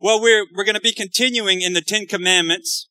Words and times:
Well, 0.00 0.20
we're, 0.20 0.46
we're 0.54 0.64
going 0.64 0.76
to 0.76 0.80
be 0.80 0.92
continuing 0.92 1.60
in 1.60 1.72
the 1.72 1.80
Ten 1.80 2.06
Commandments. 2.06 2.88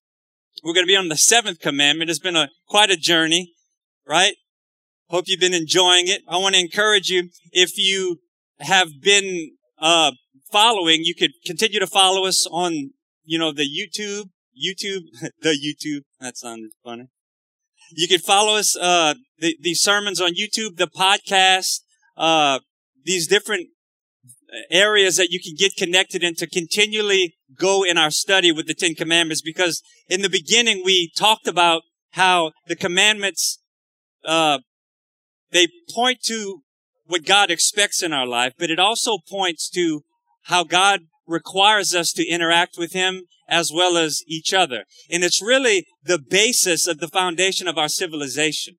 We're 0.61 0.73
going 0.73 0.85
to 0.85 0.91
be 0.91 0.97
on 0.97 1.07
the 1.07 1.15
seventh 1.15 1.61
commandment. 1.61 2.09
It's 2.09 2.19
been 2.19 2.35
a, 2.35 2.49
quite 2.67 2.89
a 2.89 2.97
journey, 2.97 3.53
right? 4.05 4.35
Hope 5.09 5.25
you've 5.27 5.39
been 5.39 5.53
enjoying 5.53 6.09
it. 6.09 6.21
I 6.27 6.35
want 6.35 6.55
to 6.55 6.61
encourage 6.61 7.09
you, 7.09 7.29
if 7.53 7.77
you 7.77 8.17
have 8.59 8.89
been, 9.01 9.51
uh, 9.79 10.11
following, 10.51 11.03
you 11.03 11.15
could 11.15 11.31
continue 11.45 11.79
to 11.79 11.87
follow 11.87 12.25
us 12.25 12.45
on, 12.51 12.91
you 13.23 13.39
know, 13.39 13.53
the 13.53 13.63
YouTube, 13.63 14.25
YouTube, 14.53 15.03
the 15.41 15.57
YouTube. 15.57 16.01
That 16.19 16.35
sounded 16.35 16.71
funny. 16.83 17.07
You 17.91 18.09
can 18.09 18.19
follow 18.19 18.57
us, 18.57 18.75
uh, 18.75 19.13
the, 19.39 19.55
these 19.61 19.79
sermons 19.79 20.19
on 20.19 20.31
YouTube, 20.33 20.75
the 20.75 20.87
podcast, 20.87 21.83
uh, 22.17 22.59
these 23.05 23.27
different 23.27 23.69
areas 24.69 25.17
that 25.17 25.29
you 25.29 25.39
can 25.39 25.55
get 25.57 25.75
connected 25.75 26.23
and 26.23 26.37
to 26.37 26.47
continually 26.47 27.35
go 27.57 27.83
in 27.83 27.97
our 27.97 28.11
study 28.11 28.51
with 28.51 28.67
the 28.67 28.73
Ten 28.73 28.95
Commandments 28.95 29.41
because 29.41 29.81
in 30.07 30.21
the 30.21 30.29
beginning 30.29 30.81
we 30.85 31.11
talked 31.17 31.47
about 31.47 31.83
how 32.11 32.51
the 32.67 32.75
commandments, 32.75 33.59
uh, 34.25 34.59
they 35.51 35.67
point 35.93 36.21
to 36.23 36.61
what 37.05 37.25
God 37.25 37.51
expects 37.51 38.01
in 38.03 38.13
our 38.13 38.25
life, 38.25 38.53
but 38.57 38.69
it 38.69 38.79
also 38.79 39.17
points 39.29 39.69
to 39.69 40.03
how 40.43 40.63
God 40.63 41.01
requires 41.25 41.93
us 41.93 42.11
to 42.13 42.27
interact 42.27 42.77
with 42.77 42.93
Him 42.93 43.23
as 43.49 43.71
well 43.73 43.97
as 43.97 44.23
each 44.27 44.53
other. 44.53 44.83
And 45.09 45.23
it's 45.23 45.41
really 45.41 45.85
the 46.03 46.19
basis 46.19 46.87
of 46.87 46.99
the 46.99 47.07
foundation 47.07 47.67
of 47.67 47.77
our 47.77 47.89
civilization. 47.89 48.75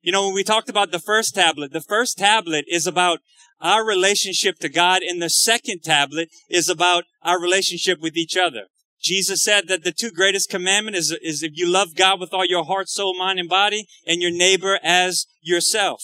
You 0.00 0.10
know, 0.10 0.26
when 0.26 0.34
we 0.34 0.42
talked 0.42 0.68
about 0.68 0.90
the 0.90 0.98
first 0.98 1.34
tablet, 1.34 1.72
the 1.72 1.80
first 1.80 2.18
tablet 2.18 2.64
is 2.68 2.86
about 2.86 3.20
our 3.62 3.86
relationship 3.86 4.58
to 4.58 4.68
God, 4.68 5.02
in 5.02 5.20
the 5.20 5.30
second 5.30 5.82
tablet 5.84 6.28
is 6.50 6.68
about 6.68 7.04
our 7.22 7.40
relationship 7.40 8.00
with 8.00 8.16
each 8.16 8.36
other. 8.36 8.64
Jesus 9.00 9.42
said 9.42 9.68
that 9.68 9.84
the 9.84 9.92
two 9.92 10.10
greatest 10.10 10.50
commandment 10.50 10.96
is, 10.96 11.16
is 11.22 11.42
if 11.42 11.52
you 11.54 11.68
love 11.68 11.94
God 11.94 12.20
with 12.20 12.34
all 12.34 12.44
your 12.44 12.64
heart, 12.64 12.88
soul, 12.88 13.16
mind, 13.16 13.38
and 13.38 13.48
body, 13.48 13.86
and 14.06 14.20
your 14.20 14.30
neighbor 14.30 14.78
as 14.82 15.26
yourself. 15.40 16.02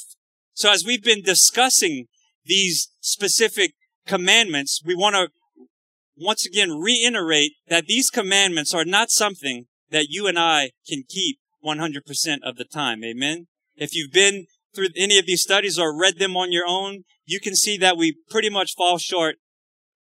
So 0.55 0.73
as 0.73 0.85
we've 0.85 1.03
been 1.03 1.23
discussing 1.23 2.07
these 2.45 2.89
specific 3.01 3.73
commandments, 4.07 4.81
we 4.85 4.95
want 4.95 5.15
to 5.15 5.29
once 6.17 6.47
again 6.47 6.79
reiterate 6.79 7.53
that 7.69 7.87
these 7.87 8.11
commandments 8.11 8.75
are 8.75 8.85
not 8.85 9.11
something 9.11 9.67
that 9.91 10.07
you 10.09 10.27
and 10.27 10.39
I 10.39 10.71
can 10.89 11.05
keep 11.09 11.39
100% 11.65 12.39
of 12.43 12.57
the 12.57 12.65
time. 12.65 13.05
Amen. 13.05 13.47
If 13.77 13.95
you've 13.95 14.13
been 14.13 14.47
through 14.75 14.89
any 14.97 15.19
of 15.19 15.27
these 15.27 15.43
studies 15.43 15.79
or 15.79 15.97
read 15.97 16.19
them 16.19 16.37
on 16.37 16.53
your 16.53 16.67
own, 16.67 17.05
you 17.29 17.41
can 17.41 17.55
see 17.55 17.77
that 17.77 17.99
we 17.99 18.17
pretty 18.31 18.49
much 18.49 18.75
fall 18.75 18.97
short 18.97 19.37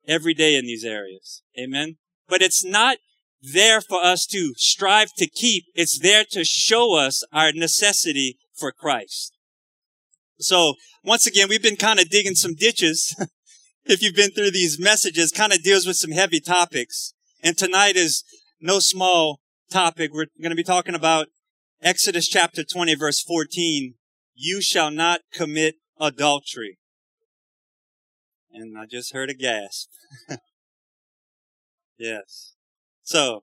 every 0.06 0.32
day 0.32 0.54
in 0.54 0.64
these 0.64 0.84
areas. 0.84 1.42
Amen. 1.58 1.96
But 2.28 2.40
it's 2.40 2.64
not 2.64 2.98
there 3.42 3.80
for 3.80 4.02
us 4.02 4.26
to 4.26 4.52
strive 4.56 5.12
to 5.18 5.26
keep. 5.26 5.64
It's 5.74 5.98
there 5.98 6.24
to 6.30 6.44
show 6.44 6.94
us 6.94 7.24
our 7.32 7.50
necessity 7.50 8.38
for 8.54 8.70
Christ. 8.70 9.32
So 10.38 10.74
once 11.02 11.26
again, 11.26 11.48
we've 11.48 11.62
been 11.62 11.74
kind 11.74 11.98
of 11.98 12.08
digging 12.08 12.36
some 12.36 12.54
ditches. 12.54 13.16
if 13.84 14.02
you've 14.02 14.14
been 14.14 14.30
through 14.30 14.52
these 14.52 14.78
messages, 14.78 15.32
kind 15.32 15.52
of 15.52 15.64
deals 15.64 15.84
with 15.84 15.96
some 15.96 16.12
heavy 16.12 16.38
topics. 16.38 17.12
And 17.42 17.58
tonight 17.58 17.96
is 17.96 18.22
no 18.60 18.78
small 18.78 19.40
topic. 19.68 20.12
We're 20.14 20.26
going 20.40 20.50
to 20.50 20.56
be 20.56 20.62
talking 20.62 20.94
about 20.94 21.26
Exodus 21.82 22.28
chapter 22.28 22.62
20 22.62 22.94
verse 22.94 23.20
14. 23.20 23.94
You 24.36 24.62
shall 24.62 24.92
not 24.92 25.22
commit 25.32 25.74
adultery. 25.98 26.78
And 28.56 28.78
I 28.78 28.86
just 28.86 29.12
heard 29.12 29.28
a 29.28 29.34
gasp. 29.34 29.90
yes. 31.98 32.54
So, 33.02 33.42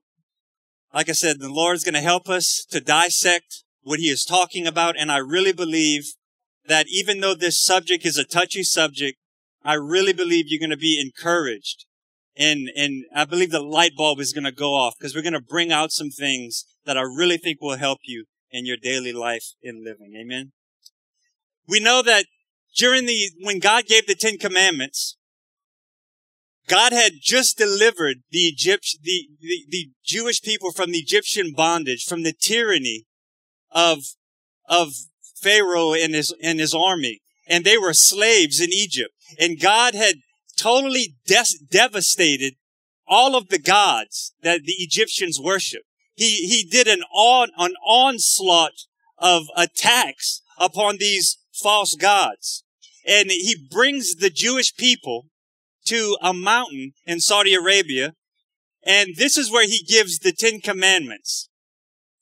like 0.92 1.08
I 1.08 1.12
said, 1.12 1.38
the 1.38 1.48
Lord's 1.48 1.84
going 1.84 1.94
to 1.94 2.00
help 2.00 2.28
us 2.28 2.66
to 2.70 2.80
dissect 2.80 3.62
what 3.82 4.00
he 4.00 4.06
is 4.06 4.24
talking 4.24 4.66
about. 4.66 4.96
And 4.98 5.12
I 5.12 5.18
really 5.18 5.52
believe 5.52 6.14
that 6.66 6.86
even 6.88 7.20
though 7.20 7.34
this 7.34 7.64
subject 7.64 8.04
is 8.04 8.18
a 8.18 8.24
touchy 8.24 8.64
subject, 8.64 9.16
I 9.64 9.74
really 9.74 10.12
believe 10.12 10.46
you're 10.48 10.58
going 10.58 10.70
to 10.70 10.76
be 10.76 11.00
encouraged. 11.00 11.86
And, 12.36 12.68
and 12.76 13.04
I 13.14 13.24
believe 13.24 13.52
the 13.52 13.60
light 13.62 13.92
bulb 13.96 14.18
is 14.18 14.32
going 14.32 14.44
to 14.44 14.52
go 14.52 14.74
off 14.74 14.94
because 14.98 15.14
we're 15.14 15.22
going 15.22 15.34
to 15.34 15.40
bring 15.40 15.70
out 15.70 15.92
some 15.92 16.10
things 16.10 16.64
that 16.84 16.98
I 16.98 17.02
really 17.02 17.36
think 17.36 17.60
will 17.60 17.76
help 17.76 18.00
you 18.02 18.24
in 18.50 18.66
your 18.66 18.76
daily 18.76 19.12
life 19.12 19.52
in 19.62 19.84
living. 19.84 20.14
Amen. 20.20 20.50
We 21.68 21.78
know 21.78 22.02
that 22.02 22.26
during 22.76 23.06
the, 23.06 23.30
when 23.42 23.58
God 23.58 23.86
gave 23.86 24.06
the 24.06 24.14
Ten 24.14 24.38
Commandments, 24.38 25.16
God 26.66 26.92
had 26.92 27.12
just 27.20 27.58
delivered 27.58 28.18
the 28.30 28.38
Egypt, 28.38 28.98
the, 29.02 29.28
the, 29.40 29.64
the 29.68 29.90
Jewish 30.04 30.40
people 30.40 30.72
from 30.72 30.92
the 30.92 30.98
Egyptian 30.98 31.52
bondage, 31.54 32.04
from 32.04 32.22
the 32.22 32.32
tyranny 32.32 33.04
of, 33.70 33.98
of 34.68 34.92
Pharaoh 35.36 35.92
and 35.92 36.14
his, 36.14 36.34
and 36.42 36.58
his 36.58 36.74
army. 36.74 37.20
And 37.46 37.64
they 37.64 37.76
were 37.76 37.92
slaves 37.92 38.60
in 38.60 38.70
Egypt. 38.72 39.12
And 39.38 39.60
God 39.60 39.94
had 39.94 40.16
totally 40.56 41.16
des- 41.26 41.58
devastated 41.70 42.54
all 43.06 43.36
of 43.36 43.48
the 43.48 43.58
gods 43.58 44.32
that 44.42 44.62
the 44.64 44.76
Egyptians 44.78 45.38
worshiped. 45.38 45.84
He, 46.14 46.46
he 46.46 46.64
did 46.64 46.86
an 46.86 47.02
on, 47.14 47.50
an 47.58 47.74
onslaught 47.86 48.86
of 49.18 49.44
attacks 49.54 50.40
upon 50.58 50.96
these 50.96 51.38
false 51.62 51.94
gods. 51.94 52.64
And 53.06 53.30
he 53.30 53.56
brings 53.70 54.14
the 54.14 54.30
Jewish 54.30 54.74
people 54.74 55.26
to 55.86 56.16
a 56.22 56.32
mountain 56.32 56.92
in 57.06 57.20
Saudi 57.20 57.54
Arabia. 57.54 58.14
And 58.84 59.16
this 59.16 59.36
is 59.36 59.50
where 59.50 59.66
he 59.66 59.82
gives 59.82 60.18
the 60.18 60.32
Ten 60.32 60.60
Commandments. 60.60 61.48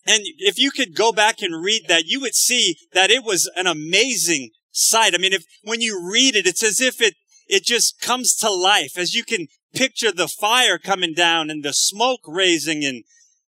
And 0.06 0.22
if 0.38 0.58
you 0.58 0.70
could 0.70 0.96
go 0.96 1.12
back 1.12 1.42
and 1.42 1.62
read 1.62 1.82
that, 1.88 2.06
you 2.06 2.20
would 2.20 2.34
see 2.34 2.76
that 2.92 3.10
it 3.10 3.24
was 3.24 3.50
an 3.54 3.66
amazing 3.66 4.50
sight. 4.72 5.14
I 5.14 5.18
mean, 5.18 5.32
if, 5.32 5.44
when 5.62 5.80
you 5.80 6.10
read 6.12 6.34
it, 6.34 6.46
it's 6.46 6.62
as 6.62 6.80
if 6.80 7.00
it, 7.00 7.14
it 7.46 7.64
just 7.64 8.00
comes 8.00 8.34
to 8.36 8.52
life 8.52 8.98
as 8.98 9.14
you 9.14 9.24
can 9.24 9.46
picture 9.74 10.12
the 10.12 10.28
fire 10.28 10.78
coming 10.78 11.14
down 11.14 11.50
and 11.50 11.64
the 11.64 11.72
smoke 11.72 12.20
raising 12.26 12.84
and, 12.84 13.04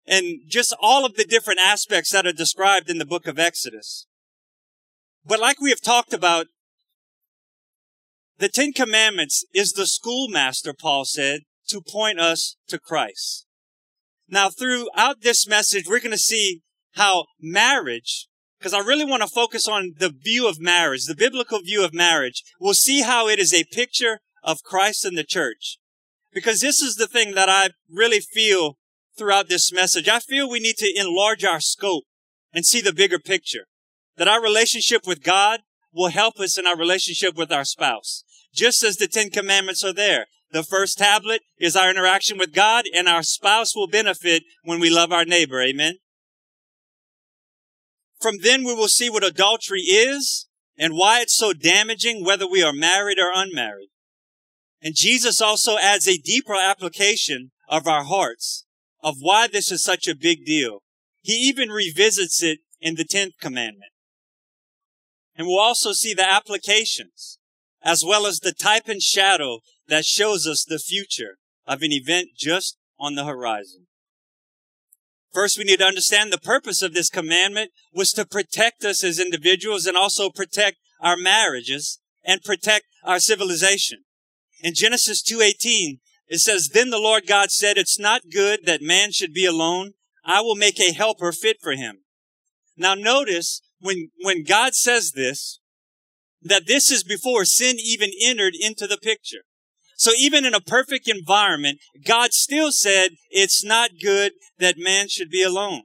and 0.06 0.40
just 0.48 0.74
all 0.80 1.04
of 1.04 1.14
the 1.14 1.24
different 1.24 1.60
aspects 1.60 2.10
that 2.12 2.26
are 2.26 2.32
described 2.32 2.90
in 2.90 2.98
the 2.98 3.06
book 3.06 3.26
of 3.26 3.38
Exodus. 3.38 4.06
But 5.24 5.40
like 5.40 5.60
we 5.60 5.70
have 5.70 5.82
talked 5.82 6.12
about, 6.12 6.46
the 8.38 8.48
Ten 8.48 8.72
Commandments 8.72 9.44
is 9.54 9.72
the 9.72 9.86
schoolmaster, 9.86 10.72
Paul 10.72 11.04
said, 11.04 11.40
to 11.68 11.82
point 11.82 12.18
us 12.18 12.56
to 12.68 12.78
Christ. 12.78 13.46
Now, 14.28 14.48
throughout 14.48 15.22
this 15.22 15.46
message, 15.46 15.84
we're 15.86 16.00
going 16.00 16.10
to 16.12 16.18
see 16.18 16.62
how 16.94 17.26
marriage, 17.40 18.28
because 18.58 18.72
I 18.72 18.78
really 18.78 19.04
want 19.04 19.22
to 19.22 19.28
focus 19.28 19.68
on 19.68 19.92
the 19.98 20.10
view 20.10 20.48
of 20.48 20.60
marriage, 20.60 21.06
the 21.06 21.14
biblical 21.14 21.60
view 21.60 21.84
of 21.84 21.92
marriage. 21.92 22.42
We'll 22.58 22.74
see 22.74 23.02
how 23.02 23.28
it 23.28 23.38
is 23.38 23.52
a 23.52 23.64
picture 23.64 24.20
of 24.42 24.62
Christ 24.62 25.04
and 25.04 25.18
the 25.18 25.24
church. 25.24 25.78
Because 26.32 26.60
this 26.60 26.80
is 26.80 26.94
the 26.94 27.08
thing 27.08 27.34
that 27.34 27.48
I 27.48 27.70
really 27.90 28.20
feel 28.20 28.78
throughout 29.18 29.48
this 29.48 29.72
message. 29.72 30.08
I 30.08 30.20
feel 30.20 30.48
we 30.48 30.60
need 30.60 30.76
to 30.76 30.92
enlarge 30.96 31.44
our 31.44 31.60
scope 31.60 32.04
and 32.52 32.64
see 32.64 32.80
the 32.80 32.94
bigger 32.94 33.18
picture. 33.18 33.66
That 34.20 34.28
our 34.28 34.42
relationship 34.42 35.06
with 35.06 35.22
God 35.22 35.60
will 35.94 36.10
help 36.10 36.38
us 36.40 36.58
in 36.58 36.66
our 36.66 36.76
relationship 36.76 37.38
with 37.38 37.50
our 37.50 37.64
spouse. 37.64 38.22
Just 38.52 38.82
as 38.82 38.96
the 38.96 39.08
Ten 39.08 39.30
Commandments 39.30 39.82
are 39.82 39.94
there. 39.94 40.26
The 40.52 40.62
first 40.62 40.98
tablet 40.98 41.40
is 41.58 41.74
our 41.74 41.90
interaction 41.90 42.36
with 42.36 42.52
God 42.52 42.84
and 42.94 43.08
our 43.08 43.22
spouse 43.22 43.74
will 43.74 43.88
benefit 43.88 44.42
when 44.62 44.78
we 44.78 44.90
love 44.90 45.10
our 45.10 45.24
neighbor. 45.24 45.62
Amen. 45.62 45.94
From 48.20 48.34
then 48.42 48.62
we 48.62 48.74
will 48.74 48.88
see 48.88 49.08
what 49.08 49.24
adultery 49.24 49.80
is 49.80 50.48
and 50.76 50.92
why 50.92 51.22
it's 51.22 51.38
so 51.38 51.54
damaging 51.54 52.22
whether 52.22 52.46
we 52.46 52.62
are 52.62 52.74
married 52.74 53.18
or 53.18 53.32
unmarried. 53.34 53.88
And 54.82 54.94
Jesus 54.94 55.40
also 55.40 55.78
adds 55.78 56.06
a 56.06 56.18
deeper 56.18 56.56
application 56.56 57.52
of 57.70 57.88
our 57.88 58.04
hearts 58.04 58.66
of 59.02 59.14
why 59.20 59.46
this 59.46 59.72
is 59.72 59.82
such 59.82 60.06
a 60.06 60.14
big 60.14 60.44
deal. 60.44 60.82
He 61.22 61.32
even 61.48 61.70
revisits 61.70 62.42
it 62.42 62.58
in 62.82 62.96
the 62.96 63.06
10th 63.06 63.38
commandment. 63.40 63.89
And 65.40 65.48
we'll 65.48 65.58
also 65.58 65.94
see 65.94 66.12
the 66.12 66.30
applications 66.30 67.38
as 67.82 68.04
well 68.06 68.26
as 68.26 68.40
the 68.40 68.52
type 68.52 68.88
and 68.88 69.00
shadow 69.00 69.60
that 69.88 70.04
shows 70.04 70.46
us 70.46 70.66
the 70.68 70.78
future 70.78 71.38
of 71.66 71.80
an 71.80 71.92
event 71.92 72.28
just 72.36 72.76
on 72.98 73.14
the 73.14 73.24
horizon. 73.24 73.86
First, 75.32 75.56
we 75.56 75.64
need 75.64 75.78
to 75.78 75.86
understand 75.86 76.30
the 76.30 76.36
purpose 76.36 76.82
of 76.82 76.92
this 76.92 77.08
commandment 77.08 77.70
was 77.90 78.12
to 78.12 78.26
protect 78.26 78.84
us 78.84 79.02
as 79.02 79.18
individuals 79.18 79.86
and 79.86 79.96
also 79.96 80.28
protect 80.28 80.76
our 81.00 81.16
marriages 81.16 82.00
and 82.22 82.42
protect 82.42 82.84
our 83.02 83.18
civilization. 83.18 84.04
In 84.62 84.74
Genesis 84.74 85.22
2:18, 85.22 86.00
it 86.28 86.40
says, 86.40 86.68
"Then 86.68 86.90
the 86.90 86.98
Lord 86.98 87.26
God 87.26 87.50
said, 87.50 87.78
it's 87.78 87.98
not 87.98 88.28
good 88.28 88.66
that 88.66 88.82
man 88.82 89.10
should 89.10 89.32
be 89.32 89.46
alone. 89.46 89.94
I 90.22 90.42
will 90.42 90.54
make 90.54 90.78
a 90.78 90.92
helper 90.92 91.32
fit 91.32 91.62
for 91.62 91.72
him." 91.72 92.04
Now 92.76 92.92
notice 92.92 93.62
when 93.80 94.10
when 94.22 94.44
God 94.44 94.74
says 94.74 95.12
this 95.12 95.60
that 96.42 96.66
this 96.66 96.90
is 96.90 97.04
before 97.04 97.44
sin 97.44 97.76
even 97.78 98.10
entered 98.22 98.54
into 98.58 98.86
the 98.86 98.96
picture. 98.96 99.42
So 99.96 100.12
even 100.18 100.46
in 100.46 100.54
a 100.54 100.60
perfect 100.60 101.06
environment, 101.06 101.78
God 102.06 102.32
still 102.32 102.72
said 102.72 103.10
it's 103.30 103.62
not 103.62 103.90
good 104.02 104.32
that 104.58 104.78
man 104.78 105.08
should 105.08 105.28
be 105.28 105.42
alone. 105.42 105.82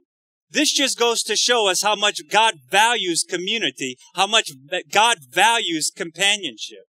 This 0.48 0.72
just 0.72 0.98
goes 0.98 1.22
to 1.24 1.36
show 1.36 1.68
us 1.68 1.82
how 1.82 1.96
much 1.96 2.22
God 2.30 2.54
values 2.70 3.24
community, 3.28 3.96
how 4.14 4.26
much 4.26 4.52
God 4.90 5.18
values 5.28 5.92
companionship. 5.94 6.84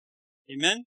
Amen. 0.50 0.84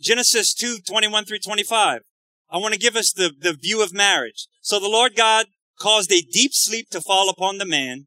Genesis 0.00 0.54
2, 0.54 0.78
21 0.88 1.24
through 1.24 1.40
25. 1.40 2.02
I 2.50 2.56
want 2.58 2.74
to 2.74 2.80
give 2.80 2.96
us 2.96 3.12
the, 3.12 3.32
the 3.36 3.54
view 3.54 3.82
of 3.82 3.92
marriage. 3.92 4.46
So 4.60 4.78
the 4.78 4.88
Lord 4.88 5.16
God 5.16 5.46
caused 5.78 6.12
a 6.12 6.22
deep 6.22 6.52
sleep 6.54 6.90
to 6.90 7.00
fall 7.00 7.28
upon 7.28 7.58
the 7.58 7.66
man, 7.66 8.06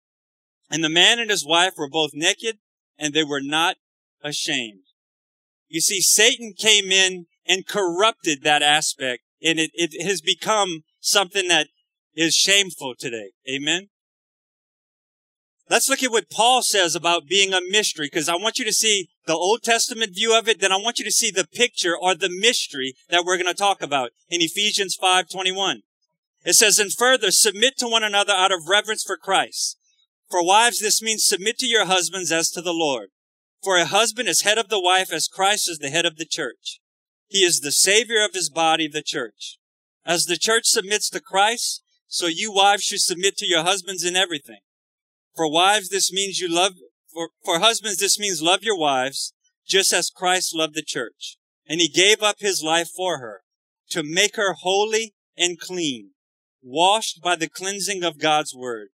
And 0.71 0.83
the 0.83 0.89
man 0.89 1.19
and 1.19 1.29
his 1.29 1.45
wife 1.45 1.73
were 1.77 1.89
both 1.89 2.11
naked, 2.13 2.57
and 2.97 3.13
they 3.13 3.25
were 3.25 3.41
not 3.41 3.75
ashamed. 4.23 4.83
You 5.67 5.81
see, 5.81 5.99
Satan 5.99 6.53
came 6.57 6.91
in 6.91 7.25
and 7.45 7.67
corrupted 7.67 8.43
that 8.43 8.61
aspect, 8.61 9.23
and 9.43 9.59
it, 9.59 9.71
it 9.73 10.01
has 10.05 10.21
become 10.21 10.83
something 11.01 11.49
that 11.49 11.67
is 12.15 12.33
shameful 12.33 12.93
today. 12.97 13.31
Amen? 13.49 13.89
Let's 15.69 15.89
look 15.89 16.03
at 16.03 16.11
what 16.11 16.29
Paul 16.29 16.61
says 16.61 16.95
about 16.95 17.27
being 17.27 17.53
a 17.53 17.61
mystery, 17.69 18.07
because 18.11 18.29
I 18.29 18.35
want 18.35 18.57
you 18.57 18.65
to 18.65 18.73
see 18.73 19.09
the 19.25 19.33
Old 19.33 19.63
Testament 19.63 20.15
view 20.15 20.37
of 20.37 20.47
it, 20.47 20.61
then 20.61 20.71
I 20.71 20.77
want 20.77 20.99
you 20.99 21.05
to 21.05 21.11
see 21.11 21.31
the 21.31 21.47
picture 21.47 21.97
or 21.97 22.15
the 22.15 22.29
mystery 22.29 22.93
that 23.09 23.23
we're 23.25 23.37
going 23.37 23.47
to 23.47 23.53
talk 23.53 23.81
about 23.81 24.11
in 24.29 24.41
Ephesians 24.41 24.97
5:21. 25.01 25.81
It 26.43 26.53
says, 26.53 26.79
and 26.79 26.91
further, 26.91 27.29
submit 27.29 27.77
to 27.77 27.87
one 27.87 28.03
another 28.03 28.33
out 28.33 28.51
of 28.51 28.67
reverence 28.67 29.03
for 29.05 29.15
Christ. 29.15 29.77
For 30.31 30.41
wives, 30.41 30.79
this 30.79 31.01
means 31.01 31.25
submit 31.25 31.57
to 31.57 31.67
your 31.67 31.85
husbands 31.85 32.31
as 32.31 32.49
to 32.51 32.61
the 32.61 32.73
Lord. 32.73 33.09
For 33.61 33.77
a 33.77 33.85
husband 33.85 34.29
is 34.29 34.41
head 34.41 34.57
of 34.57 34.69
the 34.69 34.79
wife 34.79 35.11
as 35.11 35.27
Christ 35.27 35.69
is 35.69 35.79
the 35.79 35.89
head 35.89 36.05
of 36.05 36.15
the 36.15 36.25
church. 36.25 36.79
He 37.27 37.39
is 37.39 37.59
the 37.59 37.71
savior 37.71 38.23
of 38.23 38.33
his 38.33 38.49
body, 38.49 38.87
the 38.87 39.03
church. 39.03 39.57
As 40.05 40.25
the 40.25 40.37
church 40.37 40.63
submits 40.65 41.09
to 41.09 41.19
Christ, 41.19 41.83
so 42.07 42.27
you 42.27 42.51
wives 42.51 42.83
should 42.83 43.01
submit 43.01 43.35
to 43.37 43.45
your 43.45 43.63
husbands 43.63 44.05
in 44.05 44.15
everything. 44.15 44.61
For 45.35 45.51
wives, 45.51 45.89
this 45.89 46.13
means 46.13 46.39
you 46.39 46.47
love, 46.47 46.73
for, 47.13 47.29
for 47.43 47.59
husbands, 47.59 47.99
this 47.99 48.17
means 48.17 48.41
love 48.41 48.63
your 48.63 48.77
wives, 48.77 49.33
just 49.67 49.91
as 49.91 50.09
Christ 50.09 50.55
loved 50.55 50.75
the 50.75 50.81
church. 50.81 51.37
And 51.67 51.81
he 51.81 51.89
gave 51.89 52.23
up 52.23 52.37
his 52.39 52.63
life 52.63 52.89
for 52.89 53.19
her, 53.19 53.41
to 53.89 54.01
make 54.01 54.37
her 54.37 54.53
holy 54.53 55.13
and 55.37 55.59
clean, 55.59 56.11
washed 56.63 57.21
by 57.21 57.35
the 57.35 57.49
cleansing 57.49 58.03
of 58.03 58.17
God's 58.17 58.55
word. 58.55 58.89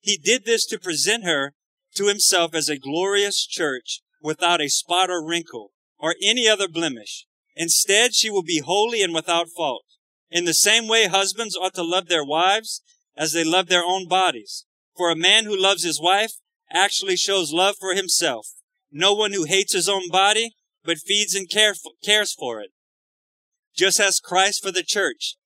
He 0.00 0.16
did 0.16 0.44
this 0.44 0.66
to 0.66 0.78
present 0.78 1.24
her 1.24 1.54
to 1.96 2.06
himself 2.06 2.54
as 2.54 2.68
a 2.68 2.78
glorious 2.78 3.46
church 3.46 4.00
without 4.20 4.60
a 4.60 4.68
spot 4.68 5.10
or 5.10 5.26
wrinkle 5.26 5.72
or 5.98 6.14
any 6.22 6.48
other 6.48 6.68
blemish. 6.68 7.26
Instead, 7.54 8.14
she 8.14 8.30
will 8.30 8.42
be 8.42 8.60
holy 8.64 9.02
and 9.02 9.14
without 9.14 9.48
fault. 9.48 9.84
In 10.30 10.44
the 10.44 10.54
same 10.54 10.88
way, 10.88 11.06
husbands 11.06 11.56
ought 11.56 11.74
to 11.74 11.82
love 11.82 12.08
their 12.08 12.24
wives 12.24 12.82
as 13.16 13.32
they 13.32 13.44
love 13.44 13.68
their 13.68 13.84
own 13.84 14.06
bodies. 14.06 14.66
For 14.96 15.10
a 15.10 15.16
man 15.16 15.44
who 15.44 15.60
loves 15.60 15.84
his 15.84 16.00
wife 16.00 16.32
actually 16.70 17.16
shows 17.16 17.52
love 17.52 17.76
for 17.78 17.94
himself. 17.94 18.48
No 18.90 19.14
one 19.14 19.32
who 19.32 19.44
hates 19.44 19.72
his 19.72 19.88
own 19.88 20.10
body, 20.10 20.54
but 20.84 20.98
feeds 20.98 21.34
and 21.34 21.48
cares 21.48 22.32
for 22.32 22.60
it. 22.60 22.70
Just 23.74 24.00
as 24.00 24.20
Christ 24.20 24.62
for 24.62 24.70
the 24.70 24.82
church. 24.82 25.36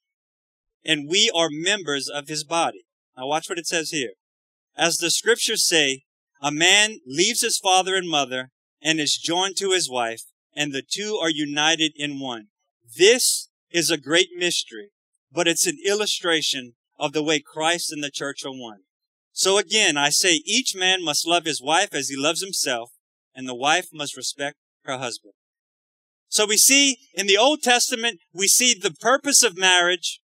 And 0.84 1.08
we 1.08 1.30
are 1.34 1.48
members 1.50 2.08
of 2.08 2.28
his 2.28 2.44
body. 2.44 2.84
Now 3.16 3.26
watch 3.26 3.48
what 3.48 3.58
it 3.58 3.66
says 3.66 3.90
here. 3.90 4.12
As 4.80 4.96
the 4.96 5.10
scriptures 5.10 5.68
say, 5.68 6.04
a 6.40 6.50
man 6.50 7.00
leaves 7.06 7.42
his 7.42 7.58
father 7.58 7.96
and 7.96 8.08
mother 8.08 8.50
and 8.80 8.98
is 8.98 9.18
joined 9.18 9.58
to 9.58 9.72
his 9.72 9.90
wife, 9.90 10.22
and 10.56 10.72
the 10.72 10.80
two 10.80 11.18
are 11.20 11.28
united 11.28 11.92
in 11.96 12.18
one. 12.18 12.46
This 12.96 13.50
is 13.70 13.90
a 13.90 13.98
great 13.98 14.30
mystery, 14.34 14.88
but 15.30 15.46
it's 15.46 15.66
an 15.66 15.76
illustration 15.86 16.76
of 16.98 17.12
the 17.12 17.22
way 17.22 17.40
Christ 17.40 17.92
and 17.92 18.02
the 18.02 18.10
church 18.10 18.42
are 18.42 18.52
one. 18.52 18.84
So 19.32 19.58
again, 19.58 19.98
I 19.98 20.08
say 20.08 20.40
each 20.46 20.74
man 20.74 21.04
must 21.04 21.28
love 21.28 21.44
his 21.44 21.60
wife 21.60 21.92
as 21.92 22.08
he 22.08 22.16
loves 22.16 22.42
himself, 22.42 22.92
and 23.34 23.46
the 23.46 23.54
wife 23.54 23.88
must 23.92 24.16
respect 24.16 24.56
her 24.84 24.96
husband. 24.96 25.34
So 26.30 26.46
we 26.46 26.56
see 26.56 26.96
in 27.12 27.26
the 27.26 27.36
Old 27.36 27.62
Testament, 27.62 28.20
we 28.32 28.48
see 28.48 28.72
the 28.72 28.94
purpose 28.94 29.42
of 29.42 29.58
marriage 29.58 30.22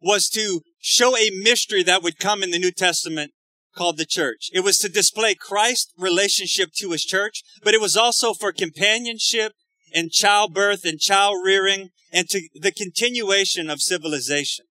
was 0.00 0.28
to 0.30 0.62
show 0.78 1.16
a 1.16 1.30
mystery 1.30 1.82
that 1.82 2.02
would 2.02 2.18
come 2.18 2.42
in 2.42 2.50
the 2.50 2.58
New 2.58 2.72
Testament 2.72 3.32
called 3.74 3.98
the 3.98 4.06
church. 4.06 4.50
It 4.52 4.60
was 4.60 4.78
to 4.78 4.88
display 4.88 5.34
Christ's 5.34 5.92
relationship 5.96 6.70
to 6.76 6.90
his 6.90 7.04
church, 7.04 7.42
but 7.62 7.74
it 7.74 7.80
was 7.80 7.96
also 7.96 8.34
for 8.34 8.52
companionship 8.52 9.52
and 9.94 10.10
childbirth 10.10 10.84
and 10.84 10.98
child 10.98 11.36
rearing 11.44 11.90
and 12.12 12.28
to 12.30 12.48
the 12.54 12.72
continuation 12.72 13.70
of 13.70 13.80
civilization. 13.80 14.66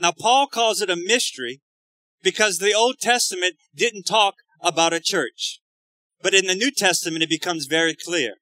Now, 0.00 0.12
Paul 0.12 0.46
calls 0.46 0.80
it 0.80 0.90
a 0.90 0.96
mystery 0.96 1.60
because 2.22 2.58
the 2.58 2.74
Old 2.74 2.98
Testament 3.00 3.54
didn't 3.74 4.04
talk 4.04 4.34
about 4.60 4.92
a 4.92 5.00
church. 5.00 5.60
But 6.22 6.34
in 6.34 6.46
the 6.46 6.54
New 6.54 6.70
Testament, 6.70 7.22
it 7.22 7.30
becomes 7.30 7.66
very 7.66 7.94
clear. 7.94 8.34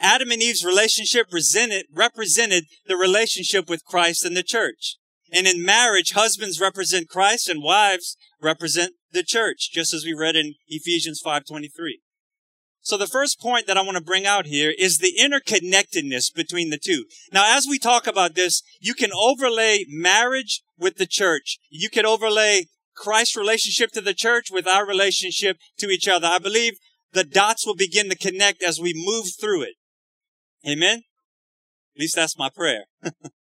Adam 0.00 0.30
and 0.30 0.42
Eve's 0.42 0.64
relationship 0.64 1.26
represented 1.92 2.64
the 2.86 2.96
relationship 2.96 3.68
with 3.68 3.84
Christ 3.84 4.24
and 4.24 4.36
the 4.36 4.42
church. 4.42 4.96
And 5.32 5.46
in 5.46 5.64
marriage, 5.64 6.12
husbands 6.12 6.60
represent 6.60 7.08
Christ 7.08 7.48
and 7.48 7.62
wives 7.62 8.16
represent 8.40 8.94
the 9.12 9.22
church, 9.22 9.70
just 9.72 9.94
as 9.94 10.04
we 10.04 10.14
read 10.14 10.36
in 10.36 10.54
Ephesians 10.68 11.22
5.23. 11.24 11.70
So 12.82 12.96
the 12.96 13.06
first 13.06 13.40
point 13.40 13.66
that 13.66 13.76
I 13.76 13.82
want 13.82 13.98
to 13.98 14.02
bring 14.02 14.26
out 14.26 14.46
here 14.46 14.72
is 14.76 14.98
the 14.98 15.12
interconnectedness 15.20 16.34
between 16.34 16.70
the 16.70 16.78
two. 16.78 17.04
Now, 17.32 17.56
as 17.56 17.66
we 17.68 17.78
talk 17.78 18.06
about 18.06 18.34
this, 18.34 18.62
you 18.80 18.94
can 18.94 19.10
overlay 19.12 19.84
marriage 19.88 20.62
with 20.78 20.96
the 20.96 21.06
church. 21.06 21.58
You 21.68 21.90
can 21.90 22.06
overlay 22.06 22.66
Christ's 22.96 23.36
relationship 23.36 23.90
to 23.92 24.00
the 24.00 24.14
church 24.14 24.50
with 24.50 24.66
our 24.66 24.86
relationship 24.86 25.58
to 25.78 25.88
each 25.88 26.08
other. 26.08 26.26
I 26.26 26.38
believe 26.38 26.78
the 27.12 27.24
dots 27.24 27.66
will 27.66 27.76
begin 27.76 28.08
to 28.08 28.16
connect 28.16 28.62
as 28.62 28.80
we 28.80 28.94
move 28.94 29.26
through 29.38 29.62
it. 29.62 29.74
Amen? 30.66 31.02
At 31.96 32.00
least 32.00 32.16
that's 32.16 32.38
my 32.38 32.48
prayer. 32.48 32.84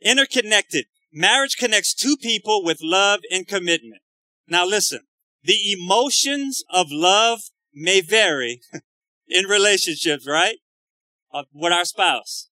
Interconnected. 0.00 0.86
Marriage 1.12 1.56
connects 1.56 1.94
two 1.94 2.16
people 2.16 2.64
with 2.64 2.78
love 2.82 3.20
and 3.30 3.46
commitment. 3.46 4.02
Now 4.46 4.66
listen, 4.66 5.00
the 5.42 5.72
emotions 5.72 6.62
of 6.70 6.88
love 6.90 7.40
may 7.74 8.00
vary 8.00 8.60
in 9.28 9.46
relationships, 9.46 10.26
right? 10.26 10.58
Uh, 11.32 11.44
with 11.52 11.72
our 11.72 11.84
spouse. 11.84 12.48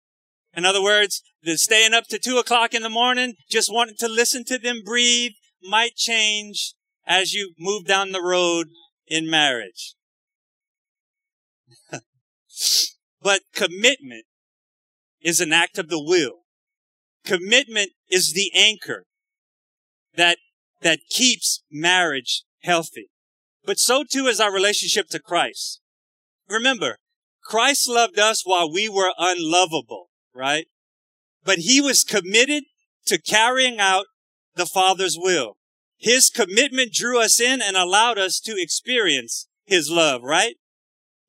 In 0.55 0.65
other 0.65 0.81
words, 0.81 1.23
the 1.41 1.57
staying 1.57 1.93
up 1.93 2.07
to 2.07 2.19
two 2.19 2.38
o'clock 2.38 2.73
in 2.73 2.83
the 2.83 2.89
morning, 2.89 3.35
just 3.50 3.73
wanting 3.73 3.95
to 4.00 4.07
listen 4.07 4.43
to 4.45 4.57
them 4.57 4.81
breathe, 4.83 5.33
might 5.62 5.95
change 5.95 6.73
as 7.05 7.33
you 7.33 7.53
move 7.59 7.85
down 7.85 8.12
the 8.12 8.21
road 8.21 8.67
in 9.07 9.29
marriage. 9.29 9.95
but 13.21 13.41
commitment 13.53 14.25
is 15.21 15.39
an 15.39 15.53
act 15.53 15.77
of 15.77 15.89
the 15.89 16.01
will. 16.01 16.42
Commitment 17.25 17.92
is 18.10 18.34
the 18.34 18.51
anchor 18.53 19.06
that, 20.15 20.38
that 20.82 21.00
keeps 21.10 21.63
marriage 21.72 22.44
healthy. 22.62 23.10
But 23.65 23.80
so 23.80 24.03
too 24.03 24.27
is 24.27 24.39
our 24.39 24.53
relationship 24.53 25.08
to 25.10 25.20
Christ. 25.20 25.80
Remember, 26.50 26.98
Christ 27.44 27.89
loved 27.89 28.20
us 28.20 28.44
while 28.46 28.72
we 28.72 28.89
were 28.89 29.13
unlovable, 29.18 30.10
right? 30.34 30.68
But 31.44 31.60
he 31.60 31.82
was 31.82 32.03
committed 32.03 32.63
to 33.06 33.22
carrying 33.22 33.80
out 33.80 34.06
the 34.56 34.65
Father's 34.65 35.18
will. 35.20 35.58
His 35.98 36.30
commitment 36.30 36.92
drew 36.92 37.20
us 37.22 37.39
in 37.39 37.62
and 37.62 37.77
allowed 37.77 38.18
us 38.18 38.39
to 38.42 38.62
experience 38.62 39.48
His 39.65 39.89
love, 39.89 40.22
right? 40.22 40.56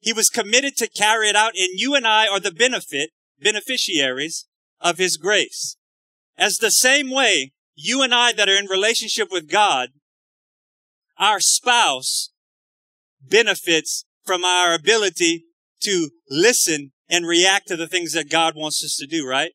He 0.00 0.12
was 0.12 0.28
committed 0.28 0.76
to 0.78 0.90
carry 0.90 1.28
it 1.28 1.36
out 1.36 1.52
and 1.56 1.68
you 1.78 1.94
and 1.94 2.06
I 2.06 2.26
are 2.26 2.40
the 2.40 2.52
benefit, 2.52 3.10
beneficiaries 3.40 4.46
of 4.80 4.98
His 4.98 5.16
grace. 5.16 5.76
As 6.36 6.56
the 6.56 6.70
same 6.70 7.10
way, 7.10 7.52
you 7.74 8.02
and 8.02 8.14
I 8.14 8.32
that 8.32 8.48
are 8.48 8.56
in 8.56 8.66
relationship 8.66 9.28
with 9.30 9.50
God, 9.50 9.90
our 11.18 11.40
spouse 11.40 12.30
benefits 13.20 14.04
from 14.24 14.44
our 14.44 14.74
ability 14.74 15.44
to 15.82 16.10
listen 16.30 16.92
and 17.08 17.26
react 17.26 17.68
to 17.68 17.76
the 17.76 17.86
things 17.86 18.12
that 18.12 18.30
God 18.30 18.54
wants 18.56 18.82
us 18.84 18.96
to 18.96 19.06
do, 19.06 19.26
right? 19.26 19.52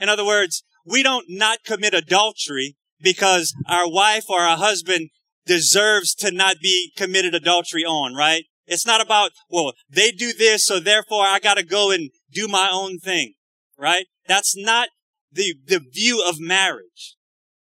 In 0.00 0.08
other 0.08 0.24
words, 0.24 0.62
we 0.86 1.02
don't 1.02 1.26
not 1.28 1.64
commit 1.64 1.94
adultery 1.94 2.76
because 3.00 3.54
our 3.68 3.90
wife 3.90 4.24
or 4.28 4.40
our 4.40 4.56
husband 4.56 5.10
deserves 5.46 6.14
to 6.14 6.30
not 6.30 6.56
be 6.62 6.92
committed 6.96 7.34
adultery 7.34 7.84
on, 7.84 8.14
right? 8.14 8.44
It's 8.66 8.86
not 8.86 9.00
about, 9.00 9.32
well, 9.50 9.72
they 9.90 10.12
do 10.12 10.32
this, 10.32 10.64
so 10.64 10.78
therefore 10.78 11.24
I 11.24 11.40
gotta 11.40 11.64
go 11.64 11.90
and 11.90 12.10
do 12.32 12.46
my 12.46 12.70
own 12.72 12.98
thing, 12.98 13.34
right? 13.76 14.06
That's 14.28 14.56
not 14.56 14.88
the, 15.32 15.54
the 15.66 15.80
view 15.80 16.22
of 16.26 16.36
marriage. 16.38 17.16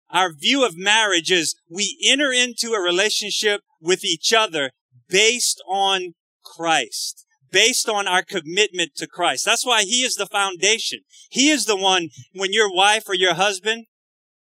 Our 0.09 0.31
view 0.33 0.65
of 0.65 0.77
marriage 0.77 1.31
is 1.31 1.55
we 1.69 1.97
enter 2.03 2.31
into 2.31 2.71
a 2.71 2.81
relationship 2.81 3.61
with 3.81 4.05
each 4.05 4.33
other 4.33 4.71
based 5.09 5.61
on 5.67 6.13
Christ, 6.43 7.25
based 7.51 7.89
on 7.89 8.07
our 8.07 8.23
commitment 8.23 8.91
to 8.95 9.07
Christ. 9.07 9.45
That's 9.45 9.65
why 9.65 9.83
He 9.83 10.01
is 10.03 10.15
the 10.15 10.25
foundation. 10.25 11.01
He 11.29 11.49
is 11.49 11.65
the 11.65 11.75
one 11.75 12.09
when 12.33 12.53
your 12.53 12.73
wife 12.73 13.03
or 13.07 13.15
your 13.15 13.33
husband 13.33 13.85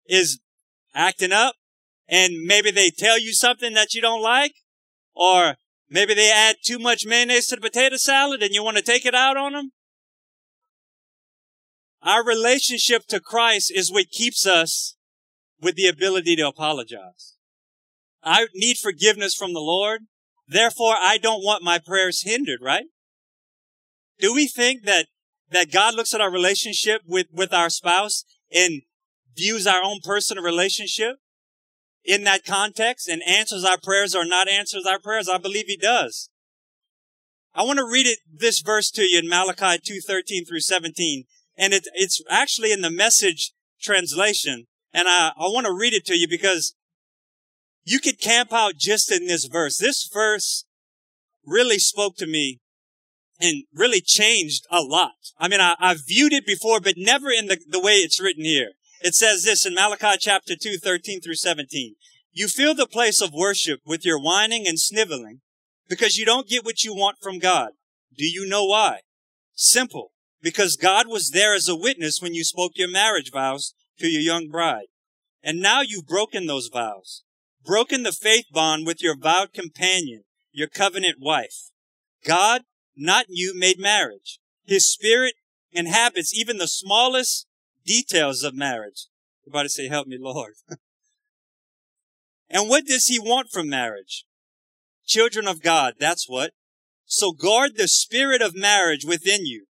is 0.07 0.39
acting 0.95 1.33
up 1.33 1.55
and 2.07 2.45
maybe 2.45 2.71
they 2.71 2.89
tell 2.89 3.19
you 3.19 3.33
something 3.33 3.73
that 3.73 3.93
you 3.93 4.01
don't 4.01 4.21
like 4.21 4.53
or 5.13 5.55
maybe 5.89 6.13
they 6.13 6.31
add 6.31 6.55
too 6.65 6.79
much 6.79 7.05
mayonnaise 7.05 7.47
to 7.47 7.55
the 7.55 7.61
potato 7.61 7.97
salad 7.97 8.41
and 8.41 8.53
you 8.53 8.63
want 8.63 8.77
to 8.77 8.83
take 8.83 9.05
it 9.05 9.13
out 9.13 9.35
on 9.35 9.53
them. 9.53 9.71
Our 12.03 12.23
relationship 12.23 13.07
to 13.07 13.19
Christ 13.19 13.71
is 13.73 13.91
what 13.91 14.11
keeps 14.11 14.45
us 14.45 14.95
with 15.61 15.75
the 15.75 15.87
ability 15.87 16.35
to 16.35 16.47
apologize. 16.47 17.35
I 18.23 18.47
need 18.53 18.77
forgiveness 18.77 19.33
from 19.33 19.53
the 19.53 19.59
Lord. 19.59 20.01
Therefore, 20.47 20.95
I 20.97 21.17
don't 21.17 21.43
want 21.43 21.63
my 21.63 21.79
prayers 21.79 22.23
hindered, 22.23 22.59
right? 22.61 22.85
Do 24.19 24.33
we 24.33 24.47
think 24.47 24.83
that, 24.83 25.07
that 25.51 25.71
God 25.71 25.95
looks 25.95 26.13
at 26.13 26.21
our 26.21 26.31
relationship 26.31 27.01
with, 27.05 27.27
with 27.31 27.53
our 27.53 27.69
spouse 27.69 28.23
and 28.51 28.81
views 29.35 29.67
our 29.67 29.83
own 29.83 29.99
personal 30.03 30.43
relationship 30.43 31.17
in 32.03 32.23
that 32.23 32.45
context 32.45 33.07
and 33.07 33.21
answers 33.27 33.63
our 33.63 33.77
prayers 33.77 34.15
or 34.15 34.25
not 34.25 34.47
answers 34.47 34.85
our 34.85 34.99
prayers? 34.99 35.29
I 35.29 35.37
believe 35.37 35.65
he 35.67 35.77
does. 35.77 36.29
I 37.53 37.63
want 37.63 37.79
to 37.79 37.85
read 37.85 38.05
it, 38.05 38.19
this 38.31 38.59
verse 38.59 38.91
to 38.91 39.03
you 39.03 39.19
in 39.19 39.27
Malachi 39.27 39.81
2, 39.83 39.99
13 39.99 40.45
through 40.45 40.59
17. 40.59 41.25
And 41.57 41.73
it, 41.73 41.87
it's 41.93 42.21
actually 42.29 42.71
in 42.71 42.81
the 42.81 42.91
message 42.91 43.51
translation. 43.81 44.67
And 44.93 45.07
I, 45.07 45.31
I 45.37 45.43
want 45.43 45.65
to 45.65 45.73
read 45.73 45.93
it 45.93 46.05
to 46.05 46.15
you 46.15 46.27
because 46.27 46.75
you 47.83 47.99
could 47.99 48.19
camp 48.19 48.51
out 48.51 48.75
just 48.77 49.11
in 49.11 49.27
this 49.27 49.45
verse. 49.45 49.77
This 49.77 50.09
verse 50.11 50.65
really 51.45 51.79
spoke 51.79 52.17
to 52.17 52.27
me 52.27 52.59
and 53.39 53.63
really 53.73 54.01
changed 54.01 54.65
a 54.71 54.81
lot. 54.81 55.31
I 55.39 55.47
mean, 55.47 55.61
I, 55.61 55.75
I 55.79 55.95
viewed 55.95 56.33
it 56.33 56.45
before, 56.45 56.79
but 56.79 56.95
never 56.97 57.29
in 57.29 57.47
the, 57.47 57.59
the 57.67 57.79
way 57.79 57.93
it's 57.93 58.21
written 58.21 58.43
here. 58.43 58.71
It 59.01 59.13
says 59.13 59.43
this 59.43 59.65
in 59.65 59.75
Malachi 59.75 60.17
chapter 60.19 60.55
2, 60.59 60.77
13 60.77 61.21
through 61.21 61.35
17. 61.35 61.95
You 62.31 62.47
fill 62.47 62.75
the 62.75 62.87
place 62.87 63.21
of 63.21 63.33
worship 63.33 63.81
with 63.85 64.05
your 64.05 64.19
whining 64.19 64.67
and 64.67 64.79
sniveling 64.79 65.41
because 65.87 66.17
you 66.17 66.25
don't 66.25 66.47
get 66.47 66.65
what 66.65 66.83
you 66.83 66.93
want 66.93 67.17
from 67.21 67.39
God. 67.39 67.69
Do 68.17 68.25
you 68.25 68.47
know 68.47 68.65
why? 68.65 69.01
Simple. 69.55 70.11
Because 70.41 70.75
God 70.75 71.07
was 71.07 71.31
there 71.31 71.53
as 71.53 71.67
a 71.67 71.75
witness 71.75 72.21
when 72.21 72.33
you 72.33 72.43
spoke 72.43 72.73
your 72.75 72.89
marriage 72.89 73.31
vows 73.31 73.73
to 73.99 74.07
your 74.07 74.21
young 74.21 74.49
bride. 74.49 74.87
And 75.43 75.59
now 75.59 75.81
you've 75.81 76.07
broken 76.07 76.45
those 76.45 76.69
vows, 76.71 77.23
broken 77.65 78.03
the 78.03 78.11
faith 78.11 78.45
bond 78.51 78.85
with 78.85 79.01
your 79.01 79.17
vowed 79.17 79.53
companion, 79.53 80.23
your 80.51 80.67
covenant 80.67 81.17
wife. 81.19 81.71
God, 82.25 82.63
not 82.95 83.25
you, 83.29 83.53
made 83.55 83.79
marriage. 83.79 84.39
His 84.65 84.91
spirit 84.91 85.35
inhabits 85.71 86.33
even 86.33 86.57
the 86.57 86.67
smallest 86.67 87.47
details 87.85 88.43
of 88.43 88.53
marriage. 88.53 89.07
Everybody 89.43 89.69
say, 89.69 89.87
help 89.87 90.07
me, 90.07 90.17
Lord. 90.19 90.53
and 92.49 92.69
what 92.69 92.85
does 92.85 93.05
he 93.05 93.19
want 93.19 93.49
from 93.49 93.69
marriage? 93.69 94.25
Children 95.05 95.47
of 95.47 95.61
God, 95.61 95.93
that's 95.99 96.27
what. 96.27 96.51
So 97.05 97.31
guard 97.31 97.77
the 97.77 97.87
spirit 97.87 98.41
of 98.41 98.55
marriage 98.55 99.05
within 99.05 99.45
you. 99.45 99.67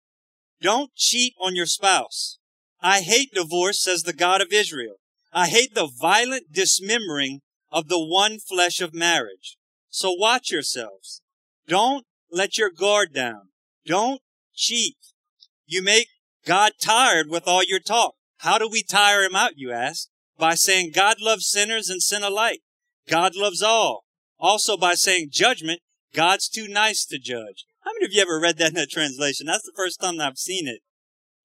Don't 0.61 0.95
cheat 0.95 1.35
on 1.41 1.55
your 1.55 1.67
spouse. 1.67 2.39
I 2.81 3.01
hate 3.01 3.33
divorce, 3.33 3.83
says 3.83 4.03
the 4.03 4.13
God 4.13 4.41
of 4.41 4.53
Israel. 4.53 4.97
I 5.33 5.49
hate 5.49 5.75
the 5.75 5.87
violent 5.87 6.53
dismembering 6.53 7.41
of 7.71 7.89
the 7.89 8.03
one 8.03 8.39
flesh 8.39 8.81
of 8.81 8.95
marriage. 8.95 9.57
So 9.91 10.13
watch 10.13 10.51
yourselves. 10.51 11.23
Don't 11.69 12.07
let 12.31 12.59
your 12.59 12.71
guard 12.71 13.13
down. 13.13 13.49
Don't 13.87 14.21
cheat. 14.55 14.97
You 15.67 15.83
make 15.83 16.09
God 16.45 16.73
tired 16.81 17.29
with 17.29 17.47
all 17.47 17.65
your 17.65 17.81
talk. 17.81 18.15
How 18.39 18.59
do 18.59 18.69
we 18.69 18.83
tire 18.83 19.23
him 19.23 19.35
out, 19.35 19.53
you 19.57 19.73
ask? 19.73 20.09
By 20.39 20.55
saying 20.55 20.93
God 20.95 21.17
loves 21.21 21.47
sinners 21.47 21.89
and 21.89 22.03
sin 22.03 22.23
alike. 22.23 22.61
God 23.09 23.35
loves 23.35 23.63
all. 23.63 24.05
Also 24.39 24.77
by 24.77 24.95
saying 24.95 25.29
judgment, 25.33 25.81
God's 26.15 26.49
too 26.49 26.69
nice 26.69 27.05
to 27.07 27.19
judge. 27.19 27.65
How 27.87 27.93
many 27.95 28.07
of 28.07 28.13
you 28.13 28.21
ever 28.21 28.41
read 28.41 28.59
that 28.59 28.73
in 28.73 28.79
a 28.79 28.85
translation? 28.87 29.47
That's 29.47 29.63
the 29.63 29.73
first 29.77 30.01
time 30.01 30.21
I've 30.21 30.39
seen 30.39 30.67
it. 30.67 30.81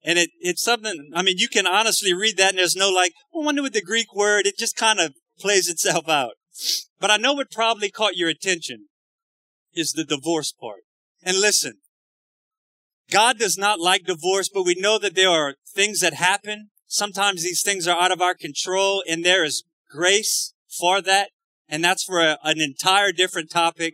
And 0.03 0.17
it, 0.17 0.31
it's 0.39 0.63
something, 0.63 1.11
I 1.13 1.21
mean, 1.21 1.37
you 1.37 1.47
can 1.47 1.67
honestly 1.67 2.15
read 2.15 2.37
that 2.37 2.49
and 2.49 2.57
there's 2.57 2.75
no 2.75 2.89
like, 2.89 3.13
I 3.31 3.45
wonder 3.45 3.61
what 3.61 3.73
the 3.73 3.81
Greek 3.83 4.15
word, 4.15 4.47
it 4.47 4.57
just 4.57 4.75
kind 4.75 4.99
of 4.99 5.13
plays 5.39 5.69
itself 5.69 6.09
out. 6.09 6.31
But 6.99 7.11
I 7.11 7.17
know 7.17 7.33
what 7.33 7.51
probably 7.51 7.91
caught 7.91 8.15
your 8.15 8.27
attention 8.27 8.87
is 9.75 9.91
the 9.91 10.03
divorce 10.03 10.51
part. 10.51 10.81
And 11.21 11.39
listen, 11.39 11.73
God 13.11 13.37
does 13.37 13.55
not 13.55 13.79
like 13.79 14.05
divorce, 14.05 14.49
but 14.49 14.65
we 14.65 14.73
know 14.73 14.97
that 14.97 15.13
there 15.13 15.29
are 15.29 15.57
things 15.75 15.99
that 15.99 16.15
happen. 16.15 16.71
Sometimes 16.87 17.43
these 17.43 17.61
things 17.61 17.87
are 17.87 18.01
out 18.01 18.11
of 18.11 18.19
our 18.19 18.33
control 18.33 19.03
and 19.07 19.23
there 19.23 19.43
is 19.43 19.63
grace 19.91 20.55
for 20.75 21.03
that. 21.03 21.29
And 21.69 21.83
that's 21.83 22.03
for 22.03 22.19
a, 22.19 22.39
an 22.43 22.59
entire 22.59 23.11
different 23.11 23.51
topic. 23.51 23.93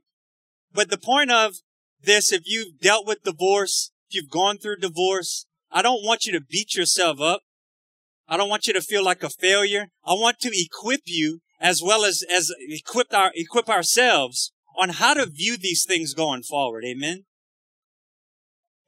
But 0.74 0.90
the 0.90 0.98
point 0.98 1.30
of 1.30 1.56
this, 2.02 2.32
if 2.32 2.44
you've 2.46 2.80
dealt 2.80 3.08
with 3.08 3.24
divorce, 3.24 3.92
if 4.10 4.16
you've 4.16 4.30
gone 4.30 4.58
through 4.58 4.78
divorce, 4.78 5.46
I 5.72 5.82
don't 5.82 6.04
want 6.04 6.26
you 6.26 6.32
to 6.34 6.42
beat 6.42 6.76
yourself 6.76 7.20
up. 7.20 7.42
I 8.28 8.38
don't 8.38 8.50
want 8.50 8.68
you 8.68 8.74
to 8.74 8.82
feel 8.82 9.04
like 9.04 9.24
a 9.24 9.30
failure. 9.30 9.88
I 10.06 10.14
want 10.14 10.40
to 10.40 10.52
equip 10.54 11.02
you 11.06 11.40
as 11.60 11.82
well 11.84 12.06
as, 12.06 12.24
as 12.30 12.52
equip 12.60 13.14
our, 13.14 13.32
equip 13.36 13.70
ourselves 13.70 14.52
on 14.78 14.90
how 14.90 15.14
to 15.14 15.26
view 15.26 15.58
these 15.58 15.86
things 15.86 16.14
going 16.14 16.44
forward. 16.44 16.84
Amen. 16.86 17.26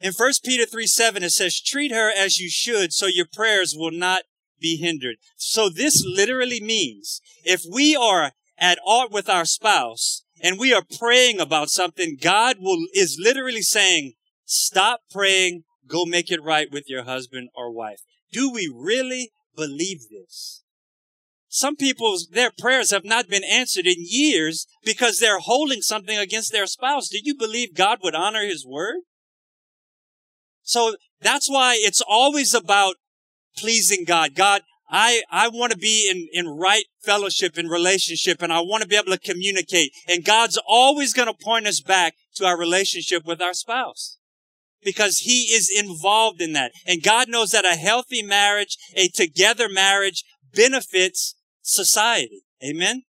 In 0.02 0.14
1 0.14 0.32
Peter 0.44 0.66
3 0.66 0.88
7, 0.88 1.24
it 1.24 1.32
says, 1.32 1.60
treat 1.60 1.92
her 1.92 2.10
as 2.16 2.38
you 2.38 2.50
should 2.50 2.94
so 2.94 3.08
your 3.08 3.26
prayers 3.32 3.76
will 3.78 3.92
not 3.92 4.24
be 4.60 4.78
hindered. 4.78 5.18
So 5.36 5.70
this 5.70 6.04
literally 6.06 6.62
means 6.62 7.22
if 7.44 7.64
we 7.70 7.96
are 7.96 8.32
at 8.58 8.80
odds 8.86 9.14
with 9.14 9.30
our 9.30 9.46
spouse 9.46 10.24
and 10.42 10.60
we 10.60 10.74
are 10.74 10.84
praying 10.98 11.40
about 11.40 11.70
something, 11.70 12.18
God 12.22 12.58
will, 12.60 12.86
is 12.94 13.20
literally 13.20 13.62
saying, 13.62 14.14
stop 14.46 15.02
praying, 15.12 15.64
go 15.88 16.06
make 16.06 16.32
it 16.32 16.44
right 16.44 16.68
with 16.72 16.86
your 16.88 17.04
husband 17.04 17.50
or 17.56 17.72
wife. 17.72 18.00
Do 18.32 18.52
we 18.52 18.72
really 18.74 19.32
believe 19.56 20.02
this? 20.10 20.64
Some 21.48 21.76
people's, 21.76 22.28
their 22.32 22.52
prayers 22.56 22.92
have 22.92 23.04
not 23.04 23.28
been 23.28 23.44
answered 23.44 23.88
in 23.88 23.96
years 23.98 24.68
because 24.86 25.18
they're 25.18 25.40
holding 25.40 25.82
something 25.82 26.18
against 26.18 26.52
their 26.52 26.68
spouse. 26.68 27.10
Do 27.10 27.18
you 27.24 27.36
believe 27.36 27.74
God 27.74 28.00
would 28.04 28.14
honor 28.14 28.46
his 28.46 28.66
word? 28.66 28.98
So 30.62 30.96
that's 31.22 31.50
why 31.50 31.78
it's 31.80 32.04
always 32.08 32.54
about 32.54 32.96
pleasing 33.58 34.06
God. 34.06 34.36
God, 34.36 34.62
I, 34.90 35.22
I 35.30 35.50
want 35.50 35.72
to 35.72 35.78
be 35.78 36.10
in, 36.10 36.28
in 36.34 36.58
right 36.58 36.86
fellowship 37.02 37.58
and 37.58 37.70
relationship 37.70 38.42
and 38.42 38.52
I 38.52 38.62
want 38.62 38.82
to 38.82 38.88
be 38.88 38.96
able 38.96 39.12
to 39.12 39.20
communicate. 39.20 39.92
And 40.08 40.26
God's 40.26 40.60
always 40.68 41.14
going 41.14 41.28
to 41.28 41.34
point 41.34 41.68
us 41.68 41.80
back 41.80 42.16
to 42.36 42.46
our 42.46 42.58
relationship 42.58 43.26
with 43.26 43.42
our 43.42 43.54
spouse 43.54 44.18
because 44.84 45.20
he 45.20 45.54
is 45.54 45.70
involved 45.76 46.42
in 46.42 46.54
that. 46.54 46.72
And 46.88 47.04
God 47.04 47.30
knows 47.30 47.52
that 47.52 47.66
a 47.66 47.76
healthy 47.76 48.24
marriage, 48.24 48.78
a 48.96 49.10
together 49.10 49.70
marriage 49.70 50.24
benefits 50.54 51.36
society. 51.62 52.44
Amen. 52.64 53.04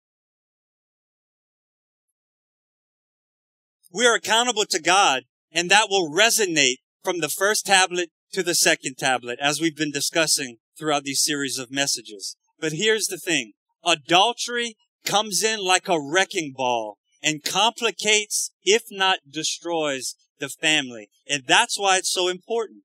We 3.92 4.06
are 4.06 4.14
accountable 4.14 4.66
to 4.66 4.80
God 4.80 5.22
and 5.52 5.70
that 5.70 5.88
will 5.88 6.10
resonate 6.10 6.76
from 7.02 7.20
the 7.20 7.28
first 7.28 7.66
tablet 7.66 8.10
to 8.32 8.42
the 8.42 8.54
second 8.54 8.96
tablet, 8.96 9.38
as 9.40 9.60
we've 9.60 9.76
been 9.76 9.90
discussing 9.90 10.58
throughout 10.80 11.04
these 11.04 11.22
series 11.22 11.58
of 11.58 11.70
messages. 11.70 12.36
But 12.58 12.72
here's 12.72 13.06
the 13.06 13.18
thing. 13.18 13.52
Adultery 13.84 14.76
comes 15.04 15.42
in 15.42 15.60
like 15.64 15.88
a 15.88 16.00
wrecking 16.00 16.52
ball 16.56 16.96
and 17.22 17.44
complicates, 17.44 18.50
if 18.64 18.84
not 18.90 19.18
destroys, 19.30 20.14
the 20.38 20.48
family. 20.48 21.08
And 21.28 21.44
that's 21.46 21.78
why 21.78 21.98
it's 21.98 22.12
so 22.12 22.28
important. 22.28 22.82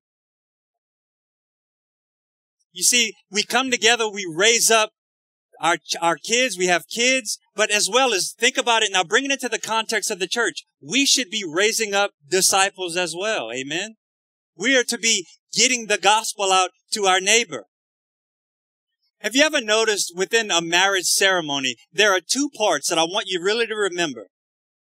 You 2.72 2.82
see, 2.82 3.14
we 3.30 3.42
come 3.42 3.70
together, 3.70 4.08
we 4.08 4.30
raise 4.30 4.70
up 4.70 4.90
our, 5.60 5.78
our 6.02 6.16
kids, 6.16 6.58
we 6.58 6.66
have 6.66 6.86
kids, 6.88 7.38
but 7.54 7.70
as 7.70 7.88
well 7.90 8.12
as 8.12 8.34
think 8.38 8.58
about 8.58 8.82
it 8.82 8.92
now, 8.92 9.02
bring 9.02 9.24
it 9.24 9.32
into 9.32 9.48
the 9.48 9.58
context 9.58 10.10
of 10.10 10.18
the 10.18 10.28
church. 10.28 10.64
We 10.82 11.06
should 11.06 11.30
be 11.30 11.44
raising 11.48 11.94
up 11.94 12.10
disciples 12.28 12.94
as 12.96 13.14
well. 13.18 13.50
Amen. 13.50 13.94
We 14.54 14.76
are 14.76 14.84
to 14.84 14.98
be 14.98 15.26
getting 15.54 15.86
the 15.86 15.96
gospel 15.96 16.52
out 16.52 16.70
to 16.92 17.06
our 17.06 17.20
neighbor. 17.20 17.64
Have 19.20 19.34
you 19.34 19.42
ever 19.42 19.60
noticed 19.60 20.12
within 20.14 20.50
a 20.50 20.60
marriage 20.60 21.06
ceremony, 21.06 21.76
there 21.92 22.12
are 22.12 22.20
two 22.20 22.50
parts 22.56 22.88
that 22.88 22.98
I 22.98 23.04
want 23.04 23.26
you 23.28 23.42
really 23.42 23.66
to 23.66 23.74
remember. 23.74 24.28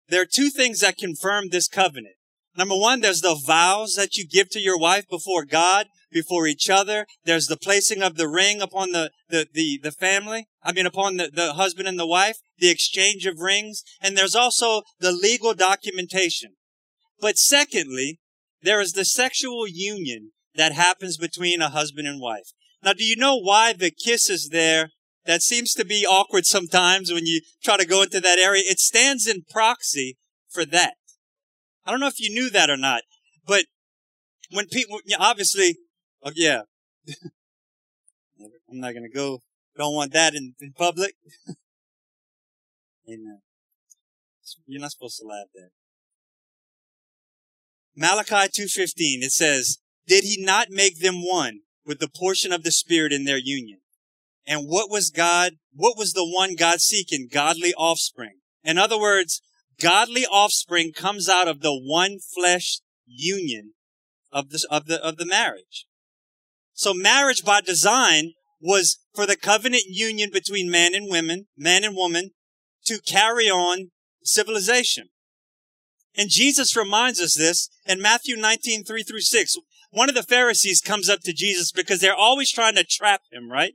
There 0.08 0.22
are 0.22 0.28
two 0.32 0.50
things 0.50 0.80
that 0.80 0.98
confirm 0.98 1.50
this 1.50 1.68
covenant. 1.68 2.16
Number 2.56 2.76
one, 2.76 3.02
there's 3.02 3.22
the 3.22 3.40
vows 3.46 3.94
that 3.94 4.16
you 4.18 4.28
give 4.28 4.50
to 4.50 4.60
your 4.60 4.78
wife 4.78 5.08
before 5.10 5.46
God, 5.46 5.88
before 6.12 6.48
each 6.48 6.70
other. 6.70 7.06
There's 7.24 7.48
the 7.48 7.58
placing 7.58 8.02
of 8.02 8.18
the 8.18 8.28
ring 8.28 8.62
upon 8.62 8.92
the, 8.92 9.12
the, 9.30 9.48
the, 9.54 9.80
the 9.82 9.92
family. 9.92 10.48
I 10.64 10.74
mean, 10.74 10.86
upon 10.86 11.18
the, 11.18 11.30
the 11.34 11.54
husband 11.54 11.88
and 11.88 12.00
the 12.00 12.08
wife, 12.08 12.38
the 12.58 12.70
exchange 12.70 13.26
of 13.26 13.40
rings. 13.40 13.84
And 14.02 14.18
there's 14.18 14.36
also 14.36 14.82
the 15.00 15.12
legal 15.12 15.54
documentation. 15.54 16.56
But 17.22 17.38
secondly, 17.38 18.20
there 18.62 18.82
is 18.82 18.94
the 18.94 19.06
sexual 19.06 19.68
union 19.68 20.32
that 20.56 20.74
happens 20.74 21.18
between 21.18 21.62
a 21.62 21.70
husband 21.70 22.08
and 22.08 22.20
wife. 22.20 22.52
Now, 22.84 22.94
do 22.94 23.04
you 23.04 23.16
know 23.16 23.38
why 23.38 23.74
the 23.74 23.92
kiss 23.92 24.30
is 24.30 24.50
there? 24.52 24.92
That 25.26 25.42
seems 25.42 25.74
to 25.74 25.86
be 25.86 26.06
awkward 26.10 26.46
sometimes 26.46 27.12
when 27.12 27.26
you 27.26 27.42
try 27.64 27.78
to 27.78 27.86
go 27.86 28.02
into 28.02 28.20
that 28.20 28.40
area. 28.40 28.64
It 28.66 28.80
stands 28.80 29.28
in 29.28 29.44
proxy 29.50 30.18
for 30.50 30.66
that. 30.66 30.96
I 31.86 31.92
don't 31.92 32.00
know 32.00 32.08
if 32.08 32.20
you 32.20 32.34
knew 32.34 32.50
that 32.50 32.70
or 32.70 32.78
not, 32.78 33.02
but 33.46 33.66
when 34.52 34.68
people, 34.68 35.00
obviously, 35.20 35.78
oh 36.24 36.32
yeah, 36.36 36.62
I'm 38.38 38.80
not 38.80 38.94
going 38.94 39.04
to 39.04 39.16
go, 39.16 39.40
don't 39.78 39.94
want 39.94 40.14
that 40.14 40.34
in, 40.34 40.56
in 40.60 40.74
public. 40.74 41.14
Amen. 43.08 43.42
You're 44.66 44.82
not 44.82 44.92
supposed 44.92 45.20
to 45.20 45.28
laugh 45.28 45.48
there. 45.54 45.70
Malachi 47.96 48.64
2.15, 48.64 49.24
it 49.24 49.32
says, 49.32 49.80
Did 50.08 50.24
he 50.24 50.44
not 50.44 50.70
make 50.70 51.00
them 51.00 51.26
one 51.26 51.62
with 51.90 51.98
the 51.98 52.08
portion 52.08 52.54
of 52.54 52.62
the 52.62 52.72
Spirit 52.72 53.12
in 53.12 53.26
their 53.26 53.40
union? 53.40 53.80
And 54.46 54.68
what 54.68 54.92
was 54.92 55.10
God, 55.10 55.54
what 55.74 55.98
was 55.98 56.14
the 56.14 56.24
one 56.24 56.56
God 56.56 56.82
seeking? 56.82 57.28
Godly 57.32 57.74
offspring. 57.74 58.36
In 58.64 58.78
other 58.78 59.00
words, 59.00 59.42
godly 59.82 60.24
offspring 60.28 60.94
comes 60.94 61.28
out 61.28 61.48
of 61.48 61.62
the 61.62 61.74
one 61.74 62.20
flesh 62.20 62.82
union 63.08 63.74
of 64.32 64.52
the, 64.52 64.68
of 64.70 64.86
the, 64.86 65.04
of 65.04 65.18
the 65.18 65.26
marriage. 65.26 65.88
So 66.74 66.94
marriage 66.94 67.44
by 67.44 67.62
design 67.62 68.34
was 68.62 69.00
for 69.16 69.26
the 69.26 69.36
covenant 69.36 69.86
union 69.88 70.30
between 70.32 70.70
man 70.70 70.94
and 70.94 71.10
women, 71.10 71.48
man 71.58 71.84
and 71.84 71.96
woman, 71.96 72.32
to 72.86 73.00
carry 73.02 73.50
on 73.50 73.90
civilization. 74.24 75.10
And 76.16 76.30
Jesus 76.30 76.76
reminds 76.76 77.20
us 77.20 77.36
this 77.36 77.70
in 77.88 78.00
Matthew 78.00 78.36
19, 78.36 78.84
3 78.84 79.04
through 79.04 79.22
6. 79.22 79.56
One 79.92 80.10
of 80.10 80.16
the 80.16 80.24
Pharisees 80.24 80.82
comes 80.82 81.10
up 81.10 81.22
to 81.22 81.34
Jesus 81.34 81.72
because 81.72 82.00
they're 82.00 82.16
always 82.16 82.52
trying 82.52 82.76
to 82.76 82.84
trap 82.84 83.22
him, 83.32 83.52
right? 83.52 83.74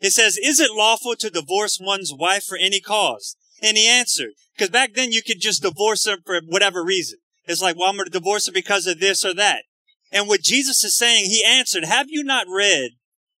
It 0.00 0.10
says, 0.10 0.36
is 0.36 0.58
it 0.58 0.72
lawful 0.72 1.14
to 1.16 1.30
divorce 1.30 1.78
one's 1.80 2.12
wife 2.12 2.44
for 2.44 2.58
any 2.58 2.80
cause? 2.80 3.36
And 3.62 3.76
he 3.76 3.88
answered, 3.88 4.30
because 4.54 4.70
back 4.70 4.94
then 4.94 5.12
you 5.12 5.22
could 5.22 5.40
just 5.40 5.62
divorce 5.62 6.06
her 6.06 6.16
for 6.26 6.40
whatever 6.48 6.84
reason. 6.84 7.20
It's 7.44 7.62
like, 7.62 7.76
well, 7.78 7.88
I'm 7.88 7.96
going 7.96 8.06
to 8.06 8.10
divorce 8.10 8.46
her 8.46 8.52
because 8.52 8.86
of 8.86 8.98
this 8.98 9.24
or 9.24 9.34
that. 9.34 9.62
And 10.10 10.26
what 10.26 10.42
Jesus 10.42 10.82
is 10.82 10.96
saying, 10.96 11.26
he 11.26 11.44
answered, 11.44 11.84
have 11.84 12.06
you 12.08 12.24
not 12.24 12.46
read 12.48 12.90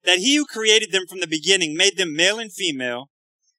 that 0.04 0.18
he 0.18 0.36
who 0.36 0.46
created 0.46 0.92
them 0.92 1.06
from 1.08 1.20
the 1.20 1.26
beginning 1.26 1.76
made 1.76 1.96
them 1.96 2.14
male 2.14 2.38
and 2.38 2.52
female? 2.52 3.10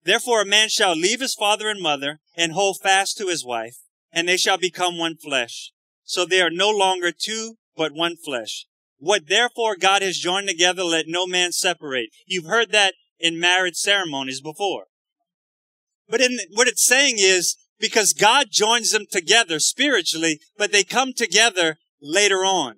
Therefore 0.05 0.41
a 0.41 0.45
man 0.45 0.69
shall 0.69 0.95
leave 0.95 1.19
his 1.19 1.35
father 1.35 1.69
and 1.69 1.81
mother 1.81 2.19
and 2.37 2.53
hold 2.53 2.77
fast 2.81 3.17
to 3.17 3.27
his 3.27 3.45
wife, 3.45 3.77
and 4.11 4.27
they 4.27 4.37
shall 4.37 4.57
become 4.57 4.97
one 4.97 5.15
flesh. 5.15 5.71
So 6.05 6.25
they 6.25 6.41
are 6.41 6.49
no 6.49 6.69
longer 6.69 7.11
two, 7.11 7.55
but 7.75 7.93
one 7.93 8.15
flesh. 8.15 8.65
What 8.97 9.27
therefore 9.27 9.75
God 9.75 10.01
has 10.01 10.17
joined 10.17 10.47
together, 10.47 10.83
let 10.83 11.05
no 11.07 11.27
man 11.27 11.51
separate. 11.51 12.09
You've 12.25 12.45
heard 12.45 12.71
that 12.71 12.93
in 13.19 13.39
marriage 13.39 13.75
ceremonies 13.75 14.41
before. 14.41 14.85
But 16.07 16.21
in, 16.21 16.39
what 16.53 16.67
it's 16.67 16.85
saying 16.85 17.15
is, 17.17 17.57
because 17.79 18.13
God 18.13 18.47
joins 18.49 18.91
them 18.91 19.05
together 19.11 19.59
spiritually, 19.59 20.39
but 20.57 20.71
they 20.71 20.83
come 20.83 21.13
together 21.13 21.77
later 22.01 22.45
on. 22.45 22.75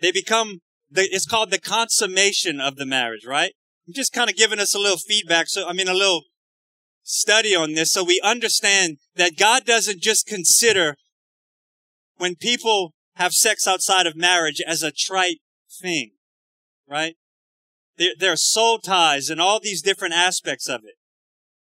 They 0.00 0.12
become, 0.12 0.60
the, 0.90 1.02
it's 1.02 1.26
called 1.26 1.50
the 1.50 1.60
consummation 1.60 2.60
of 2.60 2.76
the 2.76 2.86
marriage, 2.86 3.24
right? 3.26 3.52
I'm 3.86 3.94
just 3.94 4.12
kind 4.12 4.28
of 4.28 4.36
giving 4.36 4.58
us 4.58 4.74
a 4.74 4.78
little 4.78 4.98
feedback. 4.98 5.46
So, 5.48 5.68
I 5.68 5.72
mean, 5.72 5.88
a 5.88 5.94
little 5.94 6.24
study 7.02 7.54
on 7.54 7.74
this 7.74 7.92
so 7.92 8.02
we 8.02 8.20
understand 8.24 8.96
that 9.14 9.38
God 9.38 9.64
doesn't 9.64 10.00
just 10.00 10.26
consider 10.26 10.96
when 12.16 12.34
people 12.34 12.92
have 13.16 13.32
sex 13.32 13.66
outside 13.66 14.06
of 14.06 14.16
marriage 14.16 14.60
as 14.66 14.82
a 14.82 14.92
trite 14.92 15.40
thing, 15.80 16.12
right? 16.88 17.16
There, 17.96 18.12
there 18.18 18.32
are 18.32 18.36
soul 18.36 18.78
ties 18.78 19.30
and 19.30 19.40
all 19.40 19.60
these 19.60 19.82
different 19.82 20.14
aspects 20.14 20.68
of 20.68 20.80
it. 20.84 20.94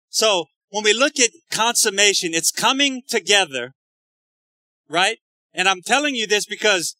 So 0.08 0.46
when 0.70 0.84
we 0.84 0.92
look 0.92 1.18
at 1.18 1.30
consummation, 1.50 2.34
it's 2.34 2.50
coming 2.50 3.02
together, 3.08 3.74
right? 4.88 5.18
And 5.54 5.68
I'm 5.68 5.82
telling 5.82 6.14
you 6.14 6.26
this 6.26 6.46
because 6.46 6.96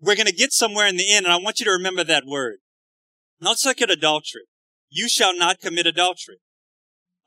we're 0.00 0.16
going 0.16 0.26
to 0.26 0.32
get 0.32 0.52
somewhere 0.52 0.86
in 0.86 0.96
the 0.96 1.12
end, 1.12 1.26
and 1.26 1.32
I 1.32 1.38
want 1.38 1.60
you 1.60 1.66
to 1.66 1.72
remember 1.72 2.04
that 2.04 2.24
word. 2.26 2.58
Let's 3.40 3.64
look 3.64 3.82
at 3.82 3.90
adultery. 3.90 4.42
You 4.88 5.08
shall 5.08 5.36
not 5.36 5.60
commit 5.60 5.86
adultery. 5.86 6.38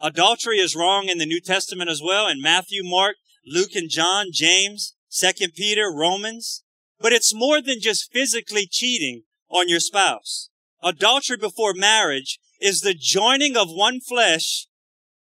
Adultery 0.01 0.57
is 0.57 0.75
wrong 0.75 1.07
in 1.07 1.17
the 1.17 1.25
New 1.25 1.39
Testament 1.39 1.89
as 1.89 2.01
well, 2.03 2.27
in 2.27 2.41
Matthew, 2.41 2.81
Mark, 2.83 3.15
Luke, 3.45 3.75
and 3.75 3.89
John, 3.89 4.27
James, 4.31 4.95
Second 5.13 5.53
Peter, 5.53 5.93
Romans. 5.93 6.63
But 6.99 7.13
it's 7.13 7.35
more 7.35 7.61
than 7.61 7.79
just 7.79 8.11
physically 8.11 8.67
cheating 8.69 9.23
on 9.47 9.69
your 9.69 9.79
spouse. 9.79 10.49
Adultery 10.81 11.37
before 11.37 11.75
marriage 11.75 12.39
is 12.59 12.81
the 12.81 12.95
joining 12.95 13.55
of 13.55 13.67
one 13.69 13.99
flesh 13.99 14.65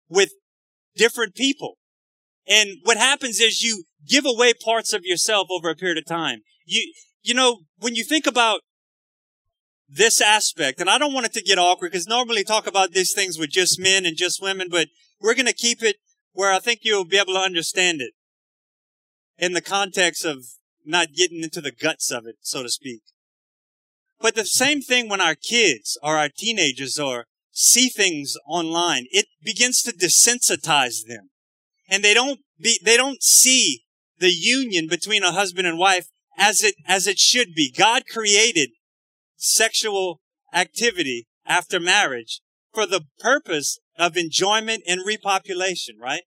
with 0.08 0.32
different 0.96 1.36
people. 1.36 1.78
And 2.48 2.78
what 2.84 2.96
happens 2.96 3.42
is 3.42 3.64
you 3.64 3.84
give 4.08 4.26
away 4.26 4.54
parts 4.54 4.94
of 4.94 5.04
yourself 5.04 5.48
over 5.52 5.70
a 5.70 5.76
period 5.76 5.98
of 5.98 6.06
time. 6.06 6.40
You, 6.66 6.94
you 7.22 7.34
know, 7.34 7.64
when 7.80 7.96
you 7.96 8.06
think 8.06 8.26
about 8.26 8.62
this 9.90 10.22
aspect, 10.22 10.80
and 10.80 10.90
I 10.90 11.00
don't 11.00 11.14
want 11.14 11.26
it 11.26 11.34
to 11.34 11.44
get 11.44 11.60
awkward 11.60 11.92
because 11.92 12.08
normally 12.08 12.46
talk 12.46 12.66
about 12.66 12.94
these 12.94 13.14
things 13.14 13.38
with 13.38 13.50
just 13.50 13.78
men 13.78 14.06
and 14.06 14.16
just 14.16 14.42
women, 14.42 14.70
but 14.72 14.88
we're 15.20 15.36
going 15.36 15.48
to 15.48 15.54
keep 15.54 15.84
it 15.84 15.98
where 16.32 16.54
I 16.54 16.60
think 16.60 16.80
you'll 16.84 17.04
be 17.04 17.18
able 17.18 17.34
to 17.34 17.40
understand 17.40 18.00
it 18.00 18.14
in 19.42 19.54
the 19.54 19.62
context 19.62 20.24
of 20.24 20.46
not 20.86 21.14
getting 21.14 21.44
into 21.44 21.60
the 21.60 21.72
guts 21.72 22.12
of 22.12 22.26
it, 22.26 22.36
so 22.42 22.64
to 22.64 22.70
speak. 22.70 23.02
But 24.22 24.36
the 24.36 24.46
same 24.46 24.82
thing 24.82 25.10
when 25.10 25.20
our 25.20 25.36
kids 25.36 25.98
or 26.04 26.16
our 26.18 26.30
teenagers 26.30 27.00
or 27.00 27.26
see 27.52 27.90
things 27.90 28.38
online, 28.48 29.08
it 29.12 29.26
begins 29.44 29.82
to 29.82 29.92
desensitize 29.92 31.06
them. 31.08 31.32
And 31.90 32.04
they 32.04 32.14
don't 32.14 32.40
be, 32.60 32.80
they 32.84 32.96
don't 32.96 33.22
see 33.22 33.82
the 34.20 34.30
union 34.30 34.88
between 34.88 35.24
a 35.24 35.32
husband 35.32 35.68
and 35.68 35.80
wife 35.80 36.08
as 36.38 36.64
it, 36.64 36.76
as 36.88 37.08
it 37.08 37.18
should 37.18 37.56
be. 37.56 37.74
God 37.76 38.04
created 38.10 38.70
sexual 39.36 40.22
activity 40.54 41.28
after 41.46 41.80
marriage 41.80 42.42
for 42.74 42.86
the 42.86 43.06
purpose 43.20 43.80
of 43.98 44.16
enjoyment 44.16 44.84
and 44.88 45.02
repopulation, 45.02 46.00
right? 46.00 46.24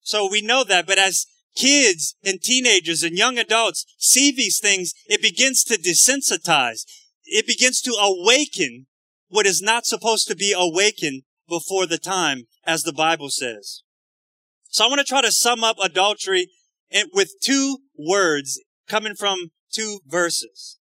So 0.00 0.28
we 0.28 0.40
know 0.40 0.64
that, 0.64 0.86
but 0.86 0.98
as 0.98 1.26
kids 1.58 2.14
and 2.24 2.40
teenagers 2.40 3.02
and 3.02 3.16
young 3.16 3.38
adults 3.38 3.84
see 3.98 4.30
these 4.30 4.58
things, 4.60 4.92
it 5.06 5.20
begins 5.20 5.64
to 5.64 5.78
desensitize. 5.78 6.84
It 7.24 7.46
begins 7.46 7.80
to 7.82 7.90
awaken 7.90 8.86
what 9.28 9.46
is 9.46 9.60
not 9.60 9.84
supposed 9.84 10.28
to 10.28 10.36
be 10.36 10.54
awakened 10.56 11.22
before 11.48 11.86
the 11.86 11.98
time, 11.98 12.44
as 12.64 12.82
the 12.82 12.92
Bible 12.92 13.30
says. 13.30 13.82
So 14.70 14.84
I 14.84 14.88
want 14.88 15.00
to 15.00 15.04
try 15.04 15.22
to 15.22 15.32
sum 15.32 15.64
up 15.64 15.76
adultery 15.82 16.48
with 17.12 17.32
two 17.42 17.78
words 17.98 18.62
coming 18.86 19.14
from 19.14 19.50
two 19.70 20.00
verses 20.06 20.78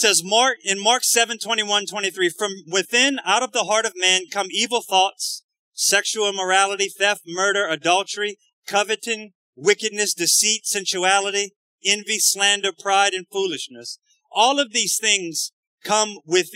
says 0.00 0.22
Mark 0.24 0.58
in 0.64 0.82
Mark 0.82 1.04
7, 1.04 1.38
21, 1.38 1.86
23, 1.86 2.30
from 2.30 2.52
within, 2.66 3.18
out 3.24 3.42
of 3.42 3.52
the 3.52 3.64
heart 3.64 3.84
of 3.84 3.92
man 3.96 4.22
come 4.30 4.46
evil 4.50 4.80
thoughts, 4.80 5.44
sexual 5.72 6.28
immorality, 6.28 6.88
theft, 6.88 7.22
murder, 7.26 7.66
adultery, 7.66 8.38
coveting, 8.66 9.32
wickedness, 9.56 10.14
deceit, 10.14 10.66
sensuality, 10.66 11.52
envy, 11.84 12.18
slander, 12.18 12.70
pride, 12.78 13.12
and 13.12 13.26
foolishness. 13.32 13.98
All 14.30 14.60
of 14.60 14.72
these 14.72 14.98
things 14.98 15.52
come 15.84 16.18
with, 16.24 16.50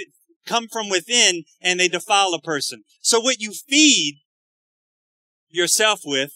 come 0.47 0.67
from 0.71 0.89
within 0.89 1.45
and 1.61 1.81
they 1.81 1.89
defile 1.89 2.35
a 2.35 2.41
person. 2.41 2.83
So 3.01 3.21
what 3.21 3.41
you 3.41 3.53
feed 3.53 4.21
yourself 5.49 6.01
with 6.05 6.33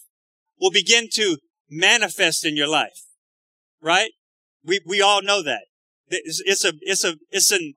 will 0.61 0.71
begin 0.71 1.09
to 1.15 1.39
manifest 1.71 2.45
in 2.45 2.57
your 2.57 2.69
life. 2.69 3.05
Right? 3.81 4.11
We, 4.65 4.81
we 4.87 5.01
all 5.01 5.23
know 5.23 5.43
that. 5.43 5.67
It's 6.11 6.65
a, 6.65 6.73
it's 6.81 7.05
a, 7.05 7.17
it's 7.31 7.53
an, 7.53 7.75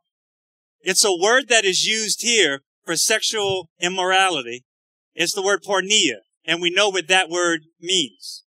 it's 0.82 1.06
a 1.06 1.16
word 1.16 1.50
that 1.50 1.66
is 1.66 1.86
used 1.86 2.22
here 2.22 2.62
for 2.86 2.96
sexual 2.96 3.70
immorality. 3.80 4.64
It's 5.14 5.34
the 5.34 5.44
word 5.44 5.64
porneia, 5.64 6.22
and 6.46 6.62
we 6.62 6.70
know 6.70 6.90
what 6.90 7.08
that 7.08 7.30
word 7.30 7.62
means. 7.80 8.41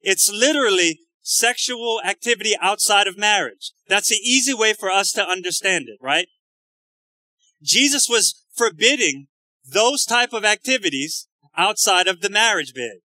It's 0.00 0.30
literally 0.30 1.00
sexual 1.22 2.00
activity 2.04 2.54
outside 2.60 3.06
of 3.06 3.18
marriage. 3.18 3.72
That's 3.88 4.08
the 4.08 4.16
easy 4.16 4.54
way 4.54 4.72
for 4.72 4.90
us 4.90 5.12
to 5.12 5.26
understand 5.26 5.88
it, 5.88 5.98
right? 6.00 6.28
Jesus 7.62 8.08
was 8.08 8.44
forbidding 8.54 9.28
those 9.64 10.04
type 10.04 10.32
of 10.32 10.44
activities 10.44 11.28
outside 11.56 12.06
of 12.06 12.20
the 12.20 12.30
marriage 12.30 12.72
bed. 12.74 13.00